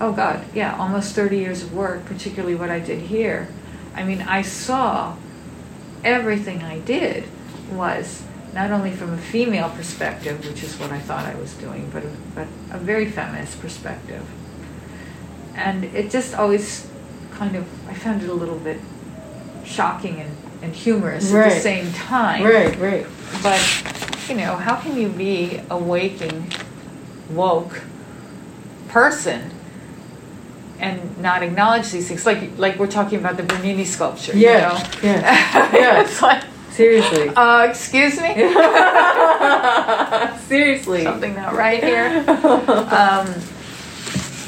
Oh 0.00 0.12
God, 0.12 0.44
yeah, 0.54 0.76
almost 0.78 1.14
30 1.14 1.38
years 1.38 1.62
of 1.62 1.74
work, 1.74 2.04
particularly 2.06 2.54
what 2.54 2.70
I 2.70 2.80
did 2.80 3.02
here. 3.02 3.48
I 3.94 4.04
mean, 4.04 4.22
I 4.22 4.42
saw 4.42 5.16
everything 6.04 6.62
I 6.62 6.78
did 6.78 7.24
was 7.72 8.22
not 8.52 8.70
only 8.70 8.90
from 8.90 9.12
a 9.12 9.18
female 9.18 9.70
perspective, 9.70 10.44
which 10.46 10.62
is 10.62 10.78
what 10.78 10.90
I 10.90 10.98
thought 10.98 11.26
I 11.26 11.34
was 11.36 11.54
doing, 11.54 11.88
but 11.92 12.04
a, 12.04 12.10
but 12.34 12.46
a 12.70 12.78
very 12.78 13.10
feminist 13.10 13.60
perspective. 13.60 14.26
And 15.54 15.84
it 15.84 16.10
just 16.10 16.34
always 16.34 16.88
kind 17.32 17.54
of, 17.56 17.66
I 17.88 17.94
found 17.94 18.22
it 18.22 18.28
a 18.28 18.34
little 18.34 18.58
bit 18.58 18.80
shocking 19.64 20.20
and, 20.20 20.36
and 20.62 20.74
humorous 20.74 21.32
at 21.32 21.50
the 21.50 21.60
same 21.60 21.92
time. 21.92 22.42
Right, 22.42 22.76
right. 22.78 23.06
But, 23.42 23.60
you 24.30 24.36
know, 24.36 24.54
how 24.56 24.76
can 24.76 24.96
you 24.96 25.08
be 25.08 25.60
a 25.70 25.76
waking, 25.76 26.50
woke 27.30 27.82
person 28.88 29.50
and 30.78 31.18
not 31.18 31.42
acknowledge 31.42 31.90
these 31.90 32.06
things? 32.08 32.24
Like, 32.24 32.56
like 32.56 32.78
we're 32.78 32.86
talking 32.86 33.18
about 33.18 33.36
the 33.36 33.42
Bernini 33.42 33.84
sculpture, 33.84 34.36
Yeah, 34.36 34.78
you 34.78 34.78
know? 34.78 34.90
yeah, 35.02 35.72
yeah. 35.76 36.00
it's 36.02 36.22
like, 36.22 36.44
Seriously. 36.70 37.28
uh, 37.30 37.66
excuse 37.68 38.18
me? 38.20 38.34
Seriously. 40.46 41.02
Something 41.04 41.34
not 41.34 41.54
right 41.54 41.82
here. 41.82 42.24
Um, 42.90 43.26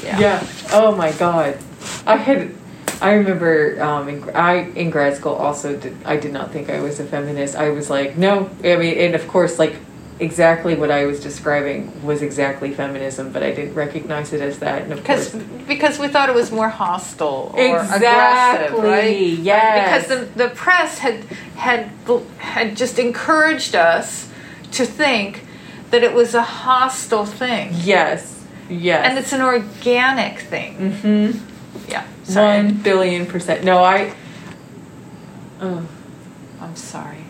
yeah. 0.03 0.19
Yeah. 0.19 0.47
Oh 0.71 0.93
my 0.95 1.11
God. 1.13 1.57
I 2.05 2.17
had. 2.17 2.53
I 3.01 3.13
remember 3.13 3.81
um, 3.81 4.07
in, 4.07 4.29
I 4.31 4.69
in 4.75 4.89
grad 4.89 5.15
school 5.17 5.33
also 5.33 5.75
did. 5.75 5.95
I 6.05 6.17
did 6.17 6.31
not 6.31 6.51
think 6.51 6.69
I 6.69 6.79
was 6.79 6.99
a 6.99 7.05
feminist. 7.05 7.55
I 7.55 7.69
was 7.69 7.89
like, 7.89 8.17
no. 8.17 8.49
I 8.63 8.75
mean, 8.77 8.97
and 8.97 9.15
of 9.15 9.27
course, 9.27 9.59
like 9.59 9.75
exactly 10.19 10.75
what 10.75 10.91
I 10.91 11.05
was 11.05 11.19
describing 11.19 11.91
was 12.03 12.21
exactly 12.21 12.71
feminism, 12.73 13.31
but 13.33 13.43
I 13.43 13.51
didn't 13.51 13.73
recognize 13.73 14.31
it 14.31 14.41
as 14.41 14.59
that. 14.59 14.83
And 14.83 14.93
of 14.93 14.99
Because 14.99 15.31
course, 15.31 15.43
because 15.67 15.99
we 15.99 16.07
thought 16.07 16.29
it 16.29 16.35
was 16.35 16.51
more 16.51 16.69
hostile 16.69 17.51
or 17.57 17.79
aggressive, 17.79 18.77
right? 18.77 19.17
yes. 19.17 20.07
Because 20.07 20.27
the, 20.35 20.43
the 20.43 20.49
press 20.55 20.99
had 20.99 21.23
had 21.55 21.89
had 22.37 22.77
just 22.77 22.99
encouraged 22.99 23.75
us 23.75 24.29
to 24.71 24.85
think 24.85 25.43
that 25.89 26.03
it 26.03 26.13
was 26.13 26.33
a 26.35 26.41
hostile 26.41 27.25
thing, 27.25 27.71
yes, 27.73 28.43
yes, 28.69 29.05
and 29.07 29.19
it's 29.19 29.33
an 29.33 29.41
organic 29.41 30.39
thing. 30.39 30.77
mm-hmm. 30.77 31.89
Yeah. 31.89 32.05
Sorry. 32.23 32.63
one 32.63 32.73
billion 32.75 33.25
percent. 33.25 33.63
No, 33.63 33.83
I. 33.83 34.13
Oh. 35.61 35.87
I'm 36.59 36.75
sorry. 36.75 37.25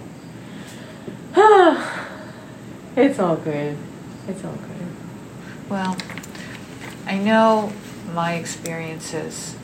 it's 2.96 3.18
all 3.20 3.36
good. 3.38 3.78
It's 4.28 4.44
all 4.44 4.54
good. 4.54 4.88
Well, 5.70 5.98
I 7.08 7.18
know 7.18 7.74
my 8.14 8.36
experiences. 8.36 9.56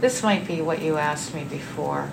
This 0.00 0.22
might 0.22 0.46
be 0.46 0.60
what 0.60 0.82
you 0.82 0.96
asked 0.96 1.34
me 1.34 1.44
before 1.44 2.10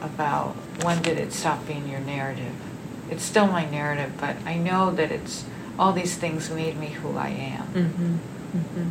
about 0.00 0.54
when 0.82 1.02
did 1.02 1.18
it 1.18 1.32
stop 1.32 1.66
being 1.66 1.88
your 1.88 2.00
narrative. 2.00 2.54
It's 3.10 3.24
still 3.24 3.46
my 3.46 3.68
narrative, 3.68 4.12
but 4.20 4.36
I 4.44 4.56
know 4.56 4.92
that 4.92 5.10
it's 5.10 5.44
all 5.78 5.92
these 5.92 6.16
things 6.16 6.50
made 6.50 6.78
me 6.78 6.88
who 6.88 7.16
I 7.16 7.28
am. 7.28 7.66
Mm-hmm. 7.68 8.58
Mm-hmm. 8.58 8.90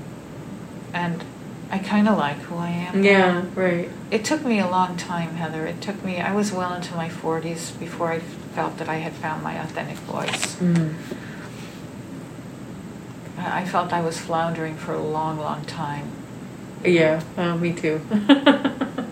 And 0.93 1.24
I 1.72 1.80
kind 1.80 2.07
of 2.07 2.18
like 2.18 2.38
who 2.38 2.55
I 2.57 2.70
am. 2.70 3.01
now. 3.01 3.09
Yeah. 3.09 3.45
Right. 3.55 3.89
It 4.11 4.24
took 4.24 4.45
me 4.45 4.59
a 4.59 4.68
long 4.68 4.97
time, 4.97 5.36
Heather. 5.36 5.66
It 5.66 5.82
took 5.82 6.03
me, 6.03 6.22
I 6.22 6.34
was 6.34 6.51
well 6.51 6.74
into 6.74 6.95
my 6.95 7.09
40s 7.09 7.78
before 7.80 8.11
I 8.11 8.20
felt 8.20 8.78
that 8.78 8.88
I 8.88 8.95
had 8.95 9.13
found 9.13 9.43
my 9.43 9.55
authentic 9.61 9.97
voice. 9.97 10.55
Mm. 10.57 10.95
I 13.38 13.66
felt 13.66 13.93
I 13.93 14.01
was 14.01 14.20
floundering 14.20 14.76
for 14.76 14.93
a 14.93 15.01
long, 15.01 15.38
long 15.39 15.66
time. 15.66 16.09
Yeah, 16.84 17.22
uh, 17.38 17.55
me 17.55 17.74
too. 17.74 18.01
and 18.11 19.07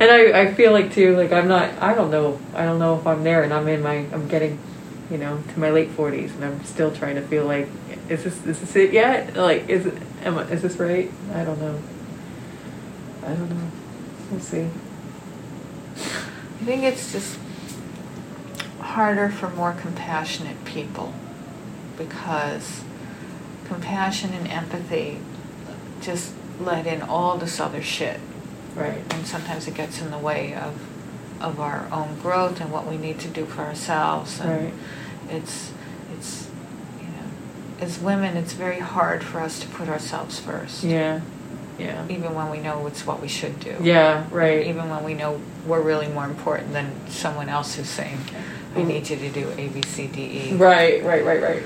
I, 0.00 0.42
I 0.42 0.54
feel 0.54 0.72
like 0.72 0.92
too, 0.92 1.16
like 1.16 1.32
I'm 1.32 1.48
not, 1.48 1.70
I 1.82 1.94
don't 1.94 2.10
know, 2.10 2.40
I 2.54 2.64
don't 2.64 2.78
know 2.78 2.98
if 2.98 3.06
I'm 3.06 3.24
there, 3.24 3.42
and 3.42 3.52
I'm 3.52 3.66
in 3.68 3.82
my, 3.82 4.06
I'm 4.12 4.28
getting, 4.28 4.58
you 5.10 5.18
know, 5.18 5.42
to 5.52 5.58
my 5.58 5.70
late 5.70 5.90
forties, 5.90 6.34
and 6.34 6.44
I'm 6.44 6.64
still 6.64 6.92
trying 6.92 7.16
to 7.16 7.22
feel 7.22 7.46
like, 7.46 7.68
is 8.08 8.24
this, 8.24 8.44
is 8.46 8.60
this 8.60 8.76
it 8.76 8.92
yet? 8.92 9.34
Like, 9.34 9.68
is 9.68 9.86
it, 9.86 9.94
am 10.24 10.38
I, 10.38 10.42
is 10.44 10.62
this 10.62 10.76
right? 10.76 11.10
I 11.32 11.44
don't 11.44 11.60
know. 11.60 11.80
I 13.22 13.28
don't 13.28 13.48
know. 13.50 13.70
We'll 14.30 14.40
see. 14.40 14.68
I 15.96 16.64
think 16.66 16.82
it's 16.82 17.12
just 17.12 17.38
harder 18.80 19.28
for 19.28 19.48
more 19.50 19.72
compassionate 19.72 20.64
people 20.64 21.12
because 21.98 22.82
compassion 23.66 24.32
and 24.32 24.46
empathy 24.48 25.18
just 26.00 26.32
let 26.60 26.86
in 26.86 27.02
all 27.02 27.36
this 27.36 27.60
other 27.60 27.82
shit. 27.82 28.20
Right. 28.74 29.02
And 29.10 29.26
sometimes 29.26 29.68
it 29.68 29.74
gets 29.74 30.00
in 30.00 30.10
the 30.10 30.18
way 30.18 30.54
of 30.54 30.74
of 31.40 31.60
our 31.60 31.86
own 31.92 32.18
growth 32.20 32.60
and 32.60 32.72
what 32.72 32.86
we 32.86 32.96
need 32.96 33.18
to 33.20 33.28
do 33.28 33.44
for 33.44 33.62
ourselves. 33.62 34.40
And 34.40 34.50
Right. 34.50 34.74
it's 35.28 35.34
it's 35.36 35.72
you 35.72 35.73
know 35.73 35.73
as 37.84 37.98
women 38.00 38.36
it's 38.36 38.54
very 38.54 38.80
hard 38.80 39.22
for 39.22 39.40
us 39.40 39.60
to 39.60 39.68
put 39.68 39.88
ourselves 39.88 40.40
first. 40.40 40.82
Yeah. 40.82 41.20
Yeah. 41.78 42.06
Even 42.08 42.34
when 42.34 42.50
we 42.50 42.58
know 42.60 42.86
it's 42.86 43.06
what 43.06 43.20
we 43.20 43.28
should 43.28 43.60
do. 43.60 43.76
Yeah. 43.82 44.26
Right. 44.30 44.66
Even 44.66 44.88
when 44.88 45.04
we 45.04 45.14
know 45.14 45.40
we're 45.66 45.82
really 45.82 46.08
more 46.08 46.24
important 46.24 46.72
than 46.72 46.90
someone 47.08 47.48
else 47.48 47.74
who's 47.74 47.88
saying, 47.88 48.18
I 48.74 48.80
Mm. 48.80 48.86
need 48.86 49.10
you 49.10 49.16
to 49.16 49.28
do 49.30 49.50
A, 49.58 49.68
B, 49.68 49.82
C, 49.86 50.06
D, 50.06 50.20
E. 50.22 50.54
Right. 50.56 51.04
Right. 51.04 51.24
Right. 51.24 51.42
Right. 51.42 51.62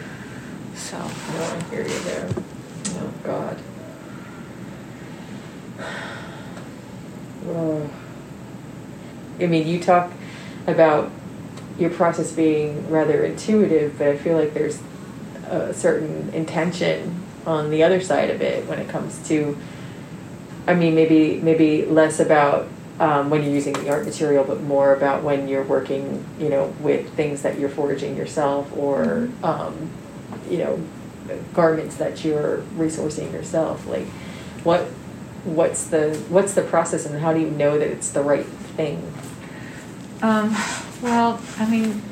So 0.75 0.99
No, 0.99 1.05
I 1.07 1.63
hear 1.71 1.83
you 1.87 1.99
there. 2.01 2.29
Oh 3.01 3.11
God. 3.25 3.59
Oh. 7.49 7.91
I 9.41 9.47
mean, 9.47 9.69
you 9.69 9.79
talk 9.79 10.11
about 10.67 11.11
your 11.79 11.91
process 11.91 12.33
being 12.33 12.91
rather 12.91 13.25
intuitive, 13.25 13.97
but 13.99 14.09
I 14.09 14.17
feel 14.17 14.37
like 14.37 14.53
there's 14.53 14.81
a 15.51 15.75
certain 15.75 16.31
intention 16.31 17.25
on 17.47 17.71
the 17.71 17.83
other 17.83 18.01
side 18.01 18.31
of 18.31 18.43
it 18.43 18.67
when 18.67 18.79
it 18.79 18.89
comes 18.89 19.27
to. 19.29 19.57
I 20.67 20.75
mean, 20.75 20.95
maybe 20.95 21.41
maybe 21.41 21.85
less 21.87 22.21
about 22.21 22.69
um, 23.01 23.31
when 23.31 23.43
you're 23.43 23.55
using 23.55 23.73
the 23.75 23.91
art 23.91 24.05
material, 24.05 24.45
but 24.45 24.63
more 24.63 24.95
about 24.95 25.23
when 25.23 25.49
you're 25.49 25.63
working, 25.63 26.25
you 26.39 26.49
know, 26.49 26.75
with 26.81 27.13
things 27.15 27.43
that 27.43 27.59
you're 27.59 27.69
foraging 27.69 28.17
yourself, 28.17 28.71
or 28.77 29.31
um, 29.43 29.91
you 30.51 30.59
know, 30.59 30.83
garments 31.55 31.97
that 31.97 32.25
you're 32.25 32.59
resourcing 32.77 33.33
yourself. 33.33 33.87
Like, 33.87 34.07
what 34.65 34.83
what's 35.45 35.85
the 35.85 36.17
what's 36.29 36.55
the 36.55 36.63
process, 36.63 37.07
and 37.07 37.19
how 37.21 37.33
do 37.33 37.41
you 37.41 37.51
know 37.51 37.79
that 37.79 37.89
it's 37.89 38.11
the 38.11 38.23
right 38.23 38.47
thing? 38.47 39.13
Um, 40.21 40.55
well, 41.01 41.41
I 41.59 41.71
mean, 41.71 42.03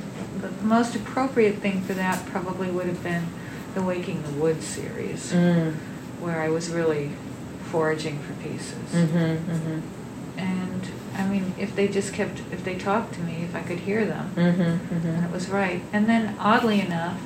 the 0.41 0.51
most 0.65 0.95
appropriate 0.97 1.57
thing 1.57 1.83
for 1.83 1.95
that 1.95 2.25
probably 2.27 2.69
would 2.69 2.87
have 2.87 3.03
been 3.03 3.27
the 3.75 3.83
Waking 3.83 4.23
the 4.23 4.31
Wood 4.33 4.63
series, 4.63 5.33
Mm. 5.33 5.75
where 6.21 6.41
I 6.41 6.49
was 6.49 6.71
really 6.71 7.11
foraging 7.71 8.19
for 8.21 8.33
pieces. 8.43 8.91
Mm-hmm. 8.93 9.51
Mm-hmm. 9.53 9.81
And 10.39 10.83
I 11.17 11.27
mean, 11.27 11.55
if 11.59 11.75
they 11.75 11.89
just 11.89 12.13
kept, 12.13 12.41
if 12.53 12.63
they 12.65 12.75
talked 12.77 13.15
to 13.15 13.21
me, 13.21 13.43
if 13.45 13.55
I 13.55 13.63
could 13.63 13.81
hear 13.81 14.05
them, 14.05 14.31
Mm-hmm. 14.37 14.61
and 14.63 14.81
Mm-hmm. 14.81 15.25
it 15.25 15.31
was 15.31 15.49
right. 15.49 15.83
And 15.93 16.07
then, 16.09 16.37
oddly 16.39 16.81
enough, 16.81 17.19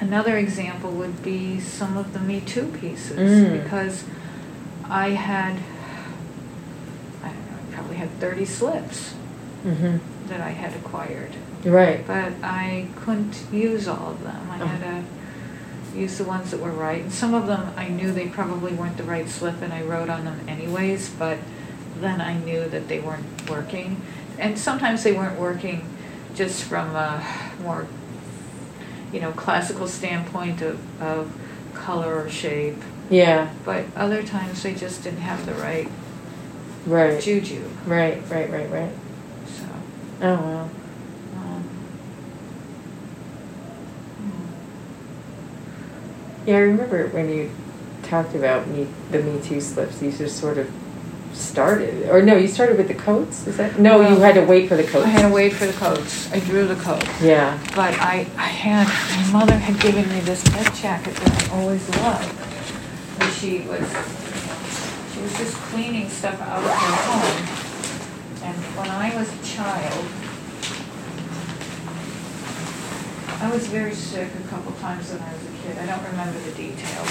another 0.00 0.36
example 0.36 0.90
would 0.92 1.22
be 1.22 1.60
some 1.60 1.96
of 1.96 2.12
the 2.12 2.18
Me 2.20 2.40
Too 2.40 2.66
pieces, 2.80 3.18
Mm. 3.46 3.62
because 3.62 4.04
I 4.88 5.10
had, 5.10 5.56
I 7.22 7.28
don't 7.28 7.50
know, 7.50 7.56
I 7.70 7.74
probably 7.74 7.96
had 7.96 8.10
30 8.20 8.44
slips 8.44 9.14
Mm-hmm. 9.64 9.96
That 10.28 10.40
I 10.40 10.50
had 10.50 10.74
acquired. 10.74 11.34
Right. 11.64 12.06
but 12.06 12.34
I 12.42 12.88
couldn't 12.96 13.46
use 13.50 13.88
all 13.88 14.10
of 14.10 14.22
them. 14.22 14.50
I 14.50 14.60
oh. 14.60 14.66
had 14.66 14.80
to 15.92 15.98
use 15.98 16.18
the 16.18 16.24
ones 16.24 16.50
that 16.50 16.60
were 16.60 16.70
right. 16.70 17.02
And 17.02 17.12
some 17.12 17.32
of 17.34 17.46
them 17.46 17.72
I 17.76 17.88
knew 17.88 18.12
they 18.12 18.28
probably 18.28 18.72
weren't 18.72 18.96
the 18.96 19.04
right 19.04 19.28
slip 19.28 19.62
and 19.62 19.72
I 19.72 19.82
wrote 19.82 20.10
on 20.10 20.24
them 20.24 20.46
anyways, 20.48 21.10
but 21.10 21.38
then 22.00 22.20
I 22.20 22.36
knew 22.36 22.68
that 22.68 22.88
they 22.88 23.00
weren't 23.00 23.48
working. 23.48 24.00
And 24.38 24.58
sometimes 24.58 25.04
they 25.04 25.12
weren't 25.12 25.38
working 25.38 25.88
just 26.34 26.64
from 26.64 26.94
a 26.96 27.24
more, 27.62 27.86
you 29.12 29.20
know, 29.20 29.32
classical 29.32 29.86
standpoint 29.86 30.60
of, 30.60 30.80
of 31.00 31.32
color 31.72 32.24
or 32.24 32.28
shape. 32.28 32.76
Yeah. 33.08 33.52
But 33.64 33.84
other 33.96 34.22
times 34.22 34.62
they 34.62 34.74
just 34.74 35.02
didn't 35.04 35.20
have 35.20 35.46
the 35.46 35.54
right 35.54 35.88
Right. 36.86 37.20
juju. 37.22 37.62
Right. 37.86 38.22
Right. 38.28 38.50
Right. 38.50 38.70
Right. 38.70 38.92
Oh 40.20 40.34
wow. 40.34 40.70
um, 41.36 41.68
Yeah, 46.46 46.56
I 46.56 46.60
remember 46.60 47.08
when 47.08 47.28
you 47.28 47.50
talked 48.02 48.34
about 48.34 48.68
me 48.68 48.86
the 49.10 49.22
Me 49.22 49.40
Too 49.42 49.60
slips. 49.60 50.02
You 50.02 50.12
just 50.12 50.38
sort 50.38 50.58
of 50.58 50.70
started, 51.32 52.08
or 52.10 52.22
no, 52.22 52.36
you 52.36 52.46
started 52.46 52.76
with 52.76 52.88
the 52.88 52.94
coats. 52.94 53.46
Is 53.46 53.56
that 53.56 53.78
no? 53.78 54.00
you 54.00 54.16
had 54.20 54.34
to 54.34 54.44
wait 54.44 54.68
for 54.68 54.76
the 54.76 54.84
coats. 54.84 55.06
I 55.06 55.08
had 55.08 55.28
to 55.28 55.34
wait 55.34 55.52
for 55.52 55.66
the 55.66 55.72
coats. 55.72 56.30
I 56.32 56.40
drew 56.40 56.66
the 56.66 56.76
coat. 56.76 57.04
Yeah. 57.20 57.58
But 57.74 57.94
I, 57.94 58.26
I 58.36 58.46
had, 58.46 58.86
my 59.32 59.40
mother 59.40 59.56
had 59.56 59.80
given 59.80 60.08
me 60.08 60.20
this 60.20 60.44
bed 60.50 60.72
jacket 60.74 61.14
that 61.16 61.48
I 61.50 61.60
always 61.60 61.88
loved. 61.96 62.32
And 63.20 63.32
she 63.32 63.60
was, 63.60 63.80
she 65.12 65.20
was 65.22 65.36
just 65.38 65.54
cleaning 65.54 66.08
stuff 66.08 66.40
out 66.40 66.58
of 66.58 66.70
her 66.70 66.96
home. 67.12 67.63
And 68.44 68.56
when 68.76 68.90
I 68.90 69.14
was 69.16 69.28
a 69.32 69.42
child, 69.56 70.04
I 73.42 73.50
was 73.52 73.66
very 73.66 73.94
sick 73.94 74.28
a 74.44 74.48
couple 74.48 74.72
times 74.72 75.10
when 75.10 75.20
I 75.22 75.32
was 75.32 75.42
a 75.42 75.52
kid. 75.62 75.78
I 75.78 75.86
don't 75.86 76.04
remember 76.10 76.38
the 76.40 76.52
details. 76.52 77.08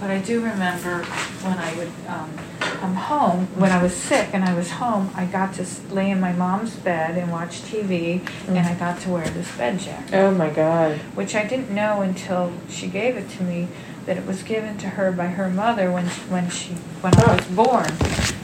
But 0.00 0.10
I 0.10 0.18
do 0.18 0.40
remember 0.42 1.04
when 1.44 1.58
I 1.58 1.74
would 1.76 1.90
um, 2.08 2.30
come 2.60 2.94
home, 2.94 3.46
when 3.54 3.70
I 3.70 3.80
was 3.80 3.94
sick 3.94 4.30
and 4.32 4.44
I 4.44 4.52
was 4.54 4.68
home, 4.70 5.10
I 5.14 5.26
got 5.26 5.54
to 5.54 5.62
s- 5.62 5.80
lay 5.90 6.10
in 6.10 6.18
my 6.18 6.32
mom's 6.32 6.74
bed 6.74 7.16
and 7.16 7.30
watch 7.30 7.60
TV, 7.62 8.20
and 8.48 8.58
I 8.58 8.74
got 8.74 9.00
to 9.02 9.10
wear 9.10 9.24
this 9.28 9.48
bed 9.56 9.78
jacket 9.78 10.14
Oh 10.14 10.32
my 10.32 10.50
God. 10.50 10.96
which 11.14 11.36
I 11.36 11.44
didn't 11.46 11.70
know 11.70 12.00
until 12.00 12.52
she 12.68 12.88
gave 12.88 13.16
it 13.16 13.28
to 13.30 13.44
me 13.44 13.68
that 14.06 14.16
it 14.16 14.26
was 14.26 14.42
given 14.42 14.78
to 14.78 14.88
her 14.88 15.12
by 15.12 15.26
her 15.28 15.48
mother 15.48 15.90
when 15.92 16.06
when 16.28 16.50
she 16.50 16.72
when 17.02 17.14
I 17.18 17.36
was 17.36 17.46
born, 17.46 17.86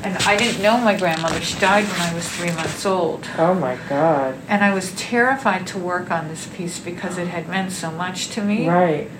and 0.04 0.16
I 0.24 0.36
didn't 0.36 0.62
know 0.62 0.78
my 0.78 0.96
grandmother. 0.96 1.40
She 1.40 1.58
died 1.58 1.84
when 1.84 2.00
I 2.00 2.14
was 2.14 2.28
three 2.28 2.52
months 2.52 2.86
old, 2.86 3.26
Oh 3.38 3.54
my 3.54 3.76
God. 3.88 4.36
and 4.48 4.62
I 4.64 4.72
was 4.72 4.92
terrified 4.92 5.66
to 5.68 5.78
work 5.78 6.10
on 6.10 6.28
this 6.28 6.46
piece 6.46 6.78
because 6.78 7.18
it 7.18 7.28
had 7.28 7.48
meant 7.48 7.72
so 7.72 7.90
much 7.90 8.28
to 8.30 8.42
me. 8.42 8.68
Right. 8.68 9.10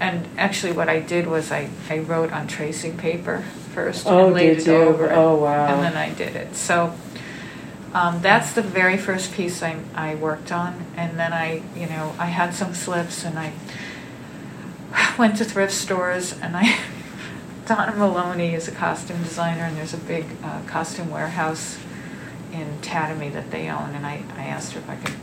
And 0.00 0.28
actually, 0.38 0.72
what 0.72 0.88
I 0.90 1.00
did 1.00 1.26
was 1.26 1.50
I, 1.50 1.70
I 1.88 2.00
wrote 2.00 2.30
on 2.32 2.46
tracing 2.48 2.98
paper 2.98 3.42
first 3.74 4.06
Oh, 4.06 4.26
and 4.26 4.34
laid 4.34 4.58
did 4.58 4.68
it 4.68 4.70
you? 4.72 4.76
over 4.76 5.10
Oh, 5.12 5.36
wow. 5.36 5.66
and 5.66 5.82
then 5.82 5.96
I 5.96 6.12
did 6.12 6.36
it. 6.36 6.54
So 6.54 6.94
um, 7.94 8.20
that's 8.20 8.52
the 8.52 8.60
very 8.62 8.98
first 8.98 9.32
piece 9.32 9.62
I, 9.62 9.76
I 9.94 10.14
worked 10.16 10.52
on, 10.52 10.84
and 10.96 11.18
then 11.18 11.32
I 11.32 11.62
you 11.74 11.86
know 11.86 12.14
I 12.18 12.26
had 12.26 12.54
some 12.54 12.74
slips 12.74 13.24
and 13.24 13.38
I 13.38 13.52
went 15.18 15.36
to 15.36 15.44
thrift 15.44 15.72
stores 15.72 16.34
and 16.40 16.56
I 16.56 16.78
Donna 17.66 17.96
Maloney 17.96 18.54
is 18.54 18.68
a 18.68 18.72
costume 18.72 19.22
designer 19.22 19.64
and 19.64 19.76
there's 19.76 19.94
a 19.94 19.98
big 19.98 20.24
uh, 20.44 20.62
costume 20.66 21.10
warehouse 21.10 21.78
in 22.52 22.78
Tatamy 22.80 23.30
that 23.32 23.50
they 23.50 23.68
own, 23.68 23.90
and 23.94 24.06
I, 24.06 24.22
I 24.36 24.44
asked 24.44 24.72
her 24.74 24.78
if 24.80 24.88
I 24.88 24.96
could 24.96 25.14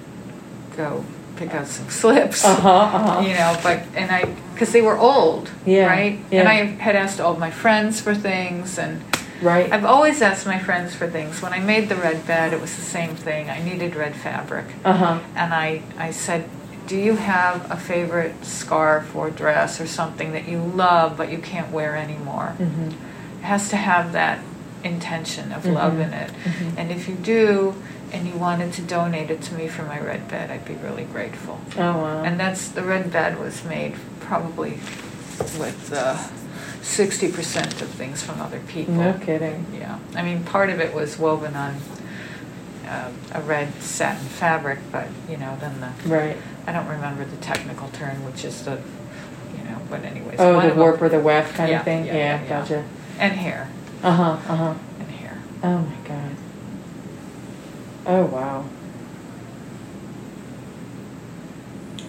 go 0.75 1.03
pick 1.37 1.53
out 1.55 1.65
some 1.67 1.89
slips 1.89 2.43
Uh 2.45 2.53
huh. 2.53 2.69
Uh 2.69 3.21
you 3.21 3.33
know, 3.33 3.57
but 3.63 3.79
and 3.95 4.11
I 4.11 4.25
because 4.53 4.71
they 4.73 4.81
were 4.81 4.97
old, 4.97 5.49
Yeah, 5.65 5.87
right? 5.87 6.19
yeah. 6.29 6.41
And 6.41 6.49
I 6.49 6.65
had 6.65 6.95
asked 6.95 7.19
all 7.21 7.35
my 7.37 7.49
friends 7.49 8.01
for 8.01 8.13
things, 8.13 8.77
and 8.77 9.01
Right. 9.41 9.71
I've 9.73 9.83
always 9.85 10.21
asked 10.21 10.45
my 10.45 10.59
friends 10.59 10.93
for 10.95 11.07
things. 11.09 11.41
When 11.41 11.51
I 11.53 11.59
made 11.59 11.89
the 11.89 11.95
red 11.95 12.25
bed, 12.27 12.53
it 12.53 12.61
was 12.61 12.75
the 12.75 12.81
same 12.83 13.15
thing. 13.15 13.49
I 13.49 13.61
needed 13.63 13.95
red 13.95 14.15
fabric, 14.15 14.65
Uh 14.85 14.93
huh. 14.93 15.19
and 15.35 15.53
I 15.53 15.81
I 15.97 16.11
said, 16.11 16.47
"Do 16.87 16.97
you 16.97 17.15
have 17.15 17.69
a 17.71 17.77
favorite 17.77 18.45
scarf 18.45 19.15
or 19.15 19.29
dress 19.29 19.79
or 19.81 19.87
something 19.87 20.31
that 20.33 20.47
you 20.47 20.59
love 20.59 21.17
but 21.17 21.31
you 21.31 21.37
can't 21.37 21.71
wear 21.71 21.95
anymore?" 21.95 22.53
Mm-hmm. 22.59 22.87
It 22.89 23.43
has 23.45 23.69
to 23.69 23.77
have 23.77 24.11
that 24.13 24.39
intention 24.83 25.51
of 25.53 25.65
love 25.65 25.93
Mhm. 25.93 26.05
in 26.07 26.13
it. 26.13 26.31
Mhm. 26.43 26.73
And 26.77 26.91
if 26.91 27.07
you 27.07 27.15
do, 27.15 27.73
and 28.11 28.27
you 28.27 28.33
wanted 28.33 28.73
to 28.73 28.81
donate 28.81 29.31
it 29.31 29.41
to 29.43 29.53
me 29.55 29.67
for 29.67 29.83
my 29.83 29.99
red 29.99 30.27
bed, 30.27 30.51
I'd 30.51 30.65
be 30.65 30.75
really 30.75 31.05
grateful. 31.05 31.59
Oh 31.77 31.97
wow. 31.97 32.23
And 32.23 32.39
that's, 32.39 32.67
the 32.67 32.83
red 32.83 33.11
bed 33.11 33.39
was 33.39 33.63
made 33.63 33.95
probably 34.19 34.79
with 35.57 35.91
uh, 35.93 36.17
sixty 36.81 37.31
percent 37.31 37.81
of 37.81 37.89
things 37.89 38.21
from 38.21 38.41
other 38.41 38.59
people. 38.67 38.93
no 38.95 39.13
kidding. 39.13 39.65
Yeah, 39.79 39.97
I 40.15 40.21
mean, 40.21 40.43
part 40.43 40.69
of 40.69 40.79
it 40.79 40.93
was 40.93 41.17
woven 41.17 41.55
on 41.55 41.75
uh, 42.93 43.11
a 43.33 43.41
red 43.41 43.73
satin 43.81 44.25
fabric, 44.27 44.79
but, 44.91 45.07
you 45.29 45.37
know, 45.37 45.57
then 45.59 45.79
the, 45.81 46.09
Right. 46.09 46.37
I 46.67 46.71
don't 46.71 46.87
remember 46.87 47.25
the 47.25 47.37
technical 47.37 47.89
term, 47.89 48.23
which 48.25 48.45
is 48.45 48.63
the, 48.65 48.79
you 49.57 49.63
know, 49.63 49.77
but 49.89 50.03
anyways. 50.03 50.39
Oh, 50.39 50.55
one 50.55 50.65
the 50.65 50.71
of 50.71 50.77
warp 50.77 50.95
them- 50.97 51.05
or 51.05 51.09
the 51.09 51.19
weft 51.19 51.55
kind 51.55 51.69
Yeah, 51.71 51.79
of 51.79 51.85
thing. 51.85 52.05
yeah, 52.05 52.13
Yeah. 52.13 52.19
yeah, 52.19 52.43
yeah. 52.43 52.49
Gotcha. 52.61 52.83
And 53.19 53.33
hair, 53.33 53.69
Uh 54.03 54.11
huh. 54.11 54.23
Uh 54.51 54.55
huh. 54.55 54.73
and 54.99 55.09
hair. 55.09 55.37
Oh 55.63 55.77
my 55.79 56.07
god. 56.07 56.31
Oh 58.05 58.25
wow. 58.25 58.65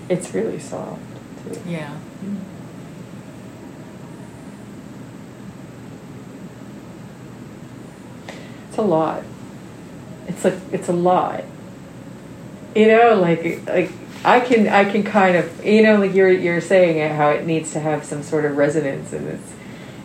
It's 0.08 0.34
really 0.34 0.58
soft 0.58 1.00
too. 1.44 1.60
Yeah. 1.66 1.90
It's 8.68 8.78
a 8.78 8.82
lot. 8.82 9.22
It's 10.26 10.44
like 10.44 10.54
it's 10.72 10.88
a 10.88 10.92
lot. 10.92 11.44
You 12.74 12.88
know, 12.88 13.14
like 13.14 13.66
like 13.66 13.92
I 14.24 14.40
can 14.40 14.68
I 14.68 14.90
can 14.90 15.02
kind 15.02 15.36
of 15.36 15.64
you 15.64 15.82
know 15.82 15.96
like 15.96 16.14
you're 16.14 16.30
you're 16.30 16.60
saying 16.62 16.98
it, 16.98 17.12
how 17.12 17.30
it 17.30 17.46
needs 17.46 17.72
to 17.74 17.80
have 17.80 18.04
some 18.04 18.22
sort 18.22 18.46
of 18.46 18.56
resonance 18.56 19.12
and 19.12 19.28
it's 19.28 19.52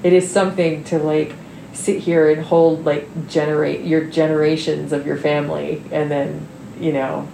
it 0.04 0.12
is 0.12 0.30
something 0.30 0.84
to 0.86 1.00
like 1.00 1.34
sit 1.74 2.00
here 2.02 2.30
and 2.30 2.42
hold 2.42 2.84
like 2.84 3.28
generate 3.30 3.86
your 3.86 4.04
generations 4.04 4.92
of 4.92 5.06
your 5.08 5.16
family 5.16 5.82
and 5.92 6.12
then 6.12 6.48
you 6.80 6.92
know 6.92 7.28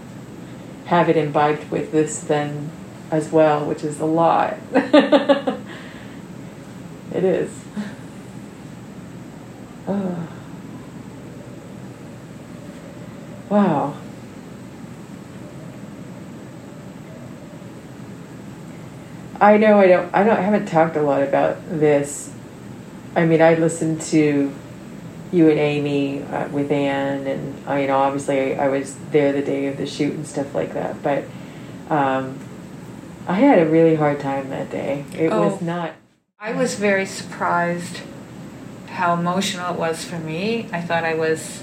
have 0.85 1.09
it 1.09 1.17
imbibed 1.17 1.71
with 1.71 1.91
this 1.91 2.19
then 2.19 2.69
as 3.09 3.31
well 3.31 3.65
which 3.65 3.83
is 3.83 3.99
a 3.99 4.05
lot 4.05 4.55
it 4.73 5.57
is 7.23 7.51
oh. 9.87 10.27
wow 13.55 13.95
I 19.39 19.57
know 19.57 19.79
I 19.79 19.87
don't 19.87 20.13
I 20.13 20.23
don't 20.23 20.37
I 20.37 20.41
haven't 20.41 20.65
talked 20.67 20.95
a 20.95 21.01
lot 21.01 21.21
about 21.23 21.57
this. 21.69 22.33
I 23.15 23.25
mean, 23.25 23.41
I 23.41 23.55
listened 23.55 24.01
to 24.13 24.53
you 25.31 25.49
and 25.49 25.59
Amy 25.59 26.21
uh, 26.23 26.47
with 26.49 26.71
Anne, 26.71 27.27
and 27.27 27.67
I, 27.67 27.81
you 27.81 27.87
know, 27.87 27.97
obviously 27.97 28.55
I 28.55 28.67
was 28.69 28.95
there 29.11 29.33
the 29.33 29.41
day 29.41 29.67
of 29.67 29.77
the 29.77 29.85
shoot 29.87 30.13
and 30.13 30.25
stuff 30.25 30.55
like 30.55 30.73
that. 30.73 31.01
But 31.03 31.25
um, 31.89 32.39
I 33.27 33.33
had 33.33 33.59
a 33.59 33.65
really 33.65 33.95
hard 33.95 34.19
time 34.19 34.49
that 34.49 34.69
day. 34.69 35.03
It 35.17 35.31
Oh. 35.31 35.49
was 35.49 35.61
not. 35.61 35.93
I 36.39 36.53
was 36.53 36.75
very 36.75 37.05
surprised 37.05 37.99
how 38.87 39.13
emotional 39.15 39.73
it 39.73 39.79
was 39.79 40.03
for 40.05 40.17
me. 40.19 40.69
I 40.71 40.79
thought 40.81 41.03
I 41.03 41.15
was 41.15 41.61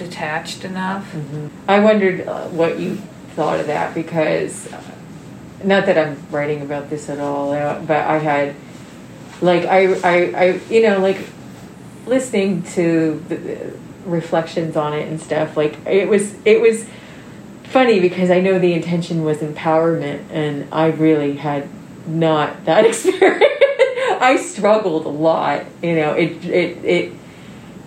detached 0.00 0.64
enough. 0.64 1.14
I 1.68 1.80
wondered 1.80 2.26
uh, 2.26 2.48
what 2.48 2.80
you 2.80 2.96
thought 3.36 3.60
of 3.60 3.66
that 3.68 3.94
because, 3.94 4.72
uh, 4.72 4.82
not 5.62 5.86
that 5.86 5.96
I'm 5.96 6.16
writing 6.30 6.62
about 6.62 6.90
this 6.90 7.08
at 7.08 7.20
all, 7.20 7.52
uh, 7.52 7.80
but 7.80 7.98
I 7.98 8.18
had, 8.18 8.54
like, 9.40 9.66
I, 9.66 9.94
I, 10.00 10.14
I 10.34 10.44
you 10.68 10.82
know, 10.82 10.98
like, 10.98 11.18
listening 12.06 12.62
to 12.62 13.22
the, 13.28 13.36
the 13.36 13.76
reflections 14.06 14.76
on 14.76 14.94
it 14.94 15.06
and 15.06 15.20
stuff. 15.20 15.56
Like, 15.56 15.76
it 15.86 16.08
was, 16.08 16.34
it 16.44 16.60
was 16.60 16.86
funny 17.64 18.00
because 18.00 18.30
I 18.30 18.40
know 18.40 18.58
the 18.58 18.72
intention 18.72 19.22
was 19.22 19.38
empowerment, 19.38 20.24
and 20.30 20.66
I 20.72 20.86
really 20.86 21.36
had 21.36 21.68
not 22.06 22.64
that 22.64 22.84
experience. 22.90 23.44
I 24.22 24.36
struggled 24.36 25.06
a 25.06 25.10
lot, 25.10 25.64
you 25.82 25.94
know. 25.94 26.14
It, 26.14 26.44
it, 26.44 26.84
it 26.84 27.12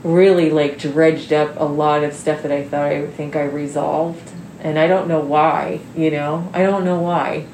really 0.03 0.49
like 0.49 0.77
dredged 0.77 1.31
up 1.31 1.59
a 1.59 1.63
lot 1.63 2.03
of 2.03 2.13
stuff 2.13 2.43
that 2.43 2.51
I 2.51 2.63
thought 2.63 2.91
I 2.91 3.01
would 3.01 3.13
think 3.13 3.35
I 3.35 3.43
resolved, 3.43 4.31
and 4.59 4.77
I 4.77 4.87
don't 4.87 5.07
know 5.07 5.19
why. 5.19 5.79
You 5.95 6.11
know, 6.11 6.49
I 6.53 6.63
don't 6.63 6.83
know 6.85 6.99
why. 6.99 7.45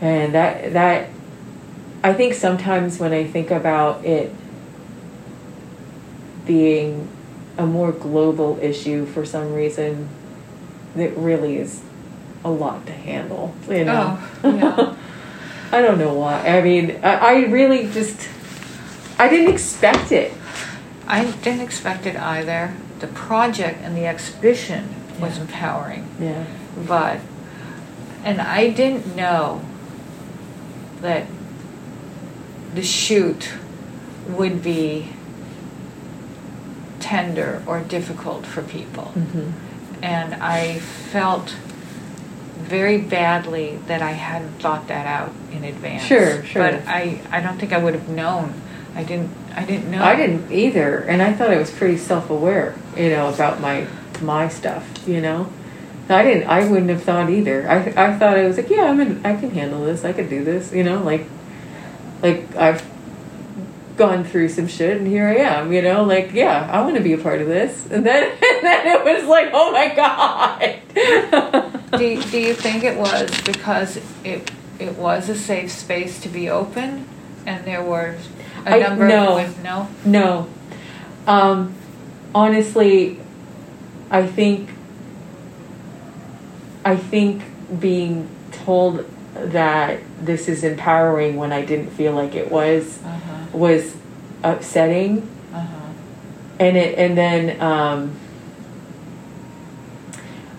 And 0.00 0.34
that 0.34 0.72
that 0.72 1.10
I 2.02 2.12
think 2.12 2.34
sometimes 2.34 2.98
when 2.98 3.12
I 3.12 3.24
think 3.24 3.50
about 3.50 4.04
it 4.04 4.32
being 6.46 7.08
a 7.58 7.66
more 7.66 7.92
global 7.92 8.58
issue 8.62 9.04
for 9.04 9.26
some 9.26 9.52
reason, 9.52 10.08
it 10.96 11.16
really 11.16 11.58
is 11.58 11.82
a 12.44 12.50
lot 12.50 12.86
to 12.86 12.92
handle. 12.92 13.54
You 13.68 13.84
know. 13.84 14.18
Oh, 14.44 14.54
yeah. 14.54 14.96
I 15.70 15.82
don't 15.82 15.98
know 15.98 16.14
why. 16.14 16.48
I 16.48 16.62
mean, 16.62 16.98
I, 17.02 17.14
I 17.16 17.34
really 17.46 17.90
just 17.90 18.28
I 19.18 19.28
didn't 19.28 19.52
expect 19.52 20.12
it. 20.12 20.32
I 21.08 21.24
didn't 21.42 21.62
expect 21.62 22.06
it 22.06 22.16
either. 22.16 22.74
The 23.00 23.06
project 23.08 23.80
and 23.82 23.96
the 23.96 24.06
exhibition 24.06 24.94
was 25.18 25.36
Yeah. 25.36 25.42
empowering, 25.42 26.06
Yeah. 26.20 26.44
but 26.86 27.18
and 28.24 28.40
I 28.40 28.68
didn't 28.70 29.16
know 29.16 29.62
that 31.00 31.24
the 32.74 32.82
shoot 32.82 33.48
would 34.28 34.62
be 34.62 35.08
tender 37.00 37.62
or 37.66 37.80
difficult 37.80 38.44
for 38.44 38.62
people. 38.62 39.12
Mm-hmm. 39.16 39.50
And 40.02 40.34
I 40.34 40.78
felt 40.78 41.54
very 42.58 42.98
badly 42.98 43.78
that 43.86 44.02
I 44.02 44.10
hadn't 44.12 44.60
thought 44.60 44.88
that 44.88 45.06
out 45.06 45.32
in 45.52 45.64
advance. 45.64 46.02
Sure, 46.02 46.44
sure. 46.44 46.62
But 46.62 46.86
I, 46.86 47.20
I 47.30 47.40
don't 47.40 47.58
think 47.58 47.72
I 47.72 47.78
would 47.78 47.94
have 47.94 48.08
known. 48.08 48.52
I 48.94 49.04
didn't 49.04 49.30
I 49.54 49.64
didn't 49.64 49.90
know. 49.90 50.02
I 50.02 50.14
didn't 50.16 50.50
either, 50.52 50.98
and 51.00 51.20
I 51.22 51.32
thought 51.32 51.50
I 51.50 51.58
was 51.58 51.70
pretty 51.70 51.96
self-aware, 51.98 52.74
you 52.96 53.10
know, 53.10 53.28
about 53.32 53.60
my 53.60 53.86
my 54.22 54.48
stuff. 54.48 54.86
You 55.06 55.20
know, 55.20 55.50
I 56.08 56.22
didn't. 56.22 56.48
I 56.48 56.68
wouldn't 56.68 56.90
have 56.90 57.02
thought 57.02 57.30
either. 57.30 57.68
I 57.68 57.76
I 57.78 58.18
thought 58.18 58.36
I 58.36 58.46
was 58.46 58.56
like, 58.56 58.70
yeah, 58.70 58.84
I'm 58.84 59.00
in, 59.00 59.24
I 59.26 59.34
can 59.36 59.50
handle 59.50 59.84
this. 59.84 60.04
I 60.04 60.12
could 60.12 60.28
do 60.30 60.44
this. 60.44 60.72
You 60.72 60.84
know, 60.84 61.02
like 61.02 61.26
like 62.22 62.54
I've 62.56 62.82
gone 63.96 64.22
through 64.22 64.48
some 64.48 64.68
shit, 64.68 64.96
and 64.96 65.06
here 65.08 65.26
I 65.26 65.36
am. 65.36 65.72
You 65.72 65.82
know, 65.82 66.04
like 66.04 66.32
yeah, 66.32 66.68
I 66.70 66.82
want 66.82 66.96
to 66.96 67.02
be 67.02 67.12
a 67.14 67.18
part 67.18 67.40
of 67.40 67.48
this. 67.48 67.86
And 67.90 68.06
then 68.06 68.24
and 68.30 68.64
then 68.64 68.86
it 68.86 69.04
was 69.04 69.28
like, 69.28 69.50
oh 69.52 69.72
my 69.72 69.94
god. 69.94 70.78
do, 71.98 72.04
you- 72.04 72.22
do 72.22 72.38
you 72.38 72.54
think 72.54 72.84
it 72.84 72.96
was 72.98 73.30
because 73.42 73.98
it 74.24 74.50
it 74.78 74.94
was 74.96 75.28
a 75.28 75.34
safe 75.34 75.72
space 75.72 76.20
to 76.20 76.28
be 76.28 76.48
open 76.48 77.08
and 77.46 77.64
there 77.64 77.82
were 77.82 78.14
a 78.68 78.76
I- 78.76 78.88
number 78.88 79.08
no. 79.08 79.34
with 79.36 79.62
no 79.62 79.88
No. 80.04 80.46
Um, 81.26 81.74
honestly, 82.34 83.20
I 84.10 84.26
think 84.26 84.70
I 86.84 86.96
think 86.96 87.42
being 87.80 88.28
told 88.64 89.04
that 89.34 90.00
this 90.20 90.48
is 90.48 90.64
empowering 90.64 91.36
when 91.36 91.52
I 91.52 91.64
didn't 91.64 91.90
feel 91.90 92.12
like 92.12 92.34
it 92.34 92.50
was 92.50 92.98
uh-huh 93.04 93.56
was 93.56 93.94
upsetting 94.42 95.28
uh-huh 95.52 95.92
and 96.58 96.76
it 96.76 96.98
and 96.98 97.16
then 97.16 97.60
um 97.60 98.12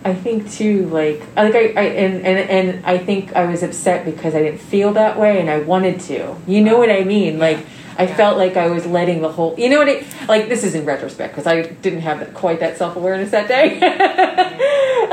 I 0.03 0.13
think 0.13 0.49
too 0.51 0.87
like 0.87 1.21
like 1.35 1.55
I, 1.55 1.73
I 1.75 1.83
and, 1.83 2.25
and 2.25 2.49
and 2.49 2.85
I 2.85 2.97
think 2.97 3.35
I 3.35 3.45
was 3.45 3.63
upset 3.63 4.05
because 4.05 4.33
I 4.33 4.41
didn't 4.43 4.61
feel 4.61 4.93
that 4.93 5.19
way 5.19 5.39
and 5.39 5.49
I 5.49 5.59
wanted 5.59 5.99
to. 6.01 6.35
You 6.47 6.61
know 6.61 6.77
what 6.77 6.89
I 6.89 7.03
mean? 7.03 7.37
Like 7.37 7.59
I 7.99 8.03
Yeah. 8.03 8.15
felt 8.15 8.37
like 8.37 8.55
I 8.55 8.67
was 8.69 8.85
letting 8.87 9.21
the 9.21 9.29
whole 9.29 9.53
you 9.57 9.69
know 9.69 9.79
what 9.79 9.89
it 9.89 10.05
like 10.27 10.47
this 10.47 10.63
is 10.63 10.73
in 10.73 10.85
retrospect 10.85 11.35
because 11.35 11.45
I 11.45 11.61
didn't 11.61 12.01
have 12.01 12.19
that, 12.21 12.33
quite 12.33 12.61
that 12.61 12.77
self 12.77 12.95
awareness 12.95 13.31
that 13.31 13.47
day. 13.49 13.77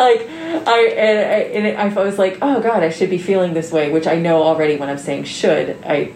like 0.06 0.20
I 0.68 0.94
and, 0.96 1.18
I 1.18 1.38
and 1.68 1.96
I 1.98 2.02
was 2.02 2.18
like, 2.18 2.38
oh 2.40 2.60
god, 2.60 2.82
I 2.82 2.90
should 2.90 3.10
be 3.10 3.18
feeling 3.18 3.54
this 3.54 3.72
way, 3.72 3.90
which 3.90 4.06
I 4.06 4.16
know 4.16 4.42
already 4.42 4.76
when 4.76 4.88
I'm 4.88 4.98
saying 4.98 5.24
should. 5.24 5.76
I 5.84 6.12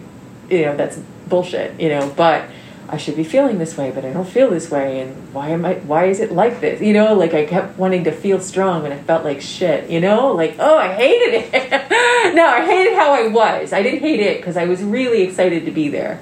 you 0.49 0.65
know 0.65 0.75
that's 0.77 0.97
bullshit. 1.27 1.79
You 1.79 1.89
know, 1.89 2.13
but 2.15 2.45
I 2.89 2.97
should 2.97 3.15
be 3.15 3.23
feeling 3.23 3.57
this 3.57 3.77
way, 3.77 3.91
but 3.91 4.03
I 4.03 4.11
don't 4.11 4.27
feel 4.27 4.49
this 4.49 4.69
way, 4.69 4.99
and 5.01 5.33
why 5.33 5.49
am 5.49 5.65
I? 5.65 5.75
Why 5.75 6.05
is 6.05 6.19
it 6.19 6.31
like 6.31 6.59
this? 6.61 6.81
You 6.81 6.93
know, 6.93 7.13
like 7.13 7.33
I 7.33 7.45
kept 7.45 7.77
wanting 7.77 8.03
to 8.05 8.11
feel 8.11 8.39
strong, 8.39 8.85
and 8.85 8.93
I 8.93 8.97
felt 8.97 9.23
like 9.23 9.41
shit. 9.41 9.89
You 9.89 9.99
know, 10.01 10.31
like 10.33 10.55
oh, 10.59 10.77
I 10.77 10.93
hated 10.93 11.33
it. 11.53 12.33
no, 12.35 12.45
I 12.45 12.65
hated 12.65 12.95
how 12.95 13.13
I 13.13 13.27
was. 13.27 13.71
I 13.73 13.81
didn't 13.83 14.01
hate 14.01 14.19
it 14.19 14.37
because 14.37 14.55
I 14.57 14.65
was 14.65 14.81
really 14.83 15.21
excited 15.21 15.65
to 15.65 15.71
be 15.71 15.87
there, 15.89 16.19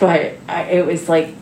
but 0.00 0.34
I, 0.48 0.62
it 0.64 0.86
was 0.86 1.08
like 1.08 1.34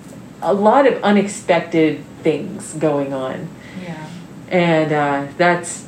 a 0.42 0.52
lot 0.52 0.86
of 0.86 1.02
unexpected 1.02 2.04
things 2.22 2.74
going 2.74 3.14
on, 3.14 3.48
yeah. 3.82 4.06
And 4.50 4.92
uh, 4.92 5.32
that's 5.38 5.86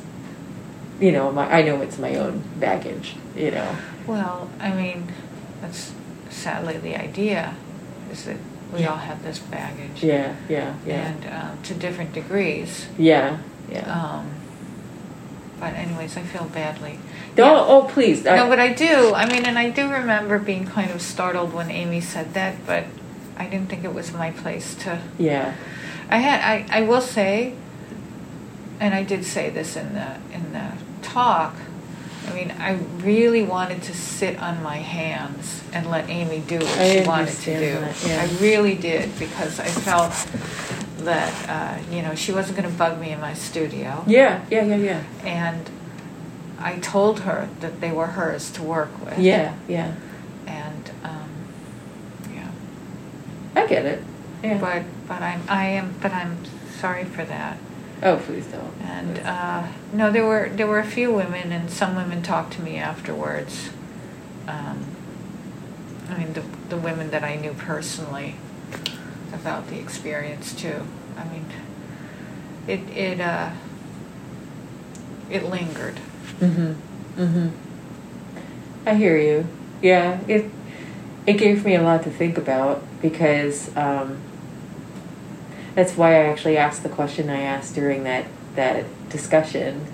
you 0.99 1.11
know, 1.11 1.31
my 1.31 1.51
I 1.51 1.61
know 1.61 1.81
it's 1.81 1.99
my 1.99 2.15
own 2.15 2.43
baggage. 2.59 3.15
You 3.35 3.51
know, 3.51 3.77
well 4.07 4.49
i 4.59 4.73
mean 4.73 5.11
that's 5.61 5.93
sadly 6.29 6.77
the 6.77 6.95
idea 6.95 7.55
is 8.11 8.25
that 8.25 8.37
we 8.73 8.85
all 8.85 8.97
have 8.97 9.21
this 9.23 9.39
baggage. 9.39 10.03
Yeah, 10.03 10.35
yeah, 10.47 10.75
yeah, 10.85 11.07
and 11.09 11.25
um, 11.25 11.63
to 11.63 11.73
different 11.73 12.13
degrees. 12.13 12.87
Yeah, 12.97 13.37
yeah. 13.69 13.91
um, 13.91 14.31
but 15.61 15.73
anyways 15.75 16.17
i 16.17 16.21
feel 16.21 16.43
badly 16.45 16.99
Oh, 17.37 17.65
oh, 17.85 17.87
please. 17.87 18.27
I- 18.27 18.35
no, 18.35 18.49
but 18.49 18.59
I 18.59 18.73
do. 18.73 19.13
I 19.15 19.25
mean, 19.25 19.45
and 19.45 19.57
I 19.57 19.69
do 19.69 19.89
remember 19.89 20.37
being 20.37 20.65
kind 20.67 20.91
of 20.91 21.01
startled 21.01 21.53
when 21.53 21.71
Amy 21.71 22.01
said 22.01 22.33
that, 22.33 22.55
but 22.67 22.83
I 23.37 23.45
didn't 23.47 23.69
think 23.69 23.85
it 23.85 23.93
was 23.93 24.11
my 24.11 24.31
place 24.31 24.75
to. 24.83 24.99
yeah. 25.17 25.55
I 26.09 26.17
had. 26.17 26.41
I, 26.41 26.79
I 26.79 26.81
will 26.81 26.99
say, 26.99 27.53
and 28.81 28.93
I 28.93 29.03
did 29.03 29.23
say 29.23 29.49
this 29.49 29.77
in 29.77 29.93
the 29.93 30.15
in 30.33 30.51
the 30.51 30.73
talk. 31.01 31.55
I 32.29 32.33
mean, 32.33 32.51
I 32.59 32.73
really 33.01 33.43
wanted 33.43 33.81
to 33.83 33.93
sit 33.95 34.37
on 34.37 34.61
my 34.61 34.77
hands 34.77 35.63
and 35.71 35.89
let 35.89 36.09
Amy 36.09 36.39
do 36.45 36.59
what 36.59 36.79
I 36.79 37.01
she 37.01 37.07
wanted 37.07 37.33
to 37.47 37.59
do. 37.59 37.73
that, 37.79 38.03
yeah. 38.05 38.21
I 38.27 38.41
really 38.43 38.75
did 38.75 39.17
because 39.17 39.57
I 39.61 39.67
felt 39.87 40.11
that 41.05 41.49
uh, 41.49 41.93
you 41.93 42.01
know 42.01 42.15
she 42.15 42.31
wasn't 42.31 42.57
going 42.57 42.69
to 42.69 42.77
bug 42.77 42.99
me 42.99 43.11
in 43.11 43.19
my 43.19 43.33
studio, 43.33 44.03
Yeah, 44.07 44.45
yeah, 44.49 44.63
yeah, 44.63 44.75
yeah. 44.75 45.03
and 45.23 45.69
I 46.59 46.77
told 46.79 47.21
her 47.21 47.49
that 47.59 47.81
they 47.81 47.91
were 47.91 48.07
hers 48.07 48.51
to 48.51 48.63
work 48.63 48.89
with. 49.03 49.17
Yeah, 49.19 49.55
yeah. 49.67 49.95
and 50.47 50.91
um, 51.03 51.29
yeah, 52.33 52.51
I 53.55 53.67
get 53.67 53.85
it. 53.85 54.03
Yeah. 54.43 54.57
but 54.59 54.83
but 55.07 55.21
I'm 55.21 55.41
I 55.49 55.65
am 55.65 55.95
but 56.01 56.11
I'm 56.13 56.37
sorry 56.79 57.03
for 57.05 57.23
that. 57.25 57.57
Oh, 58.03 58.17
please 58.17 58.47
don't. 58.47 58.73
And 58.81 59.19
uh, 59.19 59.67
no, 59.93 60.11
there 60.11 60.25
were 60.25 60.49
there 60.49 60.65
were 60.67 60.79
a 60.79 60.85
few 60.85 61.13
women, 61.13 61.51
and 61.51 61.69
some 61.69 61.95
women 61.95 62.21
talked 62.23 62.53
to 62.53 62.61
me 62.61 62.77
afterwards. 62.77 63.69
Um, 64.47 64.85
I 66.09 66.17
mean, 66.17 66.33
the 66.33 66.43
the 66.69 66.77
women 66.77 67.11
that 67.11 67.23
I 67.23 67.35
knew 67.35 67.53
personally 67.53 68.35
about 69.33 69.67
the 69.67 69.79
experience 69.79 70.53
too. 70.53 70.81
I 71.17 71.23
mean, 71.25 71.45
it 72.67 72.79
it 72.95 73.19
uh, 73.21 73.51
it 75.29 75.43
lingered. 75.43 75.95
Mhm. 76.39 76.75
Mhm. 77.17 77.51
I 78.85 78.95
hear 78.95 79.17
you. 79.17 79.47
Yeah, 79.81 80.19
it 80.27 80.49
it 81.25 81.33
gave 81.33 81.65
me 81.65 81.75
a 81.75 81.81
lot 81.83 82.03
to 82.03 82.09
think 82.09 82.37
about 82.37 82.81
because 83.01 83.75
um, 83.77 84.17
that's 85.75 85.95
why 85.95 86.15
I 86.15 86.25
actually 86.25 86.57
asked 86.57 86.83
the 86.83 86.89
question 86.89 87.29
I 87.29 87.41
asked 87.41 87.75
during 87.75 88.03
that 88.03 88.25
that 88.55 88.85
discussion 89.09 89.85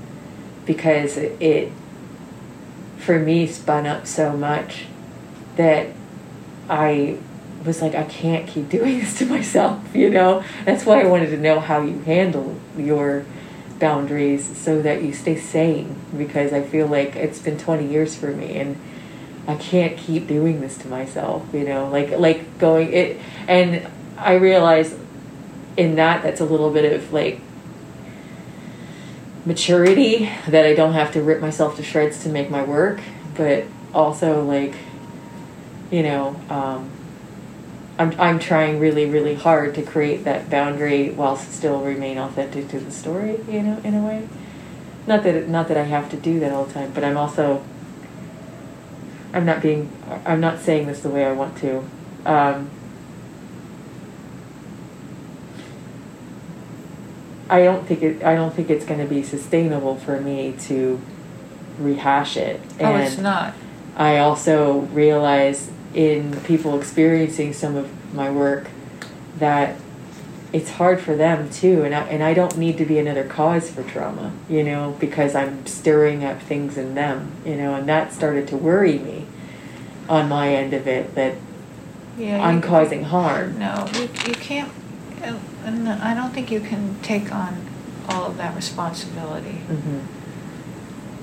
because 0.66 1.18
it, 1.18 1.42
it 1.42 1.72
for 2.98 3.20
me 3.20 3.48
spun 3.48 3.86
up 3.86 4.08
so 4.08 4.36
much 4.36 4.86
that 5.56 5.88
I 6.70 7.18
was 7.68 7.82
like 7.82 7.94
I 7.94 8.06
can't 8.06 8.48
keep 8.48 8.70
doing 8.70 9.00
this 9.00 9.20
to 9.20 9.26
myself, 9.26 9.84
you 9.94 10.10
know. 10.10 10.44
That's 10.66 10.86
why 10.86 11.02
I 11.02 11.06
wanted 11.06 11.30
to 11.32 11.38
know 11.38 11.60
how 11.60 11.82
you 11.82 12.00
handle 12.00 12.56
your 12.78 13.26
boundaries 13.80 14.58
so 14.58 14.82
that 14.82 15.04
you 15.04 15.14
stay 15.14 15.38
sane 15.38 15.96
because 16.18 16.52
I 16.52 16.64
feel 16.64 16.88
like 16.88 17.16
it's 17.16 17.38
been 17.38 17.60
20 17.60 17.86
years 17.88 18.16
for 18.16 18.28
me 18.28 18.58
and 18.58 18.76
I 19.48 19.56
can't 19.56 19.96
keep 19.96 20.28
doing 20.28 20.62
this 20.62 20.78
to 20.80 20.88
myself, 20.88 21.46
you 21.54 21.64
know, 21.64 21.88
like 21.90 22.12
like 22.12 22.58
going 22.58 22.92
it 22.92 23.20
and 23.48 23.88
I 24.18 24.34
realize 24.34 24.98
in 25.76 25.96
that 25.96 26.24
that's 26.24 26.42
a 26.42 26.46
little 26.46 26.72
bit 26.72 26.92
of 26.92 27.14
like 27.14 27.40
maturity 29.46 30.30
that 30.48 30.66
I 30.66 30.74
don't 30.74 30.94
have 30.94 31.14
to 31.14 31.22
rip 31.22 31.40
myself 31.40 31.78
to 31.78 31.84
shreds 31.84 32.24
to 32.24 32.30
make 32.30 32.50
my 32.50 32.64
work, 32.64 33.00
but 33.36 33.66
also 33.94 34.44
like 34.44 34.74
you 35.92 36.04
know, 36.04 36.36
um, 36.50 36.92
I'm 38.00 38.20
I'm 38.20 38.40
trying 38.40 38.80
really 38.80 39.06
really 39.06 39.36
hard 39.36 39.76
to 39.76 39.82
create 39.82 40.24
that 40.26 40.50
boundary 40.50 41.10
whilst 41.10 41.52
still 41.52 41.82
remain 41.82 42.18
authentic 42.18 42.70
to 42.70 42.80
the 42.80 42.92
story, 42.92 43.40
you 43.50 43.64
know, 43.64 43.82
in 43.84 43.96
a 43.96 44.06
way. 44.06 44.28
Not 45.08 45.24
that 45.24 45.36
it, 45.36 45.50
not 45.50 45.68
that 45.70 45.78
I 45.78 45.84
have 45.84 46.10
to 46.12 46.18
do 46.18 46.40
that 46.42 46.52
all 46.52 46.66
the 46.66 46.74
time, 46.74 46.92
but 46.94 47.04
I'm 47.04 47.18
also 47.18 47.64
I'm 49.34 49.46
not 49.46 49.62
being 49.62 49.92
I'm 50.26 50.40
not 50.40 50.60
saying 50.60 50.88
this 50.88 51.02
the 51.02 51.10
way 51.10 51.26
I 51.26 51.32
want 51.32 51.58
to. 51.60 51.84
Um, 52.26 52.70
I 57.50 57.64
don't 57.64 57.88
think 57.88 58.04
it 58.04 58.24
I 58.24 58.36
don't 58.36 58.54
think 58.54 58.70
it's 58.70 58.86
going 58.86 59.00
to 59.00 59.08
be 59.08 59.24
sustainable 59.24 59.96
for 59.96 60.20
me 60.20 60.56
to 60.62 61.00
rehash 61.80 62.38
it. 62.38 62.62
oh, 62.80 62.96
it's 62.96 63.18
not. 63.18 63.54
I 63.96 64.20
also 64.20 64.80
realize 64.80 65.72
in 65.94 66.40
people 66.42 66.78
experiencing 66.78 67.54
some 67.54 67.76
of 67.76 67.90
my 68.14 68.30
work 68.30 68.68
that 69.40 69.76
it's 70.54 70.72
hard 70.72 71.00
for 71.00 71.16
them 71.16 71.50
too 71.50 71.84
and 71.84 71.94
I, 71.94 72.02
and 72.08 72.24
I 72.24 72.34
don't 72.34 72.58
need 72.58 72.78
to 72.78 72.86
be 72.86 72.98
another 73.00 73.24
cause 73.24 73.70
for 73.70 73.84
trauma 73.84 74.32
you 74.50 74.64
know 74.64 74.96
because 75.00 75.36
I'm 75.36 75.66
stirring 75.66 76.24
up 76.24 76.42
things 76.42 76.78
in 76.78 76.96
them 76.96 77.32
you 77.46 77.56
know 77.56 77.76
and 77.76 77.88
that 77.90 78.14
started 78.14 78.48
to 78.50 78.58
worry 78.58 78.98
me 79.00 79.26
on 80.10 80.30
my 80.30 80.54
end 80.54 80.74
of 80.74 80.88
it 80.88 81.16
that 81.16 81.36
Yeah, 82.18 82.42
I'm 82.46 82.62
causing 82.62 83.04
harm 83.04 83.60
No, 83.60 83.88
you, 83.94 84.04
you 84.04 84.34
can't, 84.34 84.72
and- 85.22 85.40
and 85.66 85.90
I 85.90 86.14
don't 86.14 86.32
think 86.34 86.50
you 86.50 86.62
can 86.62 86.96
take 87.02 87.34
on 87.34 87.58
all 88.08 88.24
of 88.26 88.38
that 88.38 88.56
responsibility. 88.56 89.58
hmm 89.68 90.00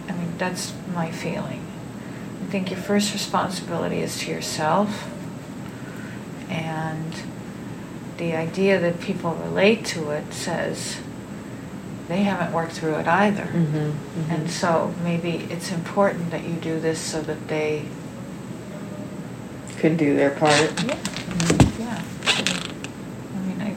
I 0.06 0.12
mean, 0.12 0.34
that's 0.36 0.74
my 0.94 1.10
feeling. 1.10 1.62
I 2.54 2.56
think 2.58 2.70
your 2.70 2.78
first 2.78 3.12
responsibility 3.12 3.98
is 3.98 4.16
to 4.20 4.30
yourself. 4.30 5.10
And 6.48 7.12
the 8.16 8.36
idea 8.36 8.78
that 8.78 9.00
people 9.00 9.34
relate 9.34 9.84
to 9.86 10.10
it 10.10 10.32
says 10.32 11.00
they 12.06 12.22
haven't 12.22 12.52
worked 12.52 12.70
through 12.70 12.94
it 12.94 13.08
either. 13.08 13.46
hmm 13.46 13.90
And 14.30 14.48
so 14.48 14.94
maybe 15.02 15.48
it's 15.50 15.72
important 15.72 16.30
that 16.30 16.44
you 16.44 16.54
do 16.54 16.78
this 16.78 17.00
so 17.00 17.20
that 17.22 17.48
they, 17.48 17.86
could 19.78 19.96
do 19.96 20.14
their 20.14 20.30
part. 20.30 20.80
Yeah, 20.84 20.96
yeah. 21.80 22.04
I 23.34 23.38
mean, 23.48 23.62
I, 23.62 23.74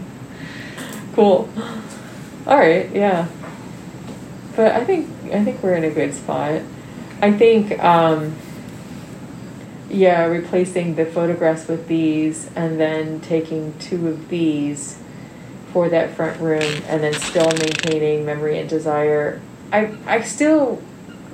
cool. 1.16 1.50
All 2.46 2.60
right 2.60 2.92
yeah. 2.94 3.28
But 4.56 4.74
i 4.74 4.86
think 4.86 5.10
i 5.34 5.44
think 5.44 5.64
we're 5.64 5.74
in 5.74 5.84
a 5.84 5.90
good 5.90 6.14
spot. 6.14 6.62
I 7.24 7.32
think 7.32 7.72
um 7.84 8.36
yeah 9.90 10.26
replacing 10.26 10.96
the 10.96 11.06
photographs 11.06 11.68
with 11.68 11.88
these 11.88 12.50
and 12.56 12.80
then 12.80 13.20
taking 13.22 13.78
two 13.80 14.08
of 14.10 14.30
these 14.30 15.00
for 15.72 15.90
that 15.90 16.14
front 16.16 16.40
room 16.42 16.82
and 16.88 17.04
then 17.04 17.14
still 17.14 17.50
maintaining 17.52 18.26
memory 18.26 18.58
and 18.60 18.70
desire 18.70 19.40
i 19.72 19.90
i 20.06 20.22
still 20.22 20.82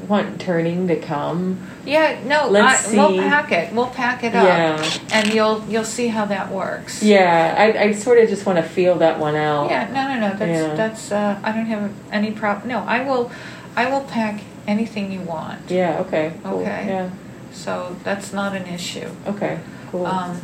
want 0.08 0.40
turning 0.42 0.88
to 0.88 0.98
come 0.98 1.58
Yeah, 1.86 2.22
no, 2.26 2.50
Let's 2.50 2.92
I, 2.94 2.96
we'll 2.98 3.18
pack 3.18 3.52
it. 3.54 3.74
We'll 3.74 3.88
pack 3.90 4.24
it 4.26 4.36
up, 4.36 4.46
Yeah. 4.46 5.00
and 5.14 5.34
you'll 5.34 5.64
you'll 5.70 5.86
see 5.86 6.08
how 6.10 6.26
that 6.26 6.52
works. 6.52 7.02
yeah 7.02 7.56
i, 7.58 7.84
I 7.86 7.92
sort 7.94 8.18
of 8.20 8.28
just 8.28 8.46
want 8.46 8.58
to 8.58 8.64
feel 8.64 8.96
that 8.98 9.18
one 9.18 9.36
out 9.38 9.70
Yeah, 9.70 9.88
no, 9.94 10.14
no, 10.14 10.28
no. 10.28 10.38
That's 10.38 10.62
Yeah. 10.62 10.76
that's. 10.76 11.12
Uh, 11.12 11.40
I 11.42 11.54
don't 11.54 11.68
have 11.68 11.90
any 12.12 12.32
problem. 12.32 12.68
No, 12.68 12.80
I 12.80 13.04
will, 13.08 13.32
I 13.78 13.90
will 13.90 14.02
pack 14.04 14.42
anything 14.68 15.10
you 15.12 15.22
want. 15.22 15.72
yeah 15.72 16.00
okay 16.02 16.34
cool. 16.44 16.60
Okay. 16.60 16.86
yeah 16.88 17.10
So 17.54 17.96
that's 18.04 18.34
not 18.34 18.56
an 18.56 18.68
issue. 18.68 19.10
okay 19.28 19.60
cool 19.92 20.06
Um, 20.06 20.40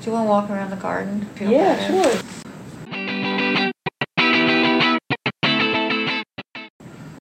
do 0.00 0.06
you 0.06 0.12
want 0.12 0.26
to 0.26 0.30
walk 0.30 0.50
around 0.50 0.70
the 0.70 0.76
garden? 0.76 1.26
Feel 1.36 1.52
yeah 1.52 1.76
better? 1.76 2.02
sure 2.02 2.22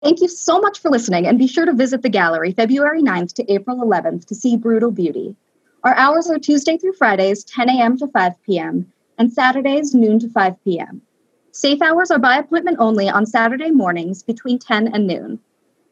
Thank 0.03 0.19
you 0.19 0.27
so 0.27 0.59
much 0.59 0.79
for 0.79 0.89
listening, 0.89 1.27
and 1.27 1.37
be 1.37 1.45
sure 1.45 1.65
to 1.65 1.73
visit 1.73 2.01
the 2.01 2.09
gallery 2.09 2.53
February 2.53 3.03
9th 3.03 3.33
to 3.33 3.51
April 3.53 3.77
11th 3.77 4.25
to 4.25 4.35
see 4.35 4.57
Brutal 4.57 4.89
Beauty. 4.89 5.35
Our 5.83 5.93
hours 5.93 6.27
are 6.27 6.39
Tuesday 6.39 6.77
through 6.77 6.93
Fridays, 6.93 7.43
10 7.43 7.69
a.m. 7.69 7.97
to 7.99 8.07
5 8.07 8.33
p.m., 8.43 8.91
and 9.19 9.31
Saturdays, 9.31 9.93
noon 9.93 10.17
to 10.19 10.29
5 10.29 10.63
p.m. 10.63 11.03
Safe 11.51 11.81
hours 11.83 12.09
are 12.09 12.19
by 12.19 12.37
appointment 12.37 12.77
only 12.79 13.09
on 13.09 13.27
Saturday 13.27 13.69
mornings 13.69 14.23
between 14.23 14.57
10 14.57 14.87
and 14.87 15.05
noon. 15.05 15.39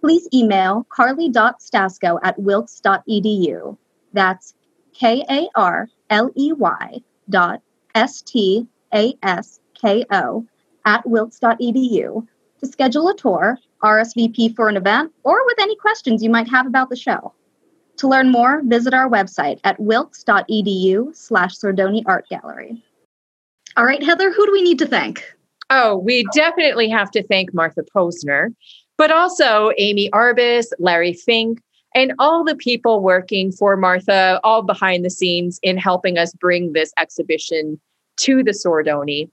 Please 0.02 0.28
email 0.34 0.86
karley.stasko 0.90 2.20
at 2.24 2.40
wilkes.edu. 2.40 3.78
That's 4.14 4.54
K 4.94 5.24
A 5.30 5.48
R 5.56 5.90
L 6.10 6.32
E 6.36 6.54
Y 6.54 7.02
dot 7.30 7.62
S 7.96 8.22
T 8.22 8.68
A 8.94 9.14
S 9.24 9.60
K 9.80 10.06
O 10.12 10.46
at 10.86 11.08
wilkes.edu 11.08 12.28
to 12.60 12.68
schedule 12.68 13.08
a 13.10 13.16
tour, 13.16 13.58
RSVP 13.84 14.56
for 14.56 14.68
an 14.68 14.78
event, 14.78 15.14
or 15.24 15.46
with 15.46 15.60
any 15.60 15.76
questions 15.78 16.24
you 16.24 16.30
might 16.30 16.50
have 16.50 16.68
about 16.68 16.90
the 16.90 16.96
show. 16.96 17.34
To 17.98 18.08
learn 18.08 18.32
more, 18.32 18.62
visit 18.64 18.94
our 18.94 19.10
website 19.10 19.60
at 19.64 19.80
wilkes.edu 19.80 21.16
slash 21.16 21.56
Sordoni 21.56 22.04
Art 22.06 22.28
Gallery. 22.30 22.82
All 23.76 23.86
right, 23.86 24.04
Heather, 24.04 24.32
who 24.32 24.46
do 24.46 24.52
we 24.52 24.62
need 24.62 24.80
to 24.80 24.88
thank? 24.88 25.24
Oh, 25.70 25.98
we 25.98 26.26
definitely 26.34 26.90
have 26.90 27.12
to 27.12 27.24
thank 27.28 27.54
Martha 27.54 27.84
Posner, 27.96 28.54
but 29.00 29.12
also 29.12 29.72
Amy 29.78 30.10
Arbus, 30.12 30.68
Larry 30.78 31.14
Fink, 31.14 31.62
and 31.96 32.14
all 32.20 32.44
the 32.44 32.56
people 32.56 33.02
working 33.02 33.50
for 33.50 33.78
Martha, 33.78 34.42
all 34.44 34.62
behind 34.62 35.06
the 35.06 35.10
scenes 35.10 35.58
in 35.64 35.78
helping 35.78 36.18
us 36.18 36.34
bring 36.34 36.74
this 36.74 36.92
exhibition 37.00 37.80
to 38.18 38.44
the 38.44 38.52
Sordoni. 38.52 39.30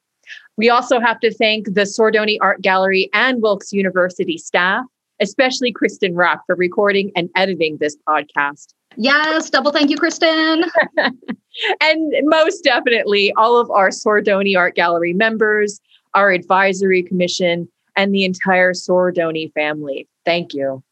We 0.56 0.70
also 0.70 1.00
have 1.00 1.18
to 1.18 1.34
thank 1.34 1.66
the 1.74 1.82
Sordoni 1.82 2.38
Art 2.40 2.62
Gallery 2.62 3.10
and 3.12 3.42
Wilkes 3.42 3.72
University 3.72 4.38
staff, 4.38 4.84
especially 5.20 5.72
Kristen 5.72 6.14
Rock 6.14 6.44
for 6.46 6.54
recording 6.54 7.10
and 7.16 7.28
editing 7.34 7.78
this 7.78 7.96
podcast. 8.08 8.68
Yes, 8.96 9.50
double 9.50 9.72
thank 9.72 9.90
you, 9.90 9.96
Kristen. 9.96 10.64
and 11.80 12.12
most 12.22 12.62
definitely 12.62 13.32
all 13.36 13.58
of 13.58 13.68
our 13.72 13.88
Sordoni 13.88 14.56
Art 14.56 14.76
Gallery 14.76 15.12
members, 15.12 15.80
our 16.14 16.30
advisory 16.30 17.02
commission, 17.02 17.68
and 17.96 18.14
the 18.14 18.24
entire 18.24 18.72
Sordoni 18.72 19.52
family. 19.52 20.08
Thank 20.24 20.54
you. 20.54 20.82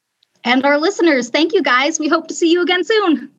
And 0.45 0.65
our 0.65 0.79
listeners, 0.79 1.31
thank 1.31 1.53
you 1.53 1.63
guys. 1.63 1.99
We 1.99 2.09
hope 2.09 2.29
to 2.29 2.35
see 2.35 2.51
you 2.51 2.63
again 2.63 2.85
soon. 2.85 3.31